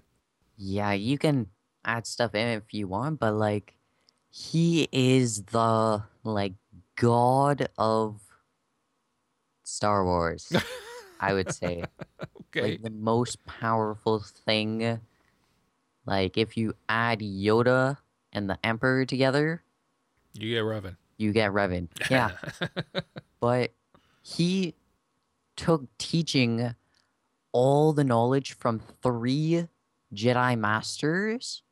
Yeah, 0.57 0.93
you 0.93 1.17
can 1.17 1.47
add 1.83 2.07
stuff 2.07 2.33
in 2.33 2.47
if 2.47 2.73
you 2.73 2.87
want, 2.87 3.19
but 3.19 3.33
like 3.33 3.75
he 4.29 4.87
is 4.91 5.43
the 5.43 6.03
like 6.23 6.53
god 6.95 7.67
of 7.77 8.21
Star 9.63 10.05
Wars. 10.05 10.51
I 11.19 11.33
would 11.33 11.51
say 11.53 11.83
Okay. 12.55 12.61
like 12.71 12.81
the 12.83 12.89
most 12.89 13.43
powerful 13.45 14.19
thing. 14.19 14.99
Like 16.05 16.37
if 16.37 16.55
you 16.55 16.73
add 16.87 17.19
Yoda 17.19 17.97
and 18.31 18.49
the 18.49 18.57
Emperor 18.63 19.05
together, 19.05 19.61
you 20.33 20.53
get 20.53 20.63
Revan. 20.63 20.95
you 21.17 21.33
get 21.33 21.51
Revan. 21.51 21.87
Yeah, 22.09 22.31
but 23.41 23.71
he 24.21 24.73
took 25.55 25.85
teaching 25.97 26.75
all 27.51 27.93
the 27.93 28.03
knowledge 28.03 28.53
from 28.53 28.81
three 29.01 29.67
Jedi 30.13 30.57
Masters 30.57 31.63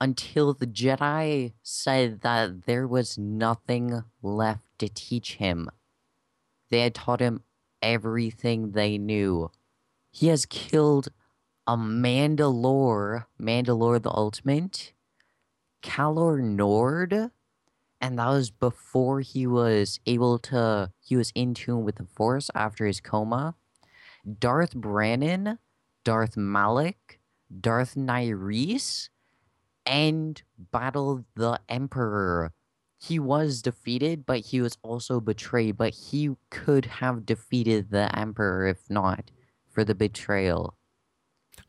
until 0.00 0.54
the 0.54 0.66
Jedi 0.66 1.52
said 1.62 2.20
that 2.20 2.66
there 2.66 2.86
was 2.86 3.18
nothing 3.18 4.04
left 4.22 4.78
to 4.78 4.88
teach 4.88 5.36
him. 5.36 5.70
They 6.70 6.80
had 6.80 6.94
taught 6.94 7.20
him 7.20 7.42
everything 7.82 8.72
they 8.72 8.98
knew. 8.98 9.50
He 10.10 10.28
has 10.28 10.46
killed 10.46 11.08
a 11.66 11.76
Mandalore, 11.76 13.26
Mandalore 13.40 14.02
the 14.02 14.10
Ultimate, 14.10 14.92
Calo 15.82 16.40
Nord, 16.40 17.30
and 18.00 18.18
that 18.18 18.28
was 18.28 18.50
before 18.50 19.20
he 19.20 19.46
was 19.46 20.00
able 20.06 20.38
to 20.38 20.90
he 21.00 21.16
was 21.16 21.32
in 21.34 21.54
tune 21.54 21.84
with 21.84 21.96
the 21.96 22.04
force 22.04 22.50
after 22.54 22.86
his 22.86 23.00
coma. 23.00 23.54
Darth 24.38 24.74
brannon 24.74 25.58
darth 26.04 26.36
Malak 26.36 27.18
darth 27.60 27.94
Nyriss, 27.94 29.08
and 29.84 30.42
battled 30.58 31.24
the 31.34 31.60
emperor. 31.68 32.52
He 33.00 33.18
was 33.18 33.62
defeated 33.62 34.26
but 34.26 34.40
he 34.40 34.60
was 34.60 34.78
also 34.82 35.20
betrayed 35.20 35.76
but 35.76 35.94
he 35.94 36.30
could 36.50 36.86
have 36.86 37.26
defeated 37.26 37.90
the 37.90 38.16
emperor 38.18 38.66
if 38.66 38.88
not 38.88 39.30
for 39.70 39.84
the 39.84 39.94
betrayal 39.94 40.77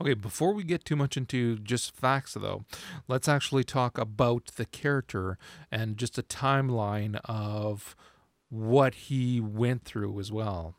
Okay, 0.01 0.13
before 0.13 0.53
we 0.53 0.63
get 0.63 0.85
too 0.85 0.95
much 0.95 1.17
into 1.17 1.57
just 1.57 1.95
facts, 1.95 2.33
though, 2.33 2.65
let's 3.07 3.27
actually 3.27 3.63
talk 3.63 3.97
about 3.97 4.51
the 4.55 4.65
character 4.65 5.37
and 5.71 5.97
just 5.97 6.17
a 6.17 6.23
timeline 6.23 7.19
of 7.25 7.95
what 8.49 8.95
he 8.95 9.39
went 9.39 9.83
through 9.83 10.19
as 10.19 10.31
well. 10.31 10.75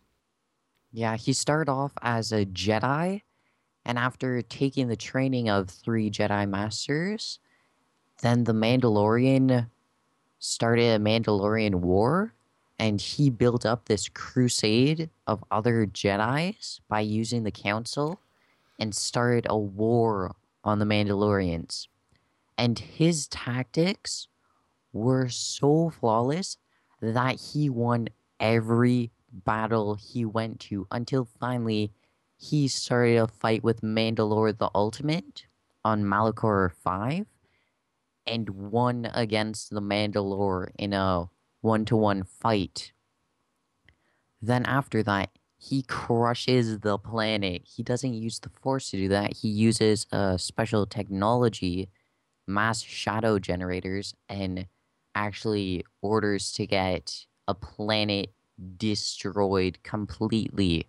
Yeah, 0.92 1.16
he 1.16 1.32
started 1.32 1.70
off 1.70 1.92
as 2.02 2.32
a 2.32 2.44
Jedi, 2.44 3.22
and 3.84 3.98
after 3.98 4.42
taking 4.42 4.88
the 4.88 4.96
training 4.96 5.48
of 5.48 5.70
three 5.70 6.10
Jedi 6.10 6.48
Masters, 6.48 7.38
then 8.22 8.44
the 8.44 8.52
Mandalorian 8.52 9.68
started 10.38 10.94
a 10.94 10.98
Mandalorian 10.98 11.76
war 11.76 12.34
and 12.78 12.98
he 12.98 13.28
built 13.28 13.66
up 13.66 13.84
this 13.84 14.08
crusade 14.08 15.10
of 15.26 15.44
other 15.50 15.86
Jedi's 15.86 16.80
by 16.88 17.00
using 17.00 17.44
the 17.44 17.50
council 17.50 18.18
and 18.80 18.94
started 18.94 19.46
a 19.48 19.58
war 19.58 20.34
on 20.64 20.78
the 20.78 20.84
Mandalorians. 20.84 21.86
And 22.58 22.78
his 22.78 23.28
tactics 23.28 24.26
were 24.92 25.28
so 25.28 25.90
flawless 25.90 26.56
that 27.00 27.40
he 27.52 27.70
won 27.70 28.08
every 28.40 29.12
battle 29.32 29.94
he 29.94 30.24
went 30.24 30.58
to 30.60 30.86
until 30.90 31.28
finally 31.38 31.92
he 32.36 32.66
started 32.68 33.16
a 33.16 33.28
fight 33.28 33.62
with 33.62 33.82
Mandalore 33.82 34.56
the 34.56 34.70
Ultimate 34.74 35.44
on 35.84 36.04
Malachor 36.04 36.72
5 36.72 37.26
and 38.26 38.50
won 38.50 39.10
against 39.12 39.70
the 39.70 39.80
Mandalore 39.80 40.70
in 40.78 40.92
a 40.92 41.28
one 41.60 41.84
to 41.84 41.96
one 41.96 42.22
fight. 42.22 42.92
Then 44.40 44.64
after 44.64 45.02
that, 45.02 45.30
he 45.62 45.82
crushes 45.82 46.78
the 46.78 46.96
planet. 46.96 47.62
He 47.64 47.82
doesn't 47.82 48.14
use 48.14 48.38
the 48.38 48.48
Force 48.48 48.90
to 48.90 48.96
do 48.96 49.08
that. 49.08 49.36
He 49.36 49.48
uses 49.48 50.06
a 50.10 50.38
special 50.38 50.86
technology, 50.86 51.90
mass 52.46 52.80
shadow 52.80 53.38
generators, 53.38 54.14
and 54.26 54.66
actually 55.14 55.84
orders 56.00 56.52
to 56.54 56.66
get 56.66 57.26
a 57.46 57.54
planet 57.54 58.32
destroyed 58.78 59.78
completely. 59.82 60.86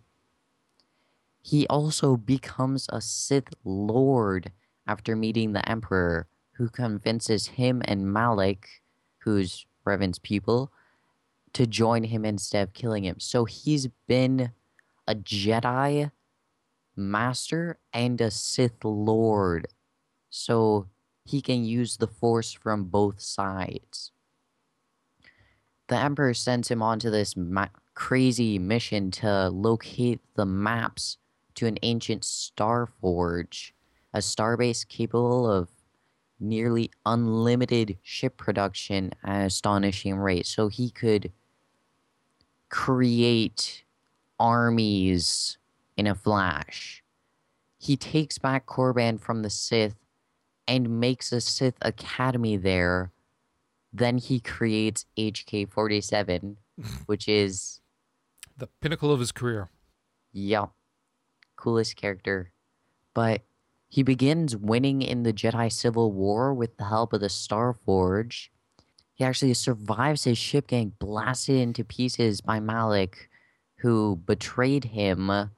He 1.42 1.68
also 1.68 2.16
becomes 2.16 2.88
a 2.94 3.02
Sith 3.02 3.54
Lord 3.66 4.54
after 4.88 5.18
meeting 5.18 5.52
the 5.52 5.68
Emperor, 5.70 6.28
who 6.54 6.70
convinces 6.70 7.48
him 7.48 7.82
and 7.84 8.14
Malak, 8.14 8.70
who's 9.18 9.66
Revan's 9.84 10.20
pupil, 10.20 10.72
to 11.52 11.68
join 11.68 12.06
him 12.06 12.24
instead 12.24 12.70
of 12.70 12.74
killing 12.74 13.04
him. 13.04 13.20
So 13.20 13.44
he's 13.44 13.88
been 14.08 14.52
a 15.08 15.16
Jedi 15.16 16.12
Master 16.96 17.80
and 17.94 18.20
a 18.22 18.32
Sith 18.32 18.84
Lord. 18.84 19.68
So 20.30 20.88
he 21.26 21.42
can 21.42 21.64
use 21.64 21.98
the 21.98 22.08
Force 22.08 22.54
from 22.54 22.86
both 22.86 23.20
sides. 23.22 24.12
The 25.88 25.98
Emperor 25.98 26.34
sends 26.34 26.70
him 26.70 26.82
onto 26.82 27.10
this 27.10 27.36
ma- 27.36 27.68
crazy 27.94 28.58
mission 28.58 29.12
to 29.12 29.50
locate 29.50 30.22
the 30.36 30.46
maps 30.46 31.18
to 31.56 31.68
an 31.68 31.78
ancient 31.82 32.24
star 32.24 32.86
forge, 32.86 33.74
a 34.14 34.20
starbase 34.20 34.88
capable 34.88 35.50
of 35.50 35.70
nearly 36.40 36.92
unlimited 37.06 37.98
ship 38.02 38.38
production 38.38 39.12
at 39.24 39.36
an 39.36 39.42
astonishing 39.42 40.18
rate. 40.18 40.48
So 40.48 40.70
he 40.70 40.90
could 40.90 41.32
create 42.70 43.84
armies 44.42 45.60
in 45.96 46.08
a 46.08 46.16
flash. 46.16 47.04
He 47.78 47.96
takes 47.96 48.40
back 48.40 48.66
Korriban 48.66 49.20
from 49.20 49.44
the 49.44 49.50
Sith 49.50 49.96
and 50.68 51.00
makes 51.00 51.32
a 51.32 51.40
Sith 51.40 51.78
Academy 51.82 52.58
there. 52.58 53.12
Then 53.94 54.18
he 54.18 54.40
creates 54.40 55.06
HK 55.18 55.70
47, 55.70 56.58
which 57.06 57.28
is. 57.28 57.82
The 58.58 58.68
pinnacle 58.68 59.12
of 59.12 59.20
his 59.20 59.32
career. 59.32 59.70
Yup. 60.34 60.74
Coolest 61.56 61.96
character. 61.96 62.52
But 63.14 63.42
he 63.88 64.02
begins 64.04 64.56
winning 64.56 65.02
in 65.02 65.24
the 65.24 65.34
Jedi 65.34 65.72
Civil 65.72 66.12
War 66.12 66.54
with 66.54 66.78
the 66.78 66.86
help 66.86 67.14
of 67.14 67.22
the 67.22 67.30
Star 67.30 67.74
Forge. 67.74 68.52
He 69.14 69.24
actually 69.24 69.54
survives 69.54 70.24
his 70.24 70.38
ship 70.38 70.68
getting 70.68 70.94
blasted 70.98 71.58
into 71.58 71.84
pieces 71.84 72.42
by 72.42 72.60
Malak, 72.60 73.30
who 73.82 74.16
betrayed 74.26 74.86
him 74.86 75.52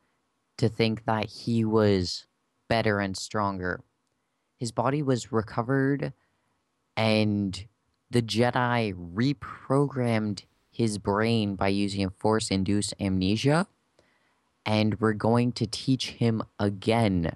to 0.57 0.69
think 0.69 1.05
that 1.05 1.25
he 1.25 1.63
was 1.65 2.25
better 2.67 2.99
and 2.99 3.17
stronger. 3.17 3.83
His 4.57 4.71
body 4.71 5.01
was 5.01 5.31
recovered, 5.31 6.13
and 6.95 7.65
the 8.09 8.21
Jedi 8.21 8.93
reprogrammed 8.93 10.43
his 10.71 10.97
brain 10.97 11.55
by 11.55 11.67
using 11.67 12.09
force 12.09 12.49
induced 12.49 12.93
amnesia, 12.99 13.67
and 14.65 14.99
we're 14.99 15.13
going 15.13 15.51
to 15.53 15.67
teach 15.67 16.11
him 16.11 16.43
again 16.59 17.35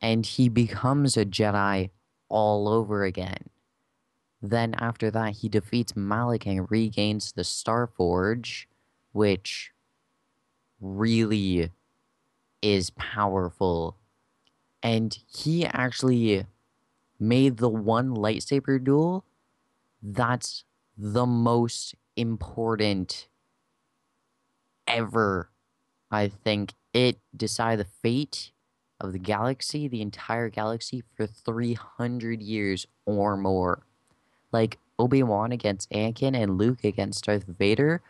and 0.00 0.24
he 0.24 0.48
becomes 0.48 1.16
a 1.16 1.24
Jedi 1.24 1.90
all 2.28 2.68
over 2.68 3.04
again. 3.04 3.50
Then 4.40 4.74
after 4.74 5.10
that, 5.10 5.36
he 5.36 5.48
defeats 5.48 5.96
Malak 5.96 6.46
and 6.46 6.70
regains 6.70 7.32
the 7.32 7.44
Star 7.44 7.86
Forge, 7.86 8.67
which 9.12 9.72
really 10.80 11.70
is 12.62 12.90
powerful. 12.90 13.96
And 14.82 15.16
he 15.34 15.66
actually 15.66 16.46
made 17.18 17.56
the 17.56 17.68
one 17.68 18.14
lightsaber 18.14 18.82
duel 18.82 19.24
that's 20.02 20.64
the 20.96 21.26
most 21.26 21.94
important 22.16 23.28
ever. 24.86 25.50
I 26.10 26.28
think 26.28 26.74
it 26.92 27.18
decided 27.36 27.84
the 27.84 27.90
fate 28.02 28.52
of 29.00 29.12
the 29.12 29.18
galaxy, 29.18 29.86
the 29.86 30.02
entire 30.02 30.48
galaxy, 30.48 31.02
for 31.14 31.26
300 31.26 32.42
years 32.42 32.86
or 33.06 33.36
more. 33.36 33.82
Like 34.50 34.78
Obi 34.98 35.22
Wan 35.22 35.52
against 35.52 35.90
Anakin 35.90 36.36
and 36.36 36.58
Luke 36.58 36.84
against 36.84 37.24
Darth 37.24 37.44
Vader 37.44 38.02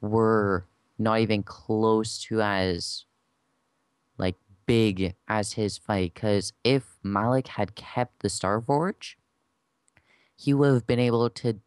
were 0.00 0.66
not 0.98 1.20
even 1.20 1.42
close 1.42 2.22
to 2.24 2.40
as 2.40 3.04
like 4.18 4.36
big 4.66 5.14
as 5.28 5.52
his 5.52 5.78
fight. 5.78 6.14
Because 6.14 6.52
if 6.62 6.96
Malak 7.02 7.48
had 7.48 7.74
kept 7.74 8.20
the 8.20 8.28
Star 8.28 8.60
Forge, 8.60 9.18
he 10.36 10.54
would 10.54 10.72
have 10.72 10.86
been 10.86 11.00
able 11.00 11.30
to 11.30 11.60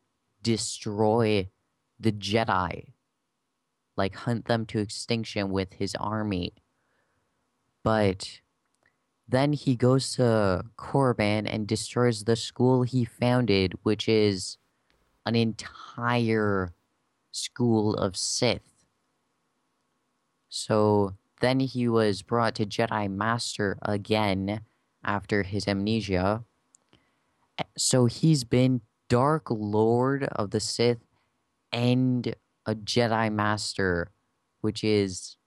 destroy 0.44 1.50
the 2.00 2.12
Jedi, 2.12 2.94
like 3.96 4.16
hunt 4.16 4.46
them 4.46 4.66
to 4.68 4.80
extinction 4.80 5.52
with 5.52 5.74
his 5.74 5.96
army. 5.96 6.54
But 7.84 8.42
then 9.28 9.54
he 9.54 9.76
goes 9.76 10.14
to 10.16 10.64
Korriban 10.78 11.48
and 11.52 11.68
destroys 11.68 12.24
the 12.24 12.36
school 12.36 12.84
he 12.84 13.04
founded, 13.04 13.74
which 13.84 14.08
is 14.08 14.58
an 15.26 15.36
entire 15.36 16.74
school 17.38 17.94
of 17.94 18.18
Sith. 18.18 18.86
So 20.50 21.14
then 21.40 21.60
he 21.60 21.88
was 21.88 22.22
brought 22.22 22.56
to 22.56 22.66
Jedi 22.66 23.10
Master 23.10 23.78
again 23.82 24.62
after 25.04 25.44
his 25.44 25.68
amnesia. 25.68 26.44
So 27.78 28.06
he's 28.06 28.44
been 28.44 28.82
Dark 29.10 29.50
Lord 29.50 30.24
of 30.24 30.52
the 30.52 30.60
Sith 30.60 31.06
and 31.72 32.36
a 32.66 32.76
Jedi 32.76 33.32
Master, 33.32 34.10
which 34.62 34.84
is 34.84 35.38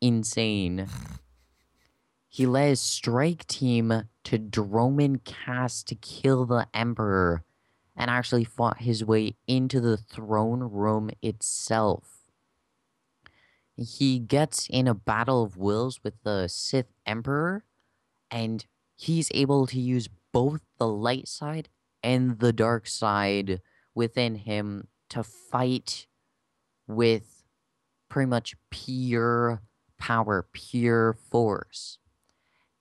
insane. 0.00 0.86
He 2.28 2.46
led 2.46 2.68
his 2.68 2.80
strike 2.80 3.46
team 3.46 4.04
to 4.24 4.38
Dromund 4.38 5.24
Kaas 5.24 5.82
to 5.84 5.94
kill 5.94 6.44
the 6.44 6.66
Emperor 6.72 7.44
and 8.00 8.10
actually 8.10 8.44
fought 8.44 8.80
his 8.80 9.04
way 9.04 9.36
into 9.46 9.78
the 9.78 9.98
throne 9.98 10.60
room 10.60 11.10
itself. 11.20 12.30
He 13.76 14.18
gets 14.18 14.66
in 14.70 14.88
a 14.88 14.94
battle 14.94 15.42
of 15.42 15.58
wills 15.58 16.00
with 16.02 16.14
the 16.24 16.48
Sith 16.48 16.92
Emperor 17.04 17.62
and 18.30 18.64
he's 18.96 19.30
able 19.34 19.66
to 19.66 19.78
use 19.78 20.08
both 20.32 20.62
the 20.78 20.88
light 20.88 21.28
side 21.28 21.68
and 22.02 22.38
the 22.38 22.54
dark 22.54 22.86
side 22.86 23.60
within 23.94 24.34
him 24.34 24.88
to 25.10 25.22
fight 25.22 26.06
with 26.86 27.44
pretty 28.08 28.30
much 28.30 28.54
pure 28.70 29.60
power, 29.98 30.46
pure 30.52 31.12
force 31.12 31.98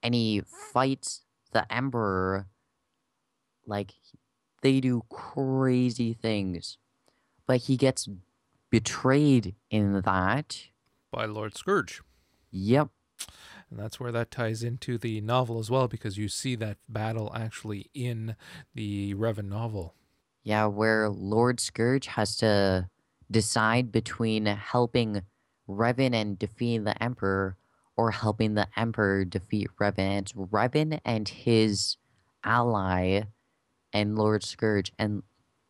and 0.02 0.16
he 0.16 0.42
fights 0.72 1.24
the 1.52 1.72
emperor 1.72 2.48
like 3.66 3.92
they 4.62 4.80
do 4.80 5.04
crazy 5.10 6.14
things 6.14 6.78
but 7.50 7.62
he 7.62 7.78
gets 7.78 8.08
betrayed 8.70 9.56
in 9.72 10.02
that. 10.02 10.68
By 11.12 11.26
lord 11.26 11.58
scourge. 11.58 12.04
Yep. 12.52 12.90
And 13.72 13.80
that's 13.80 14.00
where 14.00 14.12
that 14.12 14.30
ties 14.30 14.62
into 14.62 15.00
the 15.00 15.20
novel 15.22 15.58
as 15.58 15.72
well 15.72 15.88
because 15.88 16.16
you 16.16 16.30
see 16.30 16.56
that 16.58 16.78
battle 16.88 17.32
actually 17.36 17.90
in 17.96 18.36
the 18.76 19.16
revan 19.16 19.50
novel. 19.50 19.96
Yeah 20.44 20.68
where 20.68 21.10
lord 21.10 21.60
scourge 21.60 22.06
has 22.06 22.36
to 22.38 22.88
decide 23.32 23.92
between 23.92 24.46
helping 24.46 25.24
revan 25.68 26.14
and 26.14 26.38
defeating 26.38 26.84
the 26.84 27.02
emperor 27.02 27.58
or 27.98 28.12
helping 28.12 28.54
the 28.54 28.68
Emperor 28.78 29.26
defeat 29.26 29.68
Revan. 29.78 30.20
It's 30.20 30.32
Revan 30.32 31.02
and 31.04 31.28
his 31.28 31.98
ally 32.46 33.24
and 33.94 34.18
Lord 34.18 34.44
Scourge. 34.44 34.92
And 34.98 35.24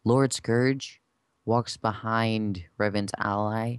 Lord 0.03 0.34
Scourge 0.34 1.01
walks 1.45 1.78
behind 1.78 2.65
Revan's 2.78 3.11
ally 3.17 3.78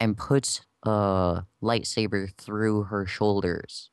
and 0.00 0.16
puts 0.16 0.62
a 0.82 1.44
lightsaber 1.62 2.34
through 2.36 2.84
her 2.84 3.06
shoulders. 3.06 3.90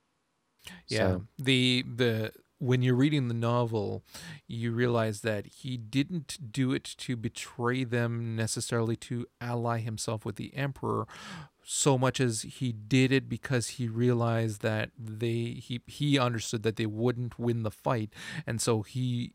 Yeah. 0.88 0.98
So, 0.98 1.28
The 1.38 1.86
the 1.96 2.32
when 2.60 2.84
you're 2.84 2.96
reading 2.96 3.28
the 3.28 3.34
novel, 3.34 4.04
you 4.48 4.72
realize 4.72 5.22
that 5.22 5.48
he 5.48 5.78
didn't 5.78 6.52
do 6.52 6.74
it 6.74 6.84
to 6.84 7.16
betray 7.16 7.84
them 7.84 8.36
necessarily 8.36 8.96
to 8.96 9.26
ally 9.42 9.80
himself 9.80 10.26
with 10.26 10.36
the 10.36 10.56
emperor 10.56 11.08
so 11.64 11.98
much 11.98 12.20
as 12.20 12.42
he 12.44 12.72
did 12.72 13.12
it 13.12 13.28
because 13.30 13.70
he 13.70 13.88
realized 13.88 14.62
that 14.62 14.92
they 14.98 15.60
he 15.62 15.82
he 15.88 16.20
understood 16.20 16.64
that 16.64 16.76
they 16.76 16.86
wouldn't 16.86 17.40
win 17.40 17.64
the 17.64 17.72
fight 17.72 18.12
and 18.48 18.62
so 18.62 18.82
he 18.82 19.34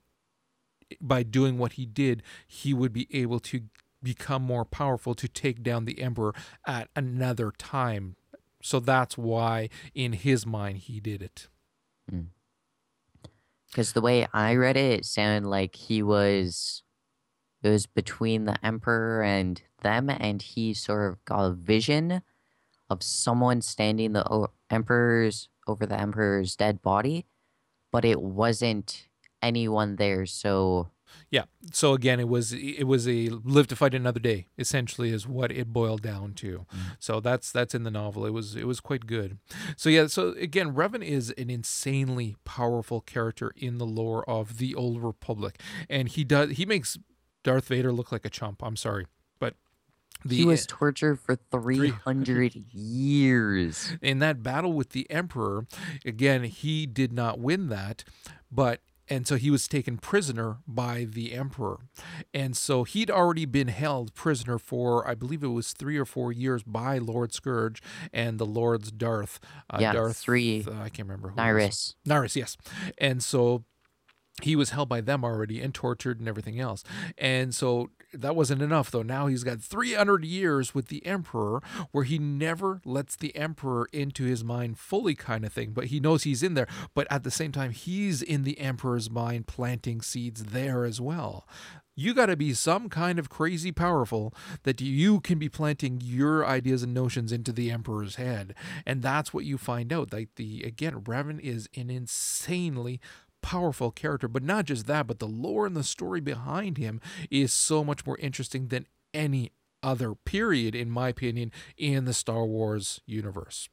by 1.00 1.22
doing 1.22 1.58
what 1.58 1.72
he 1.72 1.86
did, 1.86 2.22
he 2.46 2.74
would 2.74 2.92
be 2.92 3.08
able 3.12 3.40
to 3.40 3.62
become 4.02 4.42
more 4.42 4.64
powerful 4.64 5.14
to 5.14 5.28
take 5.28 5.62
down 5.62 5.84
the 5.84 6.00
emperor 6.00 6.34
at 6.66 6.88
another 6.94 7.52
time. 7.58 8.16
So 8.62 8.80
that's 8.80 9.18
why 9.18 9.68
in 9.94 10.12
his 10.12 10.46
mind 10.46 10.78
he 10.78 11.00
did 11.00 11.22
it. 11.22 11.48
Hmm. 12.08 12.30
because 13.68 13.92
the 13.94 14.00
way 14.00 14.28
I 14.32 14.54
read 14.54 14.76
it, 14.76 15.00
it 15.00 15.04
sounded 15.04 15.48
like 15.48 15.74
he 15.74 16.02
was 16.02 16.84
it 17.62 17.70
was 17.70 17.86
between 17.86 18.44
the 18.44 18.64
emperor 18.64 19.24
and 19.24 19.60
them, 19.82 20.08
and 20.08 20.40
he 20.40 20.72
sort 20.72 21.10
of 21.10 21.24
got 21.24 21.46
a 21.46 21.52
vision 21.52 22.22
of 22.88 23.02
someone 23.02 23.60
standing 23.60 24.12
the 24.12 24.48
emperor's 24.70 25.48
over 25.66 25.84
the 25.84 26.00
emperor's 26.00 26.54
dead 26.54 26.80
body, 26.80 27.26
but 27.90 28.04
it 28.04 28.22
wasn't 28.22 29.08
anyone 29.46 29.96
there. 29.96 30.26
So 30.26 30.88
Yeah. 31.30 31.44
So 31.72 31.92
again, 31.94 32.20
it 32.20 32.28
was 32.28 32.52
it 32.52 32.84
was 32.84 33.08
a 33.08 33.28
live 33.28 33.66
to 33.68 33.76
fight 33.76 33.94
another 33.94 34.20
day. 34.20 34.46
Essentially, 34.58 35.10
is 35.10 35.26
what 35.26 35.50
it 35.50 35.72
boiled 35.72 36.02
down 36.02 36.34
to. 36.34 36.66
Mm. 36.74 36.96
So 36.98 37.20
that's 37.20 37.50
that's 37.50 37.74
in 37.74 37.82
the 37.82 37.90
novel. 37.90 38.26
It 38.26 38.32
was 38.32 38.54
it 38.56 38.66
was 38.66 38.80
quite 38.80 39.06
good. 39.06 39.38
So 39.76 39.88
yeah. 39.88 40.06
So 40.06 40.34
again, 40.38 40.74
Revan 40.74 41.02
is 41.04 41.30
an 41.36 41.50
insanely 41.50 42.36
powerful 42.44 43.00
character 43.00 43.52
in 43.56 43.78
the 43.78 43.86
lore 43.86 44.28
of 44.28 44.58
the 44.58 44.74
Old 44.74 45.02
Republic, 45.02 45.60
and 45.90 46.08
he 46.08 46.24
does 46.24 46.52
he 46.52 46.66
makes 46.66 46.98
Darth 47.42 47.68
Vader 47.68 47.92
look 47.92 48.12
like 48.12 48.24
a 48.24 48.30
chump. 48.30 48.62
I'm 48.62 48.76
sorry, 48.76 49.06
but 49.38 49.54
the 50.24 50.36
he 50.36 50.44
was 50.44 50.66
tortured 50.66 51.18
for 51.20 51.36
three 51.50 51.88
hundred 52.04 52.54
years. 52.72 53.92
in 54.02 54.18
that 54.20 54.42
battle 54.42 54.72
with 54.72 54.90
the 54.90 55.08
emperor 55.10 55.66
again 56.04 56.44
he 56.44 56.86
did 56.86 57.12
not 57.12 57.38
win 57.38 57.68
that 57.68 58.04
but 58.50 58.80
and 59.08 59.26
so 59.26 59.36
he 59.36 59.50
was 59.50 59.68
taken 59.68 59.96
prisoner 59.98 60.58
by 60.66 61.04
the 61.08 61.32
emperor 61.32 61.78
and 62.34 62.56
so 62.56 62.84
he'd 62.84 63.10
already 63.10 63.44
been 63.44 63.68
held 63.68 64.12
prisoner 64.14 64.58
for 64.58 65.06
i 65.08 65.14
believe 65.14 65.42
it 65.42 65.48
was 65.48 65.72
three 65.72 65.96
or 65.96 66.04
four 66.04 66.32
years 66.32 66.62
by 66.62 66.98
lord 66.98 67.32
scourge 67.32 67.82
and 68.12 68.38
the 68.38 68.46
lords 68.46 68.90
darth 68.90 69.38
uh, 69.70 69.78
Yeah, 69.80 69.92
darth 69.92 70.16
three. 70.16 70.64
uh, 70.66 70.72
i 70.82 70.88
can't 70.88 71.08
remember 71.08 71.28
who 71.30 71.36
was. 71.36 71.94
Nyriss, 72.06 72.36
yes. 72.36 72.56
And 72.98 73.22
so 73.22 73.64
he 74.42 74.54
was 74.54 74.70
held 74.70 74.88
by 74.88 75.00
them 75.00 75.24
already 75.24 75.60
and 75.62 75.74
tortured 75.74 76.18
and 76.18 76.28
everything 76.28 76.60
else. 76.60 76.84
And 77.16 77.54
so 77.54 77.90
that 78.12 78.36
wasn't 78.36 78.62
enough, 78.62 78.90
though. 78.90 79.02
Now 79.02 79.26
he's 79.26 79.44
got 79.44 79.62
300 79.62 80.24
years 80.24 80.74
with 80.74 80.88
the 80.88 81.04
Emperor 81.06 81.62
where 81.90 82.04
he 82.04 82.18
never 82.18 82.80
lets 82.84 83.16
the 83.16 83.34
Emperor 83.34 83.88
into 83.92 84.24
his 84.24 84.44
mind 84.44 84.78
fully, 84.78 85.14
kind 85.14 85.44
of 85.44 85.52
thing. 85.52 85.70
But 85.72 85.86
he 85.86 86.00
knows 86.00 86.24
he's 86.24 86.42
in 86.42 86.54
there. 86.54 86.68
But 86.94 87.06
at 87.10 87.24
the 87.24 87.30
same 87.30 87.52
time, 87.52 87.70
he's 87.70 88.20
in 88.22 88.42
the 88.42 88.58
Emperor's 88.58 89.10
mind, 89.10 89.46
planting 89.46 90.02
seeds 90.02 90.44
there 90.44 90.84
as 90.84 91.00
well. 91.00 91.46
You 91.98 92.12
got 92.12 92.26
to 92.26 92.36
be 92.36 92.52
some 92.52 92.90
kind 92.90 93.18
of 93.18 93.30
crazy 93.30 93.72
powerful 93.72 94.34
that 94.64 94.82
you 94.82 95.18
can 95.18 95.38
be 95.38 95.48
planting 95.48 95.98
your 96.04 96.44
ideas 96.44 96.82
and 96.82 96.92
notions 96.92 97.32
into 97.32 97.52
the 97.52 97.70
emperor's 97.70 98.16
head. 98.16 98.54
And 98.84 99.00
that's 99.00 99.32
what 99.32 99.46
you 99.46 99.56
find 99.56 99.90
out. 99.90 100.12
Like 100.12 100.28
the 100.36 100.62
again, 100.62 101.00
Revan 101.00 101.40
is 101.40 101.70
an 101.74 101.88
insanely 101.88 103.00
powerful 103.46 103.92
character, 103.92 104.26
but 104.26 104.42
not 104.42 104.64
just 104.64 104.88
that, 104.88 105.06
but 105.06 105.20
the 105.20 105.28
lore 105.28 105.66
and 105.66 105.76
the 105.76 105.84
story 105.84 106.20
behind 106.20 106.78
him 106.78 107.00
is 107.30 107.52
so 107.52 107.84
much 107.84 108.04
more 108.04 108.18
interesting 108.18 108.66
than 108.66 108.86
any 109.14 109.52
other 109.84 110.16
period 110.16 110.74
in 110.74 110.90
my 110.90 111.10
opinion 111.10 111.52
in 111.76 112.06
the 112.06 112.12
Star 112.12 112.44
Wars 112.44 113.00
universe. 113.06 113.68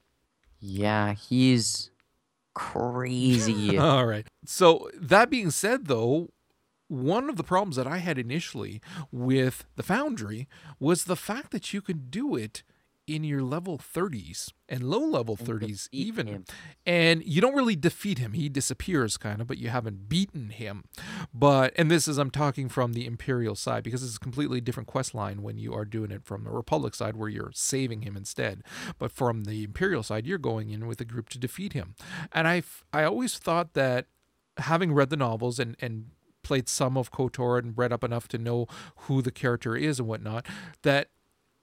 Yeah, 0.60 1.14
he's 1.16 1.90
crazy. 2.54 3.76
All 3.80 4.06
right. 4.06 4.28
So 4.46 4.92
that 4.94 5.32
being 5.32 5.50
said, 5.50 5.88
though, 5.88 6.30
one 6.88 7.28
of 7.28 7.38
the 7.38 7.44
problems 7.44 7.76
that 7.76 7.88
I 7.88 7.98
had 7.98 8.20
initially 8.20 8.80
with 9.12 9.66
the 9.76 9.82
Foundry 9.82 10.48
was 10.80 11.06
the 11.06 11.16
fact 11.16 11.50
that 11.50 11.74
you 11.74 11.82
could 11.82 12.12
do 12.12 12.36
it 12.36 12.62
in 13.06 13.24
your 13.24 13.42
level 13.42 13.78
30s 13.78 14.52
and 14.70 14.84
low 14.84 15.00
level 15.00 15.36
And 15.40 15.48
30s 15.48 15.90
even. 15.92 16.28
him. 16.28 16.46
and 16.86 17.22
you 17.26 17.42
don't 17.42 17.54
really 17.56 17.76
defeat 17.76 18.18
him. 18.18 18.32
He 18.34 18.48
disappears 18.48 19.18
kind 19.18 19.42
of 19.42 19.48
but 19.48 19.58
you 19.58 19.70
haven't 19.70 20.08
beaten 20.08 20.50
him. 20.52 20.86
But 21.34 21.74
and 21.78 21.92
this 21.92 22.08
is 22.08 22.18
i'm 22.18 22.32
talking 22.32 22.70
from 22.70 22.94
the 22.94 23.06
imperial 23.06 23.56
side 23.56 23.84
because 23.84 24.04
it's 24.04 24.16
a 24.16 24.20
completely 24.20 24.62
different 24.62 24.88
quest 24.88 25.14
line 25.14 25.42
when 25.42 25.58
you 25.58 25.74
are 25.74 25.86
doing 25.86 26.12
it 26.12 26.24
from 26.24 26.46
the 26.46 26.52
republic 26.52 26.96
side 26.96 27.16
where 27.18 27.30
you're 27.30 27.52
saving 27.54 28.04
him 28.04 28.16
instead. 28.16 28.64
But 28.98 29.12
from 29.12 29.44
the 29.44 29.64
imperial 29.64 30.04
side 30.04 30.26
you're 30.26 30.38
going 30.38 30.70
in 30.70 30.88
with 30.88 31.02
a 31.02 31.06
group 31.06 31.30
to 31.30 31.38
defeat 31.38 31.74
him. 31.74 31.96
And 32.32 32.48
i 32.48 32.64
i 32.94 33.04
always 33.04 33.38
thought 33.38 33.74
that 33.74 34.08
having 34.58 34.94
read 34.94 35.10
the 35.10 35.18
novels 35.18 35.60
and 35.60 35.76
and 35.82 36.06
played 36.44 36.68
some 36.68 36.98
of 36.98 37.12
kotor 37.12 37.58
and 37.58 37.78
read 37.78 37.94
up 37.94 38.04
enough 38.04 38.28
to 38.28 38.38
know 38.38 38.68
who 39.08 39.22
the 39.22 39.32
character 39.32 39.76
is 39.78 39.98
and 40.00 40.08
whatnot 40.08 40.46
that 40.84 41.08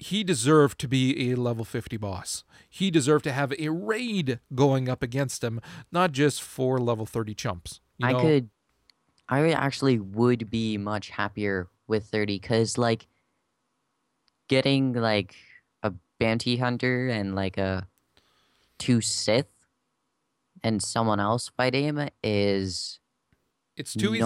he 0.01 0.25
deserved 0.25 0.79
to 0.81 0.89
be 0.89 1.31
a 1.31 1.37
level 1.37 1.63
50 1.65 1.99
boss. 1.99 2.43
He 2.71 2.91
deserved 2.91 3.23
to 3.25 3.33
have 3.33 3.53
a 3.59 3.69
raid 3.69 4.41
going 4.55 4.89
up 4.89 5.03
against 5.03 5.45
him, 5.45 5.61
not 5.93 6.13
just 6.13 6.43
for 6.43 6.79
level 6.79 7.05
30 7.05 7.35
chumps. 7.35 7.81
You 7.99 8.09
I 8.09 8.15
could, 8.15 8.51
I 9.29 9.43
would 9.43 9.53
actually 9.53 9.99
would 9.99 10.51
be 10.51 10.79
much 10.79 11.11
happier 11.11 11.69
with 11.87 12.07
30 12.07 12.39
because, 12.41 12.79
like, 12.79 13.09
getting 14.49 14.95
like 14.95 15.37
a 15.83 15.93
bounty 16.19 16.57
hunter 16.57 17.09
and 17.09 17.35
like 17.35 17.59
a 17.59 17.87
two 18.79 19.03
Sith 19.03 19.47
and 20.65 20.83
someone 20.83 21.21
else 21.21 21.51
fighting 21.57 21.85
him 21.85 22.09
is 22.25 23.01
It's 23.77 23.93
too 23.93 24.15
easy. 24.15 24.25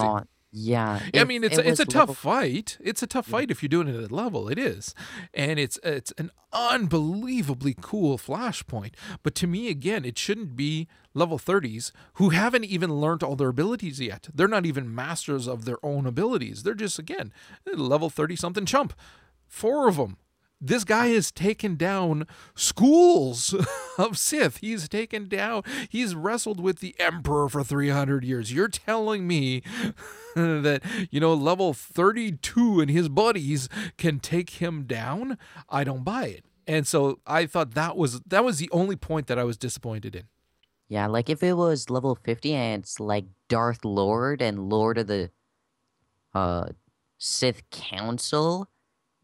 Yeah. 0.56 1.00
I 1.02 1.10
if 1.22 1.26
mean, 1.28 1.42
it's 1.42 1.58
it 1.58 1.66
a, 1.66 1.68
it's 1.68 1.80
a 1.80 1.84
tough 1.84 2.10
level- 2.10 2.14
fight. 2.14 2.78
It's 2.80 3.02
a 3.02 3.08
tough 3.08 3.26
Yeah. 3.26 3.32
fight 3.32 3.50
if 3.50 3.60
you're 3.62 3.68
doing 3.68 3.88
it 3.88 3.96
at 3.96 4.12
level. 4.12 4.48
It 4.48 4.56
is, 4.58 4.94
and 5.34 5.58
it's 5.58 5.80
it's 5.82 6.12
an 6.16 6.30
unbelievably 6.52 7.76
cool 7.80 8.18
flashpoint. 8.18 8.92
But 9.24 9.34
to 9.36 9.46
me, 9.48 9.68
again, 9.68 10.04
it 10.04 10.16
shouldn't 10.16 10.54
be 10.54 10.86
level 11.12 11.38
30s 11.38 11.90
who 12.14 12.30
haven't 12.30 12.64
even 12.64 12.94
learned 13.00 13.22
all 13.24 13.34
their 13.36 13.48
abilities 13.48 13.98
yet. 14.00 14.28
They're 14.32 14.46
not 14.48 14.64
even 14.66 14.94
masters 14.94 15.48
of 15.48 15.64
their 15.64 15.84
own 15.84 16.06
abilities. 16.06 16.62
They're 16.62 16.74
just 16.74 16.98
again 17.00 17.32
level 17.74 18.08
30 18.10 18.36
something 18.36 18.66
chump. 18.66 18.92
Four 19.48 19.88
of 19.88 19.96
them. 19.96 20.18
This 20.60 20.84
guy 20.84 21.08
has 21.08 21.30
taken 21.30 21.76
down 21.76 22.26
schools 22.54 23.54
of 23.98 24.16
Sith. 24.16 24.58
He's 24.58 24.88
taken 24.88 25.28
down, 25.28 25.62
he's 25.88 26.14
wrestled 26.14 26.60
with 26.60 26.80
the 26.80 26.94
Emperor 26.98 27.48
for 27.48 27.62
300 27.62 28.24
years. 28.24 28.52
You're 28.52 28.68
telling 28.68 29.26
me 29.26 29.62
that, 30.34 30.82
you 31.10 31.20
know, 31.20 31.34
level 31.34 31.74
32 31.74 32.80
and 32.80 32.90
his 32.90 33.08
buddies 33.08 33.68
can 33.98 34.20
take 34.20 34.50
him 34.50 34.84
down? 34.84 35.38
I 35.68 35.84
don't 35.84 36.04
buy 36.04 36.26
it. 36.26 36.44
And 36.66 36.86
so 36.86 37.20
I 37.26 37.46
thought 37.46 37.72
that 37.74 37.96
was 37.96 38.20
that 38.20 38.44
was 38.44 38.58
the 38.58 38.70
only 38.72 38.96
point 38.96 39.26
that 39.26 39.38
I 39.38 39.44
was 39.44 39.56
disappointed 39.56 40.16
in. 40.16 40.24
Yeah, 40.88 41.06
like 41.06 41.28
if 41.28 41.42
it 41.42 41.54
was 41.54 41.90
level 41.90 42.14
50 42.14 42.54
and 42.54 42.82
it's 42.82 43.00
like 43.00 43.26
Darth 43.48 43.84
Lord 43.84 44.40
and 44.40 44.70
Lord 44.70 44.98
of 44.98 45.06
the 45.06 45.30
uh 46.34 46.68
Sith 47.18 47.68
Council 47.70 48.68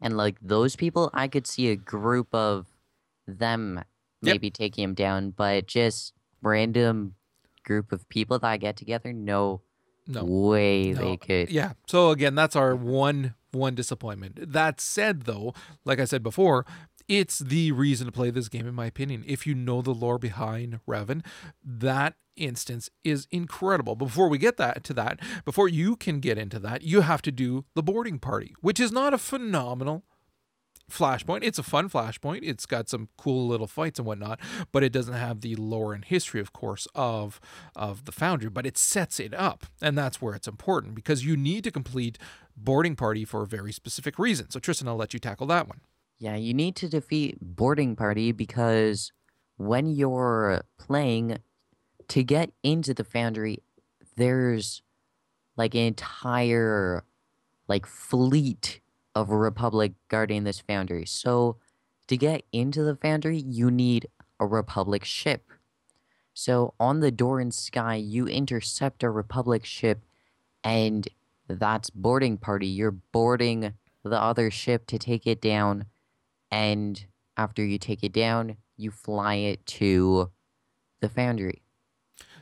and 0.01 0.17
like 0.17 0.37
those 0.41 0.75
people, 0.75 1.09
I 1.13 1.27
could 1.27 1.45
see 1.47 1.69
a 1.69 1.75
group 1.75 2.33
of 2.33 2.67
them 3.27 3.83
Yep. 4.23 4.33
maybe 4.35 4.51
taking 4.51 4.83
him 4.83 4.93
down, 4.93 5.31
but 5.31 5.65
just 5.65 6.13
random 6.43 7.15
group 7.63 7.91
of 7.91 8.07
people 8.09 8.37
that 8.39 8.47
I 8.47 8.57
get 8.57 8.77
together, 8.77 9.11
no, 9.13 9.61
No. 10.07 10.23
way 10.25 10.93
No, 10.93 11.01
they 11.01 11.17
could. 11.17 11.49
Yeah. 11.49 11.73
So 11.87 12.09
again, 12.11 12.35
that's 12.35 12.55
our 12.55 12.75
one 12.75 13.33
one 13.51 13.75
disappointment. 13.75 14.53
That 14.53 14.79
said 14.79 15.23
though, 15.23 15.53
like 15.85 15.99
I 15.99 16.05
said 16.05 16.23
before, 16.23 16.65
it's 17.11 17.39
the 17.39 17.73
reason 17.73 18.05
to 18.05 18.11
play 18.11 18.29
this 18.29 18.47
game 18.47 18.65
in 18.65 18.73
my 18.73 18.85
opinion. 18.85 19.25
If 19.27 19.45
you 19.45 19.53
know 19.53 19.81
the 19.81 19.91
lore 19.91 20.17
behind 20.17 20.79
Revan, 20.87 21.25
that 21.61 22.13
instance 22.37 22.89
is 23.03 23.27
incredible. 23.31 23.97
Before 23.97 24.29
we 24.29 24.37
get 24.37 24.55
that 24.55 24.85
to 24.85 24.93
that, 24.93 25.19
before 25.43 25.67
you 25.67 25.97
can 25.97 26.21
get 26.21 26.37
into 26.37 26.57
that, 26.59 26.83
you 26.83 27.01
have 27.01 27.21
to 27.23 27.31
do 27.31 27.65
the 27.75 27.83
boarding 27.83 28.17
party, 28.17 28.55
which 28.61 28.79
is 28.79 28.93
not 28.93 29.13
a 29.13 29.17
phenomenal 29.17 30.05
flashpoint. 30.89 31.43
It's 31.43 31.59
a 31.59 31.63
fun 31.63 31.89
flashpoint. 31.89 32.43
It's 32.43 32.65
got 32.65 32.87
some 32.87 33.09
cool 33.17 33.45
little 33.45 33.67
fights 33.67 33.99
and 33.99 34.05
whatnot, 34.05 34.39
but 34.71 34.81
it 34.81 34.93
doesn't 34.93 35.13
have 35.13 35.41
the 35.41 35.57
lore 35.57 35.93
and 35.93 36.05
history, 36.05 36.39
of 36.39 36.53
course, 36.53 36.87
of 36.95 37.41
of 37.75 38.05
the 38.05 38.13
Foundry. 38.13 38.49
But 38.49 38.65
it 38.65 38.77
sets 38.77 39.19
it 39.19 39.33
up, 39.33 39.65
and 39.81 39.97
that's 39.97 40.21
where 40.21 40.33
it's 40.33 40.47
important 40.47 40.95
because 40.95 41.25
you 41.25 41.35
need 41.35 41.65
to 41.65 41.71
complete 41.71 42.17
boarding 42.55 42.95
party 42.95 43.25
for 43.25 43.43
a 43.43 43.47
very 43.47 43.73
specific 43.73 44.17
reason. 44.17 44.49
So 44.49 44.61
Tristan, 44.61 44.87
I'll 44.87 44.95
let 44.95 45.13
you 45.13 45.19
tackle 45.19 45.47
that 45.47 45.67
one. 45.67 45.81
Yeah, 46.21 46.35
you 46.35 46.53
need 46.53 46.75
to 46.75 46.87
defeat 46.87 47.39
boarding 47.41 47.95
party 47.95 48.31
because 48.31 49.11
when 49.57 49.87
you're 49.87 50.61
playing 50.77 51.39
to 52.09 52.23
get 52.23 52.51
into 52.61 52.93
the 52.93 53.03
foundry, 53.03 53.63
there's 54.17 54.83
like 55.57 55.73
an 55.73 55.81
entire 55.81 57.03
like 57.67 57.87
fleet 57.87 58.81
of 59.15 59.31
republic 59.31 59.93
guarding 60.09 60.43
this 60.43 60.59
foundry. 60.59 61.07
So 61.07 61.57
to 62.05 62.15
get 62.17 62.43
into 62.51 62.83
the 62.83 62.95
foundry, 62.95 63.39
you 63.39 63.71
need 63.71 64.05
a 64.39 64.45
republic 64.45 65.03
ship. 65.03 65.49
So 66.35 66.75
on 66.79 66.99
the 66.99 67.09
Doran 67.09 67.49
Sky, 67.49 67.95
you 67.95 68.27
intercept 68.27 69.01
a 69.01 69.09
republic 69.09 69.65
ship 69.65 70.05
and 70.63 71.07
that's 71.47 71.89
boarding 71.89 72.37
party. 72.37 72.67
You're 72.67 72.91
boarding 72.91 73.73
the 74.03 74.21
other 74.21 74.51
ship 74.51 74.85
to 74.85 74.99
take 74.99 75.25
it 75.25 75.41
down 75.41 75.87
and 76.51 77.05
after 77.37 77.65
you 77.65 77.77
take 77.77 78.03
it 78.03 78.13
down, 78.13 78.57
you 78.77 78.91
fly 78.91 79.35
it 79.35 79.65
to 79.65 80.31
the 81.01 81.09
foundry. 81.09 81.61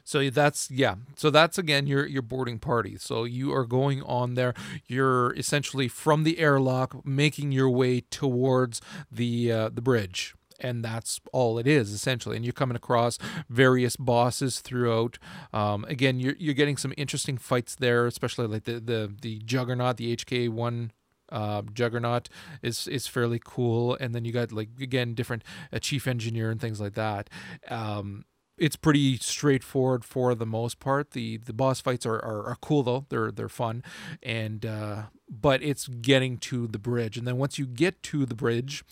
So 0.04 0.28
that's 0.32 0.72
yeah. 0.72 0.96
So 1.16 1.30
that's 1.30 1.60
again 1.60 1.86
your 1.86 2.08
your 2.08 2.24
boarding 2.24 2.58
party. 2.58 2.98
So 2.98 3.26
you 3.26 3.54
are 3.54 3.66
going 3.66 4.02
on 4.02 4.34
there. 4.34 4.56
You're 4.88 5.36
essentially 5.36 5.88
from 5.88 6.24
the 6.24 6.40
airlock 6.40 7.06
making 7.06 7.52
your 7.52 7.70
way 7.70 8.02
towards 8.02 8.82
the 9.12 9.52
uh, 9.52 9.70
the 9.70 9.82
bridge. 9.82 10.34
And 10.62 10.84
that's 10.84 11.22
all 11.32 11.60
it 11.60 11.68
is 11.68 11.94
essentially. 11.94 12.36
And 12.36 12.44
you're 12.44 12.54
coming 12.54 12.76
across 12.76 13.20
various 13.50 13.96
bosses 13.96 14.62
throughout. 14.62 15.20
Um, 15.54 15.86
again, 15.88 16.20
you're 16.20 16.36
you're 16.40 16.56
getting 16.56 16.78
some 16.78 16.94
interesting 16.98 17.38
fights 17.38 17.76
there, 17.76 18.08
especially 18.08 18.48
like 18.48 18.64
the 18.64 18.80
the 18.80 19.14
the 19.22 19.40
Juggernaut, 19.46 19.98
the 19.98 20.16
HK 20.16 20.50
one 20.50 20.92
uh, 21.32 21.62
Juggernaut 21.74 22.30
is 22.62 22.88
is 22.88 23.08
fairly 23.08 23.40
cool, 23.44 23.96
and 24.00 24.14
then 24.14 24.26
you 24.26 24.32
got 24.32 24.52
like 24.52 24.70
again 24.82 25.14
different 25.14 25.44
a 25.72 25.80
chief 25.80 26.08
engineer 26.08 26.52
and 26.52 26.60
things 26.60 26.80
like 26.82 26.94
that. 26.94 27.30
Um, 27.70 28.26
it's 28.58 28.76
pretty 28.76 29.18
straightforward 29.18 30.04
for 30.04 30.36
the 30.36 30.46
most 30.46 30.80
part. 30.80 31.12
the 31.12 31.38
The 31.38 31.54
boss 31.54 31.80
fights 31.82 32.06
are, 32.06 32.18
are, 32.18 32.46
are 32.48 32.58
cool 32.62 32.84
though; 32.84 33.06
they're 33.10 33.32
they're 33.32 33.50
fun, 33.50 33.84
and 34.22 34.66
uh, 34.66 35.04
but 35.30 35.64
it's 35.64 35.88
getting 35.88 36.38
to 36.40 36.68
the 36.68 36.80
bridge, 36.80 37.18
and 37.18 37.26
then 37.26 37.38
once 37.38 37.58
you 37.58 37.66
get 37.66 38.04
to 38.04 38.26
the 38.26 38.36
bridge, 38.36 38.84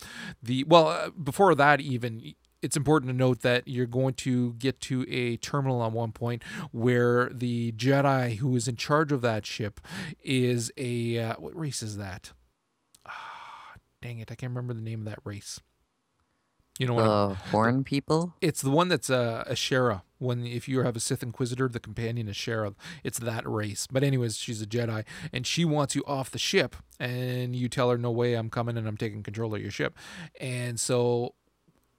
the 0.41 0.63
well 0.63 0.87
uh, 0.87 1.09
before 1.09 1.53
that 1.55 1.81
even 1.81 2.33
it's 2.67 2.75
important 2.75 3.09
to 3.09 3.15
note 3.15 3.43
that 3.43 3.65
you're 3.65 3.85
going 3.85 4.13
to 4.13 4.51
get 4.55 4.81
to 4.81 5.05
a 5.07 5.37
terminal 5.37 5.79
on 5.79 5.93
one 5.93 6.11
point 6.11 6.43
where 6.73 7.29
the 7.29 7.71
Jedi 7.71 8.35
who 8.39 8.57
is 8.57 8.67
in 8.67 8.75
charge 8.75 9.13
of 9.13 9.21
that 9.21 9.45
ship 9.45 9.79
is 10.21 10.69
a 10.75 11.17
uh, 11.17 11.35
what 11.35 11.57
race 11.57 11.81
is 11.81 11.95
that? 11.95 12.33
Ah, 13.05 13.75
dang 14.01 14.19
it, 14.19 14.29
I 14.33 14.35
can't 14.35 14.51
remember 14.51 14.73
the 14.73 14.81
name 14.81 14.99
of 14.99 15.05
that 15.05 15.19
race. 15.23 15.61
You 16.77 16.87
know 16.87 16.93
what? 16.95 17.03
The 17.05 17.35
Horn 17.51 17.85
people. 17.85 18.33
It's 18.41 18.61
the 18.61 18.69
one 18.69 18.89
that's 18.89 19.09
uh, 19.09 19.45
Ashara. 19.49 20.01
When 20.19 20.45
if 20.45 20.67
you 20.67 20.81
have 20.81 20.97
a 20.97 20.99
Sith 20.99 21.23
Inquisitor, 21.23 21.69
the 21.69 21.79
companion 21.79 22.27
is 22.27 22.35
Shera. 22.35 22.73
It's 23.01 23.19
that 23.19 23.47
race. 23.47 23.87
But 23.89 24.03
anyways, 24.03 24.35
she's 24.35 24.61
a 24.61 24.65
Jedi, 24.67 25.05
and 25.31 25.47
she 25.47 25.63
wants 25.63 25.95
you 25.95 26.03
off 26.05 26.31
the 26.31 26.37
ship. 26.37 26.75
And 26.99 27.55
you 27.55 27.69
tell 27.69 27.89
her, 27.91 27.97
"No 27.97 28.11
way, 28.11 28.33
I'm 28.33 28.49
coming, 28.49 28.77
and 28.77 28.87
I'm 28.87 28.97
taking 28.97 29.23
control 29.23 29.55
of 29.55 29.61
your 29.61 29.71
ship." 29.71 29.95
And 30.39 30.79
so 30.79 31.35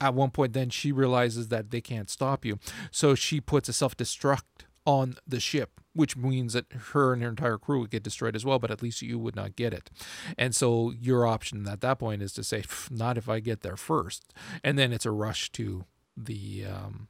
at 0.01 0.13
one 0.13 0.31
point 0.31 0.53
then 0.53 0.69
she 0.69 0.91
realizes 0.91 1.49
that 1.49 1.71
they 1.71 1.81
can't 1.81 2.09
stop 2.09 2.45
you. 2.45 2.59
So 2.91 3.15
she 3.15 3.41
puts 3.41 3.69
a 3.69 3.73
self-destruct 3.73 4.65
on 4.85 5.15
the 5.27 5.39
ship 5.39 5.79
which 5.93 6.15
means 6.15 6.53
that 6.53 6.65
her 6.71 7.11
and 7.11 7.21
her 7.21 7.29
entire 7.29 7.57
crew 7.57 7.81
would 7.81 7.89
get 7.89 8.03
destroyed 8.03 8.35
as 8.35 8.45
well 8.45 8.59
but 8.59 8.71
at 8.71 8.81
least 8.81 9.01
you 9.01 9.19
would 9.19 9.35
not 9.35 9.55
get 9.55 9.73
it. 9.73 9.89
And 10.37 10.55
so 10.55 10.91
your 10.91 11.27
option 11.27 11.67
at 11.67 11.81
that 11.81 11.99
point 11.99 12.21
is 12.21 12.33
to 12.33 12.43
say 12.43 12.63
not 12.89 13.17
if 13.17 13.27
i 13.27 13.39
get 13.39 13.61
there 13.61 13.75
first. 13.75 14.33
And 14.63 14.77
then 14.77 14.93
it's 14.93 15.05
a 15.05 15.11
rush 15.11 15.51
to 15.53 15.85
the 16.15 16.65
um 16.65 17.07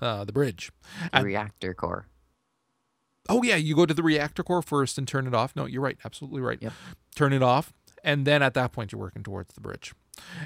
uh 0.00 0.24
the 0.24 0.32
bridge. 0.32 0.70
The 1.12 1.22
reactor 1.24 1.74
core. 1.74 2.06
Oh 3.28 3.42
yeah 3.42 3.56
you 3.56 3.74
go 3.74 3.86
to 3.86 3.94
the 3.94 4.02
reactor 4.02 4.44
core 4.44 4.62
first 4.62 4.98
and 4.98 5.08
turn 5.08 5.26
it 5.26 5.34
off. 5.34 5.56
No 5.56 5.66
you're 5.66 5.82
right 5.82 5.98
absolutely 6.04 6.40
right. 6.40 6.58
Yep. 6.60 6.72
turn 7.14 7.32
it 7.32 7.42
off 7.42 7.72
and 8.04 8.26
then 8.26 8.42
at 8.42 8.54
that 8.54 8.72
point 8.72 8.92
you're 8.92 9.00
working 9.00 9.24
towards 9.24 9.54
the 9.54 9.60
bridge 9.60 9.92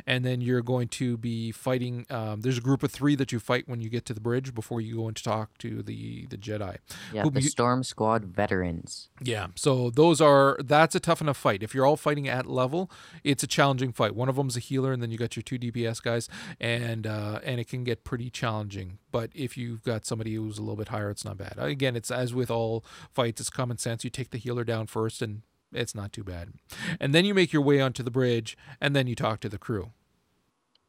and 0.06 0.24
then 0.24 0.40
you're 0.40 0.62
going 0.62 0.88
to 0.88 1.16
be 1.16 1.52
fighting. 1.52 2.06
Um, 2.10 2.40
there's 2.40 2.58
a 2.58 2.62
group 2.62 2.82
of 2.82 2.90
three 2.90 3.14
that 3.16 3.32
you 3.32 3.38
fight 3.38 3.68
when 3.68 3.80
you 3.80 3.88
get 3.88 4.04
to 4.06 4.14
the 4.14 4.20
bridge 4.20 4.54
before 4.54 4.80
you 4.80 4.96
go 4.96 5.08
in 5.08 5.14
to 5.14 5.22
talk 5.22 5.58
to 5.58 5.82
the 5.82 6.26
the 6.26 6.36
Jedi. 6.36 6.78
Yeah, 7.12 7.24
the 7.28 7.40
Storm 7.42 7.82
Squad 7.82 8.24
veterans. 8.24 9.08
Yeah, 9.20 9.48
so 9.54 9.90
those 9.90 10.20
are 10.20 10.56
that's 10.62 10.94
a 10.94 11.00
tough 11.00 11.20
enough 11.20 11.36
fight. 11.36 11.62
If 11.62 11.74
you're 11.74 11.86
all 11.86 11.96
fighting 11.96 12.28
at 12.28 12.46
level, 12.46 12.90
it's 13.24 13.42
a 13.42 13.46
challenging 13.46 13.92
fight. 13.92 14.14
One 14.14 14.28
of 14.28 14.36
them's 14.36 14.56
a 14.56 14.60
healer, 14.60 14.92
and 14.92 15.02
then 15.02 15.10
you 15.10 15.18
got 15.18 15.36
your 15.36 15.42
two 15.42 15.58
DPS 15.58 16.02
guys, 16.02 16.28
and 16.60 17.06
uh, 17.06 17.40
and 17.44 17.60
it 17.60 17.68
can 17.68 17.84
get 17.84 18.04
pretty 18.04 18.30
challenging. 18.30 18.98
But 19.12 19.30
if 19.34 19.56
you've 19.56 19.82
got 19.82 20.06
somebody 20.06 20.34
who's 20.34 20.58
a 20.58 20.62
little 20.62 20.76
bit 20.76 20.88
higher, 20.88 21.10
it's 21.10 21.24
not 21.24 21.36
bad. 21.38 21.54
Again, 21.58 21.96
it's 21.96 22.10
as 22.10 22.32
with 22.34 22.50
all 22.50 22.84
fights, 23.12 23.40
it's 23.40 23.50
common 23.50 23.78
sense. 23.78 24.04
You 24.04 24.10
take 24.10 24.30
the 24.30 24.38
healer 24.38 24.64
down 24.64 24.86
first, 24.86 25.22
and 25.22 25.42
it's 25.72 25.94
not 25.94 26.12
too 26.12 26.24
bad. 26.24 26.52
And 26.98 27.14
then 27.14 27.24
you 27.24 27.34
make 27.34 27.52
your 27.52 27.62
way 27.62 27.80
onto 27.80 28.02
the 28.02 28.10
bridge 28.10 28.56
and 28.80 28.94
then 28.94 29.06
you 29.06 29.14
talk 29.14 29.40
to 29.40 29.48
the 29.48 29.58
crew. 29.58 29.90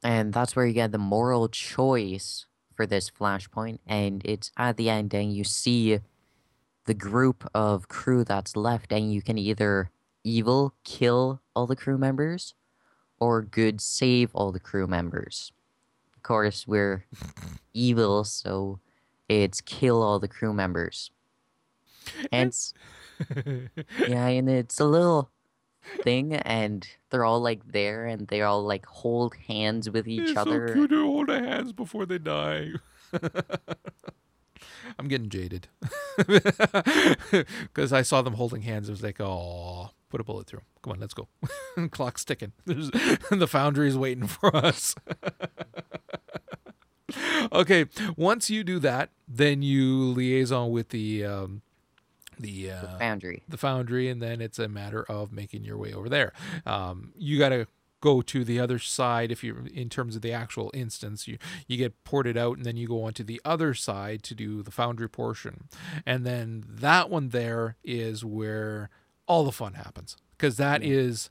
And 0.03 0.34
that's 0.34 0.55
where 0.55 0.65
you 0.65 0.73
get 0.73 0.91
the 0.91 0.97
moral 0.97 1.47
choice 1.47 2.45
for 2.75 2.86
this 2.86 3.11
flashpoint. 3.11 3.79
And 3.86 4.21
it's 4.25 4.51
at 4.57 4.77
the 4.77 4.89
end, 4.89 5.13
and 5.13 5.32
you 5.32 5.43
see 5.43 5.99
the 6.86 6.93
group 6.93 7.47
of 7.53 7.88
crew 7.88 8.23
that's 8.23 8.55
left, 8.55 8.91
and 8.91 9.13
you 9.13 9.21
can 9.21 9.38
either 9.38 9.91
evil 10.23 10.73
kill 10.84 11.41
all 11.55 11.67
the 11.67 11.75
crew 11.75 11.97
members 11.97 12.55
or 13.19 13.43
good 13.43 13.79
save 13.79 14.32
all 14.34 14.51
the 14.51 14.59
crew 14.59 14.88
members. 14.88 15.51
Of 16.15 16.23
course, 16.23 16.67
we're 16.67 17.05
evil, 17.73 18.23
so 18.23 18.79
it's 19.29 19.61
kill 19.61 20.01
all 20.01 20.19
the 20.19 20.27
crew 20.27 20.53
members. 20.53 21.11
And. 22.32 22.55
Yeah, 24.07 24.28
and 24.28 24.49
it's 24.49 24.80
a 24.80 24.86
little 24.86 25.32
thing, 26.03 26.34
and 26.36 26.88
they're 27.09 27.26
all 27.26 27.41
like 27.41 27.72
there, 27.72 28.05
and 28.05 28.28
they 28.28 28.41
all 28.41 28.63
like 28.63 28.86
hold 28.86 29.36
hands 29.47 29.89
with 29.89 30.07
each 30.07 30.30
it's 30.30 30.38
other. 30.38 30.67
So 30.69 30.74
cute 30.74 30.89
to 30.91 31.03
hold 31.03 31.30
hands 31.30 31.74
before 31.74 32.05
they 32.05 32.17
die. 32.17 32.72
I'm 34.99 35.07
getting 35.07 35.30
jaded 35.30 35.67
because 36.17 37.93
I 37.93 38.01
saw 38.01 38.22
them 38.22 38.34
holding 38.34 38.61
hands. 38.61 38.89
It 38.89 38.91
was 38.91 39.03
like, 39.03 39.19
oh, 39.19 39.91
put 40.09 40.22
a 40.22 40.24
bullet 40.24 40.47
through. 40.47 40.61
Come 40.84 40.93
on, 40.93 40.99
let's 40.99 41.13
go. 41.13 41.28
Clock's 41.91 42.26
ticking. 42.26 42.51
There's, 42.65 42.91
the 42.91 43.47
foundry 43.49 43.88
is 43.88 43.97
waiting 43.97 44.28
for 44.28 44.55
us. 44.55 44.95
okay, 47.51 47.86
once 48.15 48.49
you 48.49 48.63
do 48.63 48.80
that, 48.80 49.09
then 49.28 49.61
you 49.61 50.11
liaison 50.11 50.72
with 50.72 50.89
the 50.89 51.26
um, 51.26 51.61
the, 52.41 52.71
uh, 52.71 52.81
the 52.81 52.99
foundry. 52.99 53.43
The 53.47 53.57
foundry, 53.57 54.09
and 54.09 54.21
then 54.21 54.41
it's 54.41 54.59
a 54.59 54.67
matter 54.67 55.03
of 55.03 55.31
making 55.31 55.63
your 55.63 55.77
way 55.77 55.93
over 55.93 56.09
there. 56.09 56.33
Um, 56.65 57.13
you 57.17 57.37
got 57.39 57.49
to 57.49 57.67
go 58.01 58.21
to 58.21 58.43
the 58.43 58.59
other 58.59 58.79
side 58.79 59.31
if 59.31 59.43
you're 59.43 59.67
in 59.67 59.87
terms 59.87 60.15
of 60.15 60.23
the 60.23 60.33
actual 60.33 60.71
instance 60.73 61.27
you 61.27 61.37
you 61.67 61.77
get 61.77 62.03
ported 62.03 62.35
out 62.35 62.57
and 62.57 62.65
then 62.65 62.75
you 62.75 62.87
go 62.87 63.03
onto 63.03 63.23
the 63.23 63.39
other 63.45 63.73
side 63.73 64.23
to 64.23 64.33
do 64.33 64.63
the 64.63 64.71
foundry 64.71 65.07
portion 65.07 65.69
and 66.05 66.25
then 66.25 66.65
that 66.67 67.09
one 67.09 67.29
there 67.29 67.77
is 67.83 68.25
where 68.25 68.89
all 69.27 69.45
the 69.45 69.51
fun 69.51 69.73
happens 69.73 70.17
because 70.35 70.57
that 70.57 70.81
yeah. 70.81 70.95
is 70.95 71.29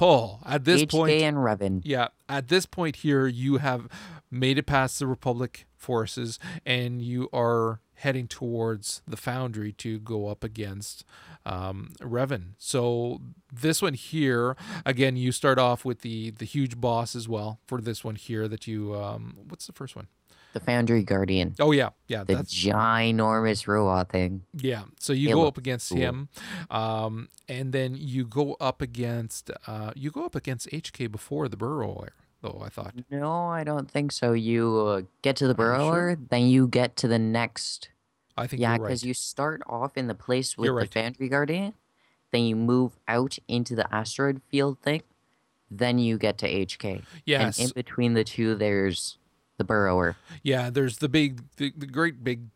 oh 0.00 0.38
at 0.46 0.64
this 0.64 0.82
HK 0.82 0.90
point 0.90 1.12
and 1.12 1.36
Revan. 1.36 1.82
yeah 1.84 2.08
at 2.26 2.48
this 2.48 2.64
point 2.64 2.96
here 2.96 3.26
you 3.26 3.58
have 3.58 3.86
made 4.30 4.56
it 4.56 4.64
past 4.64 4.98
the 4.98 5.06
republic 5.06 5.66
forces 5.76 6.38
and 6.64 7.02
you 7.02 7.28
are 7.34 7.80
heading 8.02 8.26
towards 8.26 9.00
the 9.06 9.16
foundry 9.16 9.70
to 9.70 10.00
go 10.00 10.26
up 10.26 10.42
against 10.42 11.04
um, 11.46 11.92
Revan. 12.00 12.54
So 12.58 13.20
this 13.52 13.80
one 13.80 13.94
here, 13.94 14.56
again, 14.84 15.16
you 15.16 15.30
start 15.30 15.58
off 15.58 15.84
with 15.84 16.00
the 16.00 16.30
the 16.30 16.44
huge 16.44 16.80
boss 16.80 17.14
as 17.14 17.28
well 17.28 17.60
for 17.66 17.80
this 17.80 18.02
one 18.04 18.16
here. 18.16 18.48
That 18.48 18.66
you, 18.66 18.94
um, 18.96 19.36
what's 19.48 19.66
the 19.66 19.72
first 19.72 19.94
one? 19.94 20.08
The 20.52 20.60
Foundry 20.60 21.04
Guardian. 21.04 21.54
Oh 21.60 21.70
yeah, 21.70 21.90
yeah, 22.08 22.24
the 22.24 22.34
that's 22.34 22.52
ginormous 22.52 23.68
robot 23.68 24.10
thing. 24.10 24.42
Yeah, 24.52 24.82
so 24.98 25.12
you 25.12 25.30
it 25.30 25.34
go 25.34 25.46
up 25.46 25.56
against 25.56 25.90
cool. 25.90 25.98
him, 25.98 26.28
um, 26.70 27.28
and 27.48 27.72
then 27.72 27.94
you 27.96 28.26
go 28.26 28.56
up 28.60 28.82
against 28.82 29.50
uh, 29.68 29.92
you 29.94 30.10
go 30.10 30.24
up 30.24 30.34
against 30.34 30.68
HK 30.70 31.10
before 31.10 31.48
the 31.48 31.56
burrower 31.56 32.12
though, 32.42 32.62
I 32.64 32.68
thought. 32.68 32.94
No, 33.10 33.48
I 33.48 33.64
don't 33.64 33.90
think 33.90 34.12
so. 34.12 34.32
You 34.32 34.78
uh, 34.78 35.02
get 35.22 35.36
to 35.36 35.48
the 35.48 35.54
burrower, 35.54 36.10
sure? 36.10 36.18
then 36.30 36.46
you 36.46 36.66
get 36.66 36.96
to 36.96 37.08
the 37.08 37.18
next. 37.18 37.88
I 38.36 38.46
think 38.46 38.60
yeah, 38.60 38.78
because 38.78 39.02
right. 39.02 39.08
you 39.08 39.14
start 39.14 39.62
off 39.66 39.96
in 39.96 40.06
the 40.06 40.14
place 40.14 40.58
with 40.58 40.68
the. 40.68 40.86
Foundry 40.86 41.28
Guardian, 41.28 41.74
then 42.32 42.42
you 42.44 42.56
move 42.56 42.98
out 43.06 43.38
into 43.46 43.74
the 43.74 43.92
asteroid 43.94 44.40
field 44.48 44.78
thing, 44.80 45.02
then 45.70 45.98
you 45.98 46.18
get 46.18 46.38
to 46.38 46.48
HK. 46.48 47.02
Yes. 47.24 47.58
And 47.58 47.68
in 47.68 47.72
between 47.74 48.14
the 48.14 48.24
two, 48.24 48.54
there's 48.54 49.18
the 49.58 49.64
burrower. 49.64 50.16
Yeah, 50.42 50.70
there's 50.70 50.98
the 50.98 51.08
big, 51.08 51.42
the, 51.56 51.72
the 51.76 51.86
great 51.86 52.24
big 52.24 52.46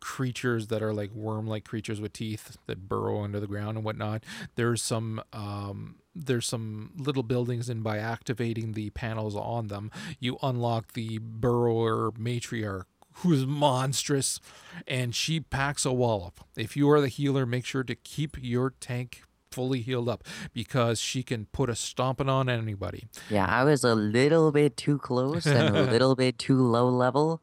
creatures 0.00 0.68
that 0.68 0.82
are 0.82 0.94
like 0.94 1.12
worm-like 1.12 1.64
creatures 1.64 2.00
with 2.00 2.12
teeth 2.12 2.56
that 2.66 2.88
burrow 2.88 3.22
under 3.22 3.40
the 3.40 3.48
ground 3.48 3.76
and 3.76 3.84
whatnot. 3.84 4.24
There's 4.54 4.82
some, 4.82 5.22
um, 5.32 5.96
there's 6.26 6.46
some 6.46 6.92
little 6.96 7.22
buildings, 7.22 7.68
and 7.68 7.82
by 7.82 7.98
activating 7.98 8.72
the 8.72 8.90
panels 8.90 9.36
on 9.36 9.68
them, 9.68 9.90
you 10.18 10.38
unlock 10.42 10.92
the 10.92 11.18
burrower 11.18 12.12
matriarch. 12.12 12.84
Who's 13.22 13.44
monstrous, 13.46 14.38
and 14.86 15.12
she 15.12 15.40
packs 15.40 15.84
a 15.84 15.92
wallop. 15.92 16.38
If 16.56 16.76
you 16.76 16.88
are 16.90 17.00
the 17.00 17.08
healer, 17.08 17.46
make 17.46 17.64
sure 17.64 17.82
to 17.82 17.96
keep 17.96 18.36
your 18.40 18.74
tank 18.78 19.22
fully 19.50 19.80
healed 19.80 20.08
up 20.08 20.22
because 20.52 21.00
she 21.00 21.24
can 21.24 21.46
put 21.46 21.68
a 21.68 21.74
stomping 21.74 22.28
on 22.28 22.48
anybody. 22.48 23.08
Yeah, 23.28 23.46
I 23.46 23.64
was 23.64 23.82
a 23.82 23.96
little 23.96 24.52
bit 24.52 24.76
too 24.76 24.98
close 24.98 25.46
and 25.46 25.76
a 25.76 25.82
little 25.90 26.14
bit 26.14 26.38
too 26.38 26.62
low 26.62 26.88
level, 26.88 27.42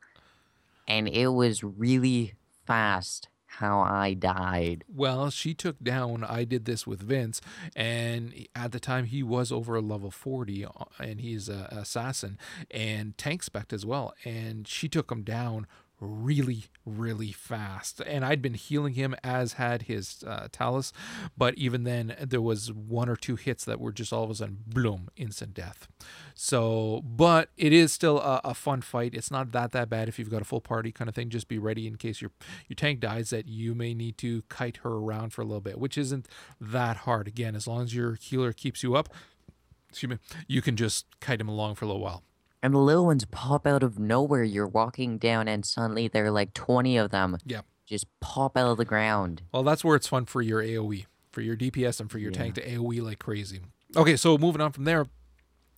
and 0.88 1.10
it 1.10 1.28
was 1.30 1.62
really 1.62 2.36
fast 2.66 3.28
how 3.60 3.80
I 3.80 4.14
died. 4.14 4.84
Well, 4.94 5.30
she 5.30 5.54
took 5.54 5.80
down. 5.84 6.24
I 6.24 6.44
did 6.44 6.66
this 6.66 6.86
with 6.86 7.02
Vince, 7.02 7.42
and 7.76 8.48
at 8.56 8.72
the 8.72 8.80
time 8.80 9.06
he 9.06 9.24
was 9.24 9.52
over 9.52 9.76
a 9.76 9.82
level 9.82 10.12
forty, 10.12 10.66
uh, 10.66 10.70
and 11.00 11.22
he's 11.22 11.50
a 11.50 11.68
assassin 11.72 12.38
and 12.72 13.18
tank 13.18 13.44
spec 13.44 13.72
as 13.72 13.86
well. 13.86 14.14
And 14.24 14.68
she 14.68 14.90
took 14.90 15.12
him 15.12 15.24
down 15.24 15.68
really, 16.00 16.66
really 16.86 17.32
fast. 17.32 18.02
And 18.06 18.26
I'd 18.26 18.42
been 18.42 18.54
healing 18.54 18.94
him 18.94 19.16
as 19.24 19.54
had 19.54 19.84
his 19.84 20.24
uh, 20.26 20.48
Talus, 20.52 20.92
but 21.38 21.56
even 21.56 21.84
then, 21.84 22.16
there 22.20 22.42
was 22.42 22.72
one 22.72 23.10
or 23.10 23.16
two 23.16 23.36
hits 23.36 23.66
that 23.66 23.80
were 23.80 23.92
just 23.92 24.12
all 24.12 24.24
of 24.24 24.30
a 24.30 24.36
sudden, 24.36 24.60
bloom, 24.68 25.10
instant 25.16 25.54
death. 25.54 25.88
So, 26.34 27.02
but 27.06 27.50
it 27.58 27.72
is 27.72 27.94
still 27.94 28.20
a, 28.20 28.42
a 28.44 28.54
fun 28.54 28.82
fight. 28.82 29.14
It's 29.14 29.32
not 29.32 29.52
that 29.52 29.72
that 29.72 29.90
bad 29.90 30.08
if 30.08 30.20
you've 30.20 30.30
got 30.30 30.42
a 30.42 30.46
full 30.46 30.62
party 30.62 30.92
kind 30.92 31.08
of 31.08 31.16
thing. 31.16 31.30
Just 31.30 31.48
be 31.48 31.58
ready 31.58 31.88
in 31.88 31.96
case 31.96 32.22
your 32.22 32.32
your 32.68 32.76
tank 32.76 33.00
dies 33.00 33.30
that 33.30 33.48
you 33.48 33.74
may 33.74 33.94
need 33.94 34.18
to 34.20 34.44
kite 34.50 34.78
her 34.78 34.92
around 34.92 35.32
for 35.32 35.42
a 35.42 35.46
little 35.46 35.62
bit, 35.62 35.80
which 35.80 35.98
isn't 35.98 36.28
that 36.60 36.98
hard. 36.98 37.28
Again, 37.28 37.56
as 37.56 37.68
long 37.68 37.84
as 37.84 37.96
your 37.96 38.16
healer 38.16 38.52
keeps 38.52 38.84
you 38.84 38.96
up, 38.96 39.10
excuse 39.90 40.10
me, 40.10 40.18
you 40.48 40.62
can 40.62 40.76
just 40.76 41.06
kite 41.22 41.40
him 41.40 41.48
along 41.48 41.76
for 41.76 41.86
a 41.86 41.88
little 41.88 42.02
while. 42.02 42.24
And 42.66 42.74
the 42.74 42.80
little 42.80 43.06
ones 43.06 43.26
pop 43.26 43.68
out 43.68 43.84
of 43.84 44.00
nowhere. 44.00 44.44
You're 44.44 44.66
walking 44.66 45.20
down, 45.20 45.48
and 45.48 45.64
suddenly 45.64 46.08
there 46.08 46.26
are 46.26 46.32
like 46.32 46.56
20 46.56 46.98
of 46.98 47.12
them. 47.12 47.38
Yeah. 47.46 47.62
Just 47.86 48.08
pop 48.22 48.58
out 48.58 48.72
of 48.72 48.78
the 48.78 48.86
ground. 48.86 49.44
Well, 49.52 49.62
that's 49.62 49.84
where 49.86 49.96
it's 49.96 50.08
fun 50.08 50.26
for 50.26 50.42
your 50.42 50.64
AoE, 50.64 51.06
for 51.32 51.42
your 51.42 51.56
DPS, 51.56 52.00
and 52.00 52.10
for 52.10 52.18
your 52.18 52.32
Yeah. 52.32 52.38
tank 52.40 52.56
to 52.56 52.68
AoE 52.68 53.02
like 53.04 53.20
crazy. 53.20 53.60
Okay, 53.96 54.16
so 54.16 54.36
moving 54.40 54.62
on 54.62 54.72
from 54.72 54.86
there. 54.86 55.06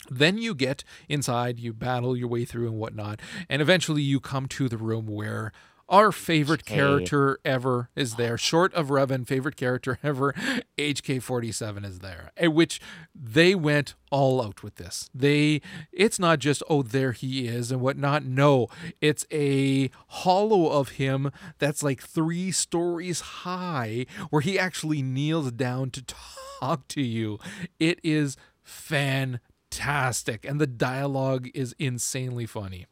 Then 0.09 0.37
you 0.37 0.55
get 0.55 0.85
inside, 1.09 1.59
you 1.59 1.73
battle 1.73 2.15
your 2.15 2.29
way 2.29 2.45
through 2.45 2.67
and 2.69 2.77
whatnot, 2.79 3.19
and 3.49 3.61
eventually 3.61 4.01
you 4.01 4.21
come 4.21 4.47
to 4.47 4.69
the 4.69 4.77
room 4.77 5.07
where 5.07 5.51
our 5.89 6.11
favorite 6.11 6.61
Okay. 6.61 6.75
character 6.75 7.39
ever 7.45 7.89
is 7.95 8.15
there. 8.15 8.37
Short 8.37 8.73
of 8.73 8.87
Revan, 8.87 9.25
favorite 9.25 9.55
character 9.55 9.97
ever, 10.03 10.33
HK47 10.77 11.85
is 11.85 11.99
there. 11.99 12.31
eh, 12.37 12.47
Which 12.47 12.79
they 13.15 13.55
went 13.55 13.95
all 14.11 14.41
out 14.41 14.63
with 14.63 14.75
this. 14.75 15.09
They 15.13 15.61
it's 15.91 16.19
not 16.19 16.39
just 16.39 16.61
oh 16.69 16.81
there 16.81 17.11
he 17.13 17.47
is 17.47 17.71
and 17.71 17.81
whatnot. 17.81 18.23
No, 18.25 18.67
it's 19.01 19.25
a 19.31 19.89
hollow 20.07 20.67
of 20.69 20.89
him 20.89 21.31
that's 21.59 21.83
like 21.83 22.01
three 22.01 22.51
stories 22.51 23.19
high, 23.21 24.05
where 24.29 24.41
he 24.41 24.57
actually 24.59 25.01
kneels 25.01 25.51
down 25.53 25.91
to 25.91 26.03
talk 26.03 26.87
to 26.89 27.01
you. 27.01 27.37
It 27.79 27.99
is 28.03 28.35
fantastic, 28.63 30.45
and 30.45 30.59
the 30.61 30.67
dialogue 30.67 31.49
is 31.53 31.75
insanely 31.79 32.45
funny. 32.45 32.85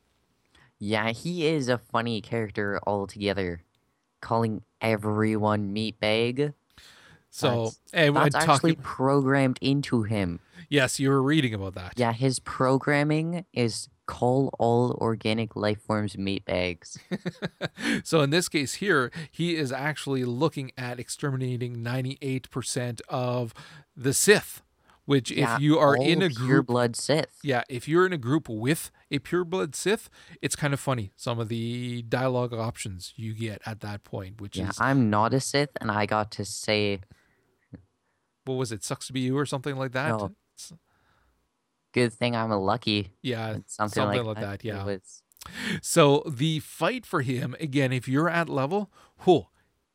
Yeah, 0.80 1.12
he 1.12 1.48
is 1.48 1.70
a 1.70 1.78
funny 1.78 2.22
character 2.22 2.80
altogether. 2.86 3.62
Calling 4.22 4.64
everyone 4.82 5.74
meatbag. 5.74 6.54
So, 7.30 7.48
That's- 7.50 7.80
and, 7.94 8.18
and 8.18 8.34
That's 8.34 8.36
actually 8.36 8.76
programmed 8.78 9.60
into 9.62 10.04
him. 10.04 10.40
yes, 10.70 11.00
you 11.00 11.10
were 11.10 11.22
reading 11.22 11.54
about 11.54 11.76
that. 11.76 11.94
Yeah, 11.98 12.14
his 12.14 12.40
programming 12.40 13.46
is 13.54 13.90
call 14.06 14.54
all 14.60 14.92
organic 15.02 15.56
life 15.56 15.82
forms 15.82 16.16
meatbags. 16.16 16.98
so 18.04 18.22
in 18.22 18.30
this 18.30 18.48
case 18.48 18.76
here, 18.76 19.12
he 19.32 19.56
is 19.56 19.72
actually 19.72 20.24
looking 20.24 20.72
at 20.78 21.00
exterminating 21.00 21.78
98% 21.78 23.02
of 23.10 23.54
the 23.98 24.14
Sith, 24.14 24.62
which 25.06 25.32
Yeah, 25.32 25.56
if 25.56 25.62
you 25.62 25.78
are 25.80 25.96
in 25.96 26.22
all 26.22 26.28
a 26.28 26.30
pure 26.30 26.48
group 26.48 26.68
blood 26.68 26.96
Sith. 26.96 27.38
yeah, 27.44 27.64
if 27.70 27.88
you're 27.88 28.06
in 28.06 28.14
a 28.14 28.18
group 28.18 28.50
with 28.50 28.92
a 29.12 29.20
pure 29.20 29.44
blood 29.46 29.76
Sith, 29.76 30.10
it's 30.42 30.56
kind 30.56 30.74
of 30.74 30.80
funny 30.80 31.12
some 31.16 31.40
of 31.40 31.48
the 31.50 32.02
dialogue 32.04 32.54
options 32.54 33.14
you 33.16 33.34
get 33.34 33.62
at 33.66 33.80
that 33.82 34.04
point, 34.04 34.42
which 34.42 34.58
Yeah, 34.58 34.70
is 34.70 34.80
I'm 34.82 35.10
not 35.10 35.34
a 35.34 35.40
Sith, 35.40 35.70
and 35.80 35.90
I 35.92 36.06
got 36.06 36.32
to 36.32 36.46
say, 36.46 37.00
what 38.46 38.56
was 38.56 38.72
it, 38.72 38.84
sucks 38.84 39.08
to 39.08 39.14
be 39.14 39.22
you 39.22 39.38
or 39.38 39.46
something 39.46 39.76
like 39.76 39.92
that? 39.94 40.10
No. 40.10 40.32
"Good 41.94 42.14
thing 42.14 42.36
I'm 42.36 42.52
a 42.52 42.60
lucky." 42.60 43.14
Yeah, 43.22 43.58
Something, 43.68 44.04
something 44.04 44.26
like, 44.26 44.38
like 44.38 44.44
that, 44.44 44.66
It 44.66 44.68
yeah. 44.68 44.98
So 45.82 46.24
the 46.28 46.60
fight 46.60 47.06
for 47.06 47.22
him, 47.22 47.56
again, 47.60 47.92
if 47.94 48.08
you're 48.08 48.30
at 48.30 48.50
level, 48.50 48.92
whew, 49.24 49.48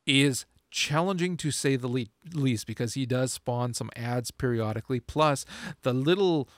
is 0.06 0.46
challenging 0.70 1.36
to 1.38 1.50
say 1.50 1.76
the 1.76 1.88
le- 1.88 2.06
least 2.32 2.66
because 2.66 2.94
he 2.94 3.06
does 3.06 3.32
spawn 3.32 3.74
some 3.74 3.90
ads 3.96 4.30
periodically. 4.30 5.00
Plus, 5.00 5.44
the 5.82 5.92
little 5.92 6.48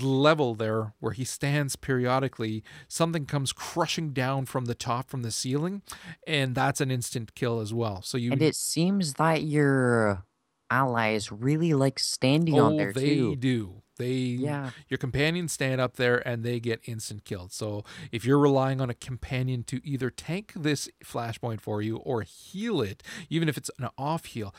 level 0.00 0.54
there 0.54 0.94
where 1.00 1.12
he 1.12 1.24
stands 1.24 1.76
periodically, 1.76 2.62
something 2.88 3.26
comes 3.26 3.52
crushing 3.52 4.12
down 4.12 4.46
from 4.46 4.66
the 4.66 4.74
top 4.74 5.10
from 5.10 5.22
the 5.22 5.30
ceiling, 5.30 5.82
and 6.26 6.54
that's 6.54 6.80
an 6.80 6.90
instant 6.90 7.34
kill 7.34 7.60
as 7.60 7.72
well. 7.72 8.02
So 8.02 8.18
you 8.18 8.32
and 8.32 8.42
it 8.42 8.56
seems 8.56 9.14
that 9.14 9.42
your 9.42 10.24
allies 10.70 11.32
really 11.32 11.74
like 11.74 11.98
standing 11.98 12.58
on 12.58 12.74
oh, 12.74 12.76
there 12.76 12.92
they 12.92 13.16
too. 13.16 13.36
do. 13.36 13.82
They 14.00 14.12
Yeah, 14.12 14.70
your 14.88 14.98
companions 14.98 15.52
stand 15.52 15.80
up 15.80 15.96
there 15.96 16.26
and 16.26 16.42
they 16.42 16.58
get 16.58 16.80
instant 16.86 17.24
killed. 17.24 17.52
So 17.52 17.84
if 18.10 18.24
you're 18.24 18.38
relying 18.38 18.80
on 18.80 18.90
a 18.90 18.94
companion 18.94 19.62
to 19.64 19.80
either 19.84 20.10
tank 20.10 20.52
this 20.56 20.88
flashpoint 21.04 21.60
for 21.60 21.82
you 21.82 21.98
or 21.98 22.22
heal 22.22 22.80
it, 22.80 23.02
even 23.28 23.48
if 23.48 23.56
it's 23.56 23.70
an 23.78 23.88
off 23.98 24.24
heal, 24.24 24.54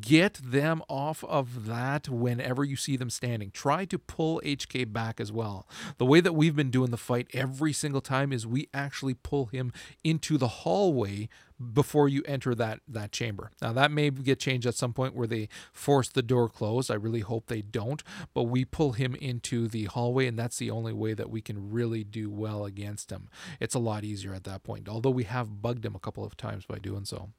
get 0.00 0.34
them 0.42 0.82
off 0.88 1.22
of 1.24 1.66
that 1.66 2.08
whenever 2.08 2.64
you 2.64 2.76
see 2.76 2.96
them 2.96 3.10
standing. 3.10 3.50
Try 3.50 3.84
to 3.86 3.98
pull 3.98 4.40
HK 4.44 4.92
back 4.92 5.20
as 5.20 5.30
well. 5.30 5.68
The 5.98 6.06
way 6.06 6.20
that 6.20 6.34
we've 6.34 6.56
been 6.56 6.70
doing 6.70 6.90
the 6.90 6.96
fight 6.96 7.28
every 7.34 7.72
single 7.72 8.00
time 8.00 8.32
is 8.32 8.46
we 8.46 8.68
actually 8.72 9.14
pull 9.14 9.46
him 9.46 9.72
into 10.02 10.38
the 10.38 10.48
hallway 10.48 11.28
before 11.72 12.08
you 12.08 12.22
enter 12.26 12.54
that 12.54 12.80
that 12.88 13.12
chamber. 13.12 13.50
Now 13.62 13.72
that 13.72 13.90
may 13.90 14.10
get 14.10 14.38
changed 14.38 14.66
at 14.66 14.74
some 14.74 14.92
point 14.92 15.14
where 15.14 15.26
they 15.26 15.48
force 15.72 16.08
the 16.08 16.22
door 16.22 16.48
closed. 16.48 16.90
I 16.90 16.94
really 16.94 17.20
hope 17.20 17.46
they 17.46 17.62
don't, 17.62 18.02
but 18.34 18.44
we 18.44 18.64
pull 18.64 18.92
him 18.92 19.14
into 19.14 19.68
the 19.68 19.84
hallway 19.84 20.26
and 20.26 20.38
that's 20.38 20.58
the 20.58 20.70
only 20.70 20.92
way 20.92 21.14
that 21.14 21.30
we 21.30 21.40
can 21.40 21.70
really 21.70 22.04
do 22.04 22.30
well 22.30 22.64
against 22.64 23.10
him. 23.10 23.28
It's 23.60 23.74
a 23.74 23.80
lot 23.80 24.04
easier 24.04 24.34
at 24.34 24.44
that 24.44 24.62
point. 24.62 24.88
Although 24.88 25.10
we 25.10 25.24
have 25.24 25.62
bugged 25.62 25.84
him 25.84 25.94
a 25.94 26.00
couple 26.00 26.24
of 26.24 26.36
times 26.36 26.66
by 26.66 26.78
doing 26.78 27.04
so. 27.04 27.30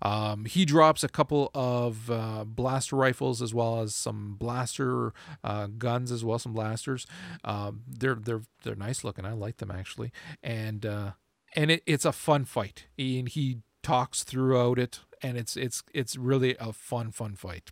Um, 0.00 0.44
he 0.44 0.64
drops 0.64 1.04
a 1.04 1.08
couple 1.08 1.50
of 1.54 2.10
uh, 2.10 2.44
blaster 2.44 2.96
rifles 2.96 3.42
as 3.42 3.54
well 3.54 3.80
as 3.80 3.94
some 3.94 4.36
blaster 4.38 5.12
uh, 5.44 5.66
guns 5.66 6.10
as 6.10 6.24
well, 6.24 6.38
some 6.38 6.52
blasters. 6.52 7.06
Um, 7.44 7.82
they're 7.86 8.16
they're 8.16 8.42
they're 8.64 8.74
nice 8.74 9.04
looking. 9.04 9.24
I 9.24 9.32
like 9.32 9.58
them 9.58 9.70
actually, 9.70 10.12
and 10.42 10.84
uh, 10.84 11.12
and 11.54 11.70
it, 11.70 11.82
it's 11.86 12.04
a 12.04 12.12
fun 12.12 12.44
fight. 12.44 12.86
And 12.98 13.28
he 13.28 13.58
talks 13.82 14.24
throughout 14.24 14.78
it, 14.78 15.00
and 15.22 15.36
it's 15.36 15.56
it's 15.56 15.82
it's 15.94 16.16
really 16.16 16.56
a 16.60 16.72
fun 16.72 17.10
fun 17.12 17.36
fight. 17.36 17.70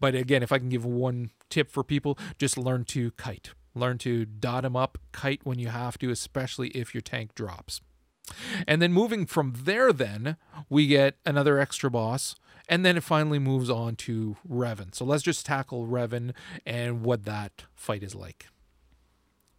But 0.00 0.14
again, 0.14 0.42
if 0.42 0.52
I 0.52 0.58
can 0.58 0.68
give 0.68 0.84
one 0.84 1.30
tip 1.50 1.70
for 1.70 1.84
people, 1.84 2.18
just 2.38 2.58
learn 2.58 2.84
to 2.86 3.10
kite. 3.12 3.50
Learn 3.74 3.98
to 3.98 4.24
dot 4.26 4.64
him 4.64 4.76
up, 4.76 4.98
kite 5.12 5.40
when 5.44 5.58
you 5.58 5.68
have 5.68 5.98
to, 5.98 6.10
especially 6.10 6.68
if 6.68 6.94
your 6.94 7.00
tank 7.00 7.34
drops. 7.34 7.80
And 8.66 8.82
then 8.82 8.92
moving 8.92 9.26
from 9.26 9.54
there, 9.64 9.92
then 9.92 10.36
we 10.68 10.86
get 10.86 11.16
another 11.24 11.58
extra 11.58 11.90
boss, 11.90 12.34
and 12.68 12.84
then 12.84 12.96
it 12.96 13.02
finally 13.02 13.38
moves 13.38 13.70
on 13.70 13.96
to 13.96 14.36
Revan. 14.48 14.94
So 14.94 15.04
let's 15.04 15.22
just 15.22 15.46
tackle 15.46 15.86
Revan 15.86 16.32
and 16.66 17.02
what 17.02 17.24
that 17.24 17.64
fight 17.74 18.02
is 18.02 18.14
like. 18.14 18.46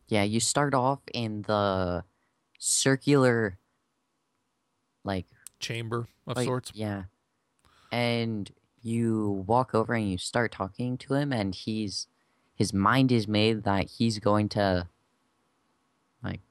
yeah. 0.07 0.23
You 0.23 0.39
start 0.39 0.73
off 0.73 0.99
in 1.13 1.43
the 1.43 2.03
circular, 2.63 3.57
like 5.03 5.25
Chamber 5.59 6.07
of 6.25 6.37
like, 6.37 6.45
sorts. 6.45 6.71
Yeah. 6.73 7.03
And 7.91 8.49
you 8.81 9.43
walk 9.45 9.75
over 9.75 9.93
and 9.93 10.09
you 10.09 10.17
start 10.17 10.51
talking 10.51 10.97
to 10.99 11.13
him, 11.13 11.31
and 11.33 11.53
he's 11.53 12.07
his 12.55 12.73
mind 12.73 13.11
is 13.11 13.27
made 13.27 13.63
that 13.63 13.89
he's 13.91 14.19
going 14.19 14.49
to 14.49 14.87
like 16.23 16.41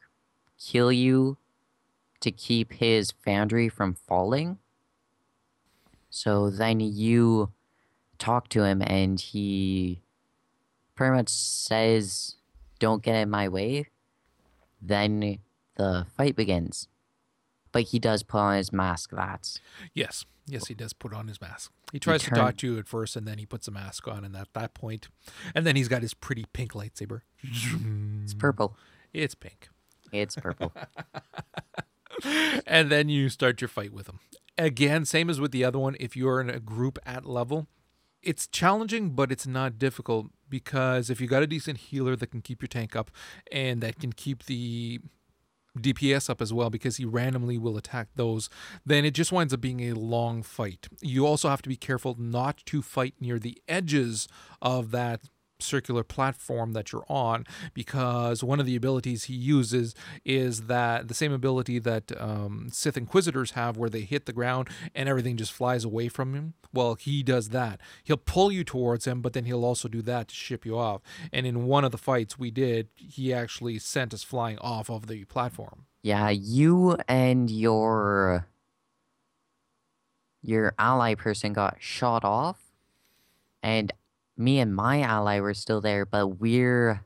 kill 0.58 0.92
you 0.92 1.38
to 2.20 2.30
keep 2.30 2.74
his 2.74 3.12
foundry 3.24 3.68
from 3.68 3.94
falling. 3.94 4.58
So 6.10 6.50
then 6.50 6.80
you 6.80 7.52
talk 8.18 8.48
to 8.50 8.64
him, 8.64 8.82
and 8.82 9.18
he 9.18 10.02
pretty 10.94 11.16
much 11.16 11.30
says, 11.30 12.36
"Don't 12.78 13.02
get 13.02 13.16
in 13.16 13.30
my 13.30 13.48
way," 13.48 13.86
then 14.80 15.38
the 15.82 16.06
fight 16.16 16.36
begins. 16.36 16.88
But 17.72 17.84
he 17.84 17.98
does 17.98 18.22
put 18.22 18.38
on 18.38 18.56
his 18.56 18.72
mask. 18.72 19.10
That's 19.12 19.58
Yes, 19.94 20.24
yes, 20.46 20.66
he 20.68 20.74
does 20.74 20.92
put 20.92 21.12
on 21.12 21.26
his 21.26 21.40
mask. 21.40 21.72
He 21.90 21.98
tries 21.98 22.22
to 22.22 22.30
talk 22.30 22.56
to 22.58 22.66
you 22.66 22.78
at 22.78 22.86
first, 22.86 23.16
and 23.16 23.26
then 23.26 23.38
he 23.38 23.46
puts 23.46 23.66
a 23.66 23.70
mask 23.70 24.06
on, 24.06 24.24
and 24.24 24.36
at 24.36 24.48
that 24.54 24.74
point, 24.74 25.08
and 25.54 25.66
then 25.66 25.76
he's 25.76 25.88
got 25.88 26.02
his 26.02 26.14
pretty 26.14 26.44
pink 26.52 26.72
lightsaber. 26.72 27.22
it's 28.22 28.34
purple. 28.34 28.76
It's 29.12 29.34
pink, 29.34 29.68
It's 30.10 30.36
purple. 30.36 30.72
and 32.66 32.90
then 32.90 33.08
you 33.08 33.28
start 33.28 33.60
your 33.60 33.68
fight 33.68 33.92
with 33.92 34.08
him. 34.08 34.20
Again, 34.56 35.04
same 35.04 35.28
as 35.28 35.40
with 35.40 35.50
the 35.50 35.64
other 35.64 35.78
one. 35.78 35.96
If 35.98 36.16
you 36.16 36.28
are 36.28 36.40
in 36.40 36.48
a 36.48 36.60
group 36.60 36.98
at 37.04 37.26
level, 37.26 37.66
it's 38.22 38.46
challenging, 38.46 39.10
but 39.10 39.32
it's 39.32 39.46
not 39.46 39.78
difficult 39.78 40.28
because 40.48 41.10
if 41.10 41.20
you 41.20 41.26
got 41.26 41.42
a 41.42 41.46
decent 41.46 41.78
healer 41.78 42.16
that 42.16 42.28
can 42.28 42.40
keep 42.40 42.62
your 42.62 42.68
tank 42.68 42.94
up 42.94 43.10
and 43.50 43.82
that 43.82 43.98
can 43.98 44.12
keep 44.12 44.44
the 44.44 45.00
DPS 45.78 46.28
up 46.28 46.40
as 46.40 46.52
well 46.52 46.70
because 46.70 46.96
he 46.96 47.04
randomly 47.04 47.58
will 47.58 47.76
attack 47.76 48.08
those, 48.16 48.48
then 48.84 49.04
it 49.04 49.14
just 49.14 49.32
winds 49.32 49.54
up 49.54 49.60
being 49.60 49.80
a 49.80 49.94
long 49.94 50.42
fight. 50.42 50.88
You 51.00 51.26
also 51.26 51.48
have 51.48 51.62
to 51.62 51.68
be 51.68 51.76
careful 51.76 52.16
not 52.18 52.62
to 52.66 52.82
fight 52.82 53.14
near 53.20 53.38
the 53.38 53.60
edges 53.68 54.28
of 54.60 54.90
that 54.90 55.22
circular 55.62 56.04
platform 56.04 56.72
that 56.72 56.92
you're 56.92 57.06
on 57.08 57.44
because 57.74 58.44
one 58.44 58.60
of 58.60 58.66
the 58.66 58.76
abilities 58.76 59.24
he 59.24 59.34
uses 59.34 59.94
is 60.24 60.62
that 60.62 61.08
the 61.08 61.14
same 61.14 61.32
ability 61.32 61.78
that 61.78 62.12
um, 62.20 62.68
Sith 62.72 62.96
Inquisitors 62.96 63.52
have 63.52 63.76
where 63.76 63.90
they 63.90 64.00
hit 64.02 64.26
the 64.26 64.32
ground 64.32 64.68
and 64.94 65.08
everything 65.08 65.36
just 65.36 65.52
flies 65.52 65.84
away 65.84 66.08
from 66.08 66.34
him. 66.34 66.54
Well, 66.74 66.94
he 66.94 67.22
does 67.22 67.50
that. 67.50 67.80
He'll 68.02 68.16
pull 68.16 68.50
you 68.50 68.64
towards 68.64 69.06
him, 69.06 69.20
but 69.20 69.32
then 69.34 69.44
he'll 69.44 69.64
also 69.64 69.88
do 69.88 70.02
that 70.02 70.28
to 70.28 70.34
ship 70.34 70.64
you 70.64 70.78
off. 70.78 71.02
And 71.32 71.46
in 71.46 71.64
one 71.66 71.84
of 71.84 71.90
the 71.92 71.98
fights 71.98 72.38
we 72.38 72.50
did, 72.50 72.88
he 72.94 73.32
actually 73.32 73.78
sent 73.78 74.14
us 74.14 74.22
flying 74.22 74.58
off 74.58 74.90
of 74.90 75.06
the 75.06 75.24
platform. 75.24 75.86
yeah, 76.02 76.30
you 76.30 76.96
and 77.08 77.50
your 77.50 78.46
your 80.42 80.74
ally 80.78 81.14
person 81.14 81.52
got 81.52 81.76
shot 81.78 82.24
off, 82.24 82.58
and 83.62 83.92
me 84.36 84.58
and 84.60 84.74
my 84.74 85.02
ally 85.02 85.40
were 85.40 85.54
still 85.54 85.80
there, 85.80 86.04
but 86.06 86.26
we're 86.40 87.04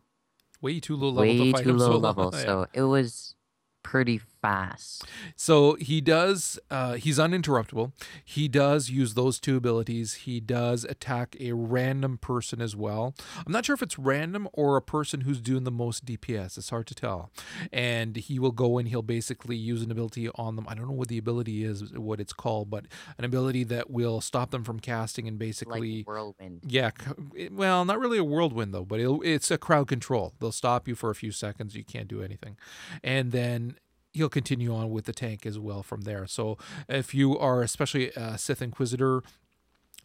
Way 0.61 0.81
too 0.81 0.97
low 0.97 1.09
level 1.11 1.23
way 1.23 1.37
to 1.39 1.53
fight 1.53 1.63
too 1.65 1.71
him 1.71 1.79
low 1.79 1.93
so 1.93 1.99
level, 1.99 2.31
Yeah. 2.35 2.45
so 2.45 2.67
it 2.73 2.83
was 2.83 3.35
pretty 3.83 4.21
fast. 4.47 5.05
So 5.35 5.75
he 5.75 6.01
does. 6.01 6.59
Uh, 6.71 6.95
he's 6.95 7.19
uninterruptible. 7.19 7.93
He 8.25 8.49
does 8.49 8.91
use 8.91 9.15
those 9.15 9.41
two 9.41 9.57
abilities. 9.57 10.15
He 10.15 10.41
does 10.41 10.85
attack 10.85 11.37
a 11.41 11.53
random 11.53 12.19
person 12.19 12.61
as 12.61 12.77
well. 12.77 13.15
I'm 13.45 13.53
not 13.53 13.67
sure 13.67 13.75
if 13.75 13.83
it's 13.83 13.99
random 13.99 14.49
or 14.53 14.77
a 14.77 14.83
person 14.83 15.23
who's 15.23 15.41
doing 15.41 15.65
the 15.65 15.71
most 15.71 16.05
DPS. 16.05 16.57
It's 16.59 16.71
hard 16.71 16.87
to 16.89 16.95
tell. 16.95 17.31
And 17.73 18.17
he 18.17 18.39
will 18.39 18.53
go 18.53 18.79
and 18.79 18.89
he'll 18.89 19.03
basically 19.03 19.57
use 19.57 19.83
an 19.83 19.91
ability 19.91 20.29
on 20.35 20.57
them. 20.57 20.67
I 20.69 20.75
don't 20.75 20.87
know 20.87 20.95
what 20.95 21.09
the 21.09 21.19
ability 21.19 21.65
is, 21.65 21.93
what 21.95 22.21
it's 22.21 22.33
called, 22.33 22.71
but 22.71 22.87
an 23.19 23.25
ability 23.25 23.65
that 23.65 23.91
will 23.91 24.21
stop 24.21 24.51
them 24.51 24.65
from 24.65 24.81
casting 24.81 25.27
and 25.27 25.39
basically. 25.39 25.99
Like 25.99 26.07
whirlwind. 26.07 26.61
Yeah, 26.67 26.91
well, 27.51 27.85
not 27.85 27.99
really 27.99 28.19
a 28.19 28.25
whirlwind 28.25 28.73
though, 28.73 28.85
but 28.85 29.01
it'll, 29.01 29.23
it's 29.23 29.51
a 29.51 29.59
crowd 29.59 29.89
control. 29.89 30.35
They'll 30.39 30.53
stop 30.53 30.87
you 30.87 30.95
for 30.95 31.11
a 31.11 31.15
few 31.15 31.33
seconds. 31.33 31.75
You 31.75 31.85
can't 31.85 32.09
do 32.09 32.23
anything, 32.23 32.57
and 33.03 33.33
then 33.33 33.77
he'll 34.17 34.29
continue 34.29 34.75
on 34.75 34.91
with 34.91 35.05
the 35.05 35.13
tank 35.13 35.47
as 35.47 35.59
well 35.59 35.83
from 35.83 36.03
there. 36.03 36.27
So 36.27 36.59
if 36.89 37.15
you 37.15 37.39
are 37.39 37.63
especially 37.63 38.11
a 38.17 38.39
Sith 38.39 38.63
Inquisitor, 38.63 39.23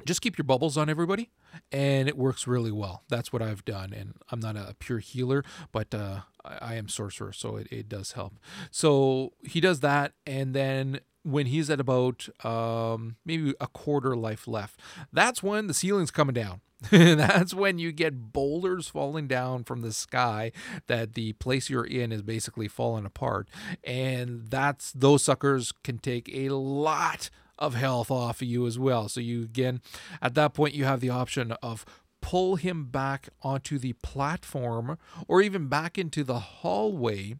just 0.05 0.21
keep 0.21 0.37
your 0.37 0.45
bubbles 0.45 0.77
on 0.77 0.89
everybody, 0.89 1.29
and 1.71 2.07
it 2.07 2.17
works 2.17 2.47
really 2.47 2.71
well. 2.71 3.03
That's 3.09 3.31
what 3.31 3.41
I've 3.41 3.63
done, 3.65 3.93
and 3.93 4.15
I'm 4.31 4.39
not 4.39 4.55
a 4.55 4.75
pure 4.79 4.99
healer, 4.99 5.43
but 5.71 5.93
uh, 5.93 6.21
I, 6.43 6.73
I 6.73 6.75
am 6.75 6.87
sorcerer, 6.87 7.33
so 7.33 7.57
it, 7.57 7.67
it 7.71 7.87
does 7.87 8.13
help. 8.13 8.33
So 8.71 9.33
he 9.43 9.61
does 9.61 9.81
that, 9.81 10.13
and 10.25 10.53
then 10.53 11.01
when 11.23 11.45
he's 11.45 11.69
at 11.69 11.79
about 11.79 12.27
um, 12.43 13.17
maybe 13.25 13.53
a 13.61 13.67
quarter 13.67 14.15
life 14.15 14.47
left, 14.47 14.79
that's 15.13 15.43
when 15.43 15.67
the 15.67 15.73
ceiling's 15.73 16.11
coming 16.11 16.33
down. 16.33 16.61
that's 16.89 17.53
when 17.53 17.77
you 17.77 17.91
get 17.91 18.33
boulders 18.33 18.87
falling 18.87 19.27
down 19.27 19.63
from 19.63 19.81
the 19.81 19.93
sky 19.93 20.51
that 20.87 21.13
the 21.13 21.33
place 21.33 21.69
you're 21.69 21.85
in 21.85 22.11
is 22.11 22.23
basically 22.23 22.67
falling 22.67 23.05
apart. 23.05 23.47
And 23.83 24.47
that's 24.49 24.91
those 24.91 25.23
suckers 25.23 25.71
can 25.83 25.99
take 25.99 26.29
a 26.33 26.49
lot 26.49 27.29
of 27.59 27.75
health 27.75 28.09
off 28.09 28.41
of 28.41 28.47
you 28.47 28.65
as 28.65 28.79
well. 28.79 29.07
So 29.09 29.21
you 29.21 29.43
again 29.43 29.81
at 30.21 30.33
that 30.33 30.53
point 30.55 30.73
you 30.73 30.85
have 30.85 31.01
the 31.01 31.11
option 31.11 31.51
of 31.61 31.85
pull 32.19 32.55
him 32.55 32.85
back 32.85 33.29
onto 33.43 33.77
the 33.77 33.93
platform 33.93 34.97
or 35.27 35.41
even 35.41 35.67
back 35.67 35.97
into 35.97 36.23
the 36.23 36.39
hallway 36.39 37.35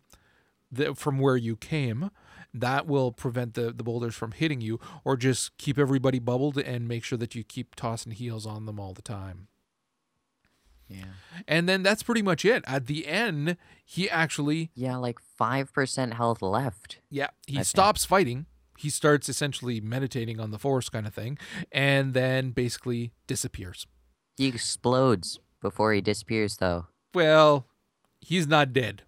from 0.96 1.20
where 1.20 1.38
you 1.38 1.56
came 1.56 2.12
that 2.54 2.86
will 2.88 3.12
prevent 3.12 3.54
the, 3.54 3.72
the 3.72 3.84
boulders 3.84 4.16
from 4.16 4.32
hitting 4.34 4.60
you 4.62 4.80
or 5.06 5.16
just 5.18 5.58
keep 5.58 5.78
everybody 5.80 6.20
bubbled 6.20 6.58
and 6.58 6.88
make 6.88 7.04
sure 7.04 7.18
that 7.18 7.34
you 7.36 7.44
keep 7.44 7.76
tossing 7.76 8.12
heals 8.12 8.46
on 8.46 8.66
them 8.66 8.80
all 8.80 8.94
the 8.94 9.02
time 9.02 9.48
Yeah. 10.90 11.06
and 11.48 11.70
then 11.70 11.84
that's 11.84 12.04
pretty 12.04 12.22
much 12.22 12.44
it 12.44 12.64
at 12.68 12.88
the 12.88 13.08
end 13.08 13.56
he 13.86 14.10
actually 14.10 14.72
Yeah, 14.76 14.98
like 14.98 15.20
five 15.38 15.72
percent 15.74 16.16
health 16.16 16.42
left. 16.42 17.00
yeah 17.10 17.30
he 17.48 17.56
think. 17.56 17.66
stops 17.68 18.04
fighting 18.06 18.46
he 18.78 18.90
starts 18.90 19.30
essentially 19.30 19.80
meditating 19.80 20.40
on 20.40 20.52
the 20.52 20.58
force 20.60 20.90
kind 20.90 21.06
of 21.08 21.14
thing 21.14 21.38
and 21.72 22.14
then 22.14 22.52
basically 22.52 23.14
disappears 23.28 23.88
He 24.38 24.48
explodes 24.48 25.40
before 25.62 25.94
he 25.94 26.02
disappears, 26.02 26.58
though. 26.58 26.88
well 27.14 27.68
he's 28.20 28.48
not 28.48 28.74
dead 28.74 29.04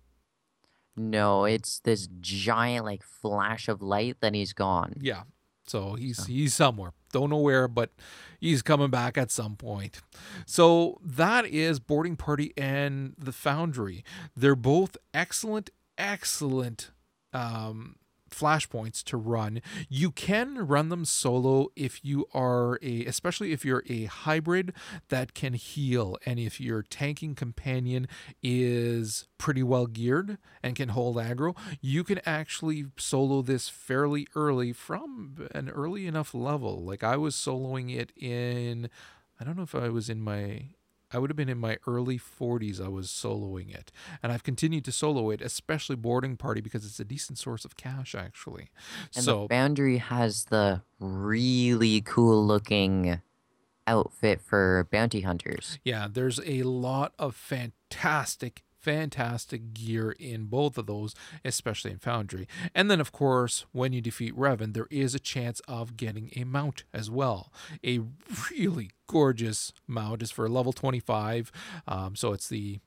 No, 0.96 1.46
it's 1.46 1.80
this 1.80 2.08
giant 2.22 2.86
like 2.86 3.04
flash 3.04 3.68
of 3.68 3.82
light, 3.82 4.18
then 4.22 4.34
he's 4.34 4.54
gone. 4.54 4.96
Yeah. 5.02 5.24
So 5.66 5.94
he's 5.94 6.26
he's 6.26 6.54
somewhere. 6.54 6.91
Don't 7.12 7.30
know 7.30 7.38
where, 7.38 7.68
but 7.68 7.91
he's 8.39 8.62
coming 8.62 8.89
back 8.89 9.18
at 9.18 9.32
some 9.32 9.56
point. 9.56 10.02
So 10.46 11.00
that 11.04 11.46
is 11.46 11.80
Boarding 11.80 12.16
Party 12.16 12.52
and 12.58 13.14
the 13.18 13.32
Foundry. 13.32 14.04
They're 14.36 14.56
both 14.56 14.98
excellent, 15.14 15.70
excellent 15.98 16.91
um 17.32 17.96
flashpoints 18.34 19.03
to 19.03 19.17
run. 19.17 19.61
You 19.89 20.11
can 20.11 20.67
run 20.67 20.89
them 20.89 21.05
solo 21.05 21.67
if 21.75 22.03
you 22.03 22.25
are 22.34 22.79
a 22.81 23.05
especially 23.05 23.51
if 23.51 23.63
you're 23.63 23.84
a 23.88 24.05
hybrid 24.05 24.73
that 25.09 25.34
can 25.34 25.53
heal 25.53 26.17
and 26.25 26.39
if 26.39 26.59
your 26.59 26.81
tanking 26.81 27.36
companion 27.36 28.07
is 28.41 29.27
pretty 29.38 29.63
well 29.63 29.86
geared 29.86 30.38
and 30.61 30.75
can 30.75 30.89
hold 30.89 31.17
aggro, 31.17 31.55
you 31.81 32.03
can 32.03 32.19
actually 32.25 32.86
solo 32.97 33.41
this 33.41 33.69
fairly 33.69 34.27
early 34.36 34.73
from 34.73 35.47
an 35.53 35.69
early 35.69 36.07
enough 36.07 36.34
level. 36.34 36.84
Like 36.84 37.03
I 37.03 37.17
was 37.17 37.36
soloing 37.36 37.95
it 37.95 38.11
in 38.15 38.89
I 39.39 39.43
don't 39.43 39.57
know 39.57 39.63
if 39.63 39.75
I 39.75 39.89
was 39.89 40.09
in 40.09 40.21
my 40.21 40.67
I 41.14 41.20
would 41.20 41.30
have 41.30 41.38
been 41.38 41.49
in 41.49 41.59
my 41.59 41.78
early 41.88 42.20
40s 42.20 42.84
I 42.84 42.89
was 42.89 43.07
soloing 43.07 43.74
it. 43.74 43.91
And 44.22 44.32
I've 44.32 44.43
continued 44.43 44.86
to 44.86 44.91
solo 44.91 45.30
it, 45.30 45.41
especially 45.41 45.95
boarding 45.95 46.38
party 46.38 46.61
because 46.61 46.86
it's 46.86 46.99
a 46.99 47.05
decent 47.05 47.38
source 47.38 47.66
of 47.66 47.76
cash 47.78 48.16
actually. 48.16 48.72
And 49.16 49.24
so 49.24 49.43
the 49.43 49.55
Foundry 49.55 49.97
has 49.97 50.45
the 50.45 50.82
really 50.99 52.01
cool 52.01 52.45
looking 52.45 53.22
outfit 53.86 54.41
for 54.41 54.88
bounty 54.91 55.22
hunters. 55.22 55.80
Yeah, 55.84 56.07
there's 56.11 56.39
a 56.45 56.64
lot 56.64 57.14
of 57.20 57.36
fantastic, 57.36 58.64
fantastic 58.84 59.73
gear 59.73 60.11
in 60.19 60.45
both 60.45 60.77
of 60.77 60.86
those, 60.86 61.15
especially 61.45 61.91
in 61.91 61.99
Foundry. 61.99 62.47
And 62.75 62.91
then, 62.91 62.99
of 62.99 63.11
course, 63.11 63.65
when 63.71 63.93
you 63.93 64.01
defeat 64.01 64.36
Revan, 64.38 64.73
there 64.73 64.88
is 64.91 65.15
a 65.15 65.19
chance 65.19 65.61
of 65.67 65.95
getting 65.95 66.31
a 66.36 66.43
mount 66.43 66.84
as 66.93 67.09
well. 67.09 67.51
A 67.86 68.01
really 68.51 68.91
gorgeous 69.07 69.71
mount 69.88 70.21
is 70.21 70.31
for 70.31 70.47
level 70.49 70.73
25, 70.73 71.51
um, 71.88 72.15
so 72.15 72.34
it's 72.34 72.49
the 72.49 72.79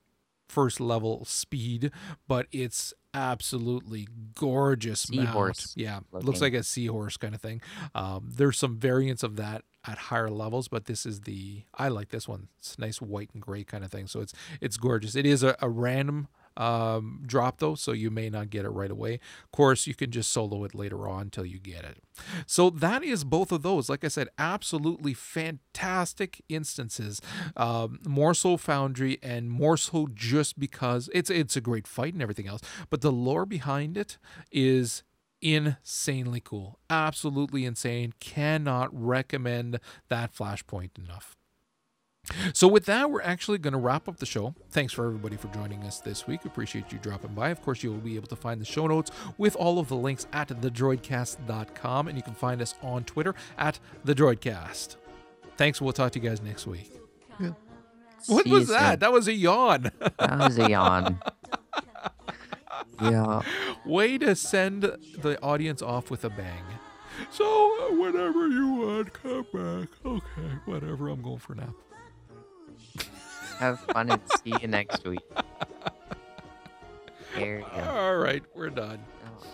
first 0.49 0.80
level 0.80 1.24
speed, 1.24 1.90
but 2.28 2.47
it's 2.53 2.94
absolutely 3.17 4.07
gorgeous 4.35 5.11
mount. 5.11 5.29
Seahorse 5.29 5.73
Yeah, 5.77 6.01
looks 6.12 6.41
like 6.41 6.55
a 6.55 6.62
seahorse 6.62 7.17
kind 7.17 7.35
of 7.35 7.41
thing. 7.41 7.62
Um, 7.95 8.31
there's 8.37 8.59
some 8.59 8.77
variants 8.77 9.23
of 9.23 9.37
that 9.37 9.64
at 9.87 9.97
higher 9.99 10.29
levels, 10.29 10.69
but 10.69 10.85
this 10.85 11.07
is 11.07 11.23
the 11.23 11.62
I 11.75 11.89
like 11.89 12.11
this 12.11 12.29
one. 12.29 12.49
It's 12.59 12.79
nice 12.79 13.01
white 13.01 13.31
and 13.33 13.43
gray 13.43 13.64
kind 13.64 13.85
of 13.85 13.91
thing, 13.91 14.07
so 14.07 14.21
it's 14.21 14.35
it's 14.61 14.77
gorgeous. 14.77 15.17
It 15.17 15.27
is 15.27 15.43
a, 15.43 15.57
a 15.61 15.69
random 15.69 16.29
um, 16.57 17.23
drop 17.27 17.59
though, 17.59 17.75
so 17.75 17.93
you 17.93 18.11
may 18.11 18.31
not 18.31 18.51
get 18.51 18.65
it 18.65 18.71
right 18.71 18.91
away. 18.91 19.15
Of 19.15 19.53
course, 19.53 19.87
you 19.87 19.95
can 19.95 20.11
just 20.11 20.31
solo 20.31 20.65
it 20.65 20.75
later 20.75 21.09
on 21.09 21.23
until 21.23 21.47
you 21.47 21.59
get 21.59 21.85
it. 21.85 21.99
So 22.47 22.71
that 22.71 23.03
is 23.03 23.25
both 23.25 23.53
of 23.53 23.63
those. 23.63 23.89
Like 23.89 24.05
I 24.05 24.09
said, 24.09 24.29
absolutely 24.39 25.15
fantastic 25.15 26.43
instances. 26.49 27.21
Um, 27.57 28.01
more 28.07 28.35
so 28.35 28.57
Foundry, 28.57 29.19
and 29.23 29.51
more 29.51 29.77
so 29.77 30.09
just 30.13 30.59
because 30.59 31.11
it's 31.15 31.31
it's 31.31 31.57
a 31.57 31.61
great 31.61 31.87
fight 31.87 32.13
and 32.15 32.23
everything 32.23 32.49
else, 32.49 32.63
but 32.91 33.01
the 33.01 33.13
lore 33.13 33.47
behind 33.47 33.97
it 33.97 34.19
is 34.51 35.03
insanely 35.43 36.41
cool. 36.41 36.79
Absolutely 36.89 37.65
insane. 37.65 38.15
Cannot 38.21 38.89
recommend 38.93 39.79
that 40.09 40.35
Flashpoint 40.35 40.99
enough. 40.99 41.36
So, 42.53 42.66
with 42.66 42.87
that, 42.87 43.11
we're 43.11 43.22
actually 43.22 43.59
going 43.59 43.72
to 43.72 43.79
wrap 43.79 44.09
up 44.09 44.16
the 44.18 44.27
show. 44.27 44.55
Thanks 44.70 44.93
for 44.93 45.07
everybody 45.07 45.37
for 45.37 45.49
joining 45.49 45.85
us 45.85 46.01
this 46.01 46.27
week. 46.27 46.45
Appreciate 46.45 46.93
you 46.93 46.99
dropping 46.99 47.35
by. 47.35 47.51
Of 47.51 47.62
course, 47.62 47.83
you'll 47.83 47.95
be 47.99 48.16
able 48.16 48.27
to 48.29 48.37
find 48.37 48.61
the 48.61 48.64
show 48.64 48.87
notes 48.87 49.11
with 49.39 49.55
all 49.57 49.79
of 49.79 49.89
the 49.89 49.97
links 49.97 50.27
at 50.33 50.49
thedroidcast.com, 50.49 52.09
and 52.09 52.16
you 52.16 52.22
can 52.22 52.35
find 52.35 52.61
us 52.61 52.74
on 52.83 53.05
Twitter 53.05 53.35
at 53.59 53.79
thedroidcast. 54.05 54.97
Thanks. 55.57 55.81
We'll 55.81 55.93
talk 55.93 56.12
to 56.12 56.18
you 56.20 56.29
guys 56.29 56.43
next 56.43 56.66
week. 56.66 56.91
Yeah. 57.41 57.51
What 58.27 58.45
See 58.45 58.51
was 58.51 58.68
that? 58.68 58.91
soon. 58.93 58.99
That 59.01 59.12
was 59.12 59.29
a 59.29 59.33
yawn. 59.33 59.91
That 60.18 60.39
was 60.39 60.59
a 60.59 60.68
yawn. 60.68 61.20
yeah. 63.01 63.43
Way 63.85 64.18
to 64.18 64.35
send 64.35 64.83
the 64.83 65.39
audience 65.43 65.81
off 65.81 66.11
with 66.11 66.24
a 66.24 66.31
bang. 66.31 66.64
So, 67.31 67.95
whenever 67.99 68.49
you 68.49 68.68
want, 68.72 69.12
come 69.12 69.47
back. 69.53 69.89
Okay, 70.05 70.51
whatever. 70.66 71.09
I'm 71.09 71.22
going 71.22 71.39
for 71.39 71.53
a 71.55 71.57
nap. 71.57 71.70
Have 73.59 73.81
fun 73.81 74.11
and 74.11 74.21
see 74.43 74.55
you 74.61 74.69
next 74.69 75.05
week. 75.07 75.21
There 77.35 77.59
you 77.61 77.67
go. 77.75 77.91
All 77.91 78.17
right, 78.17 78.43
we're 78.55 78.71
done. 78.71 78.99
Oh. 79.27 79.47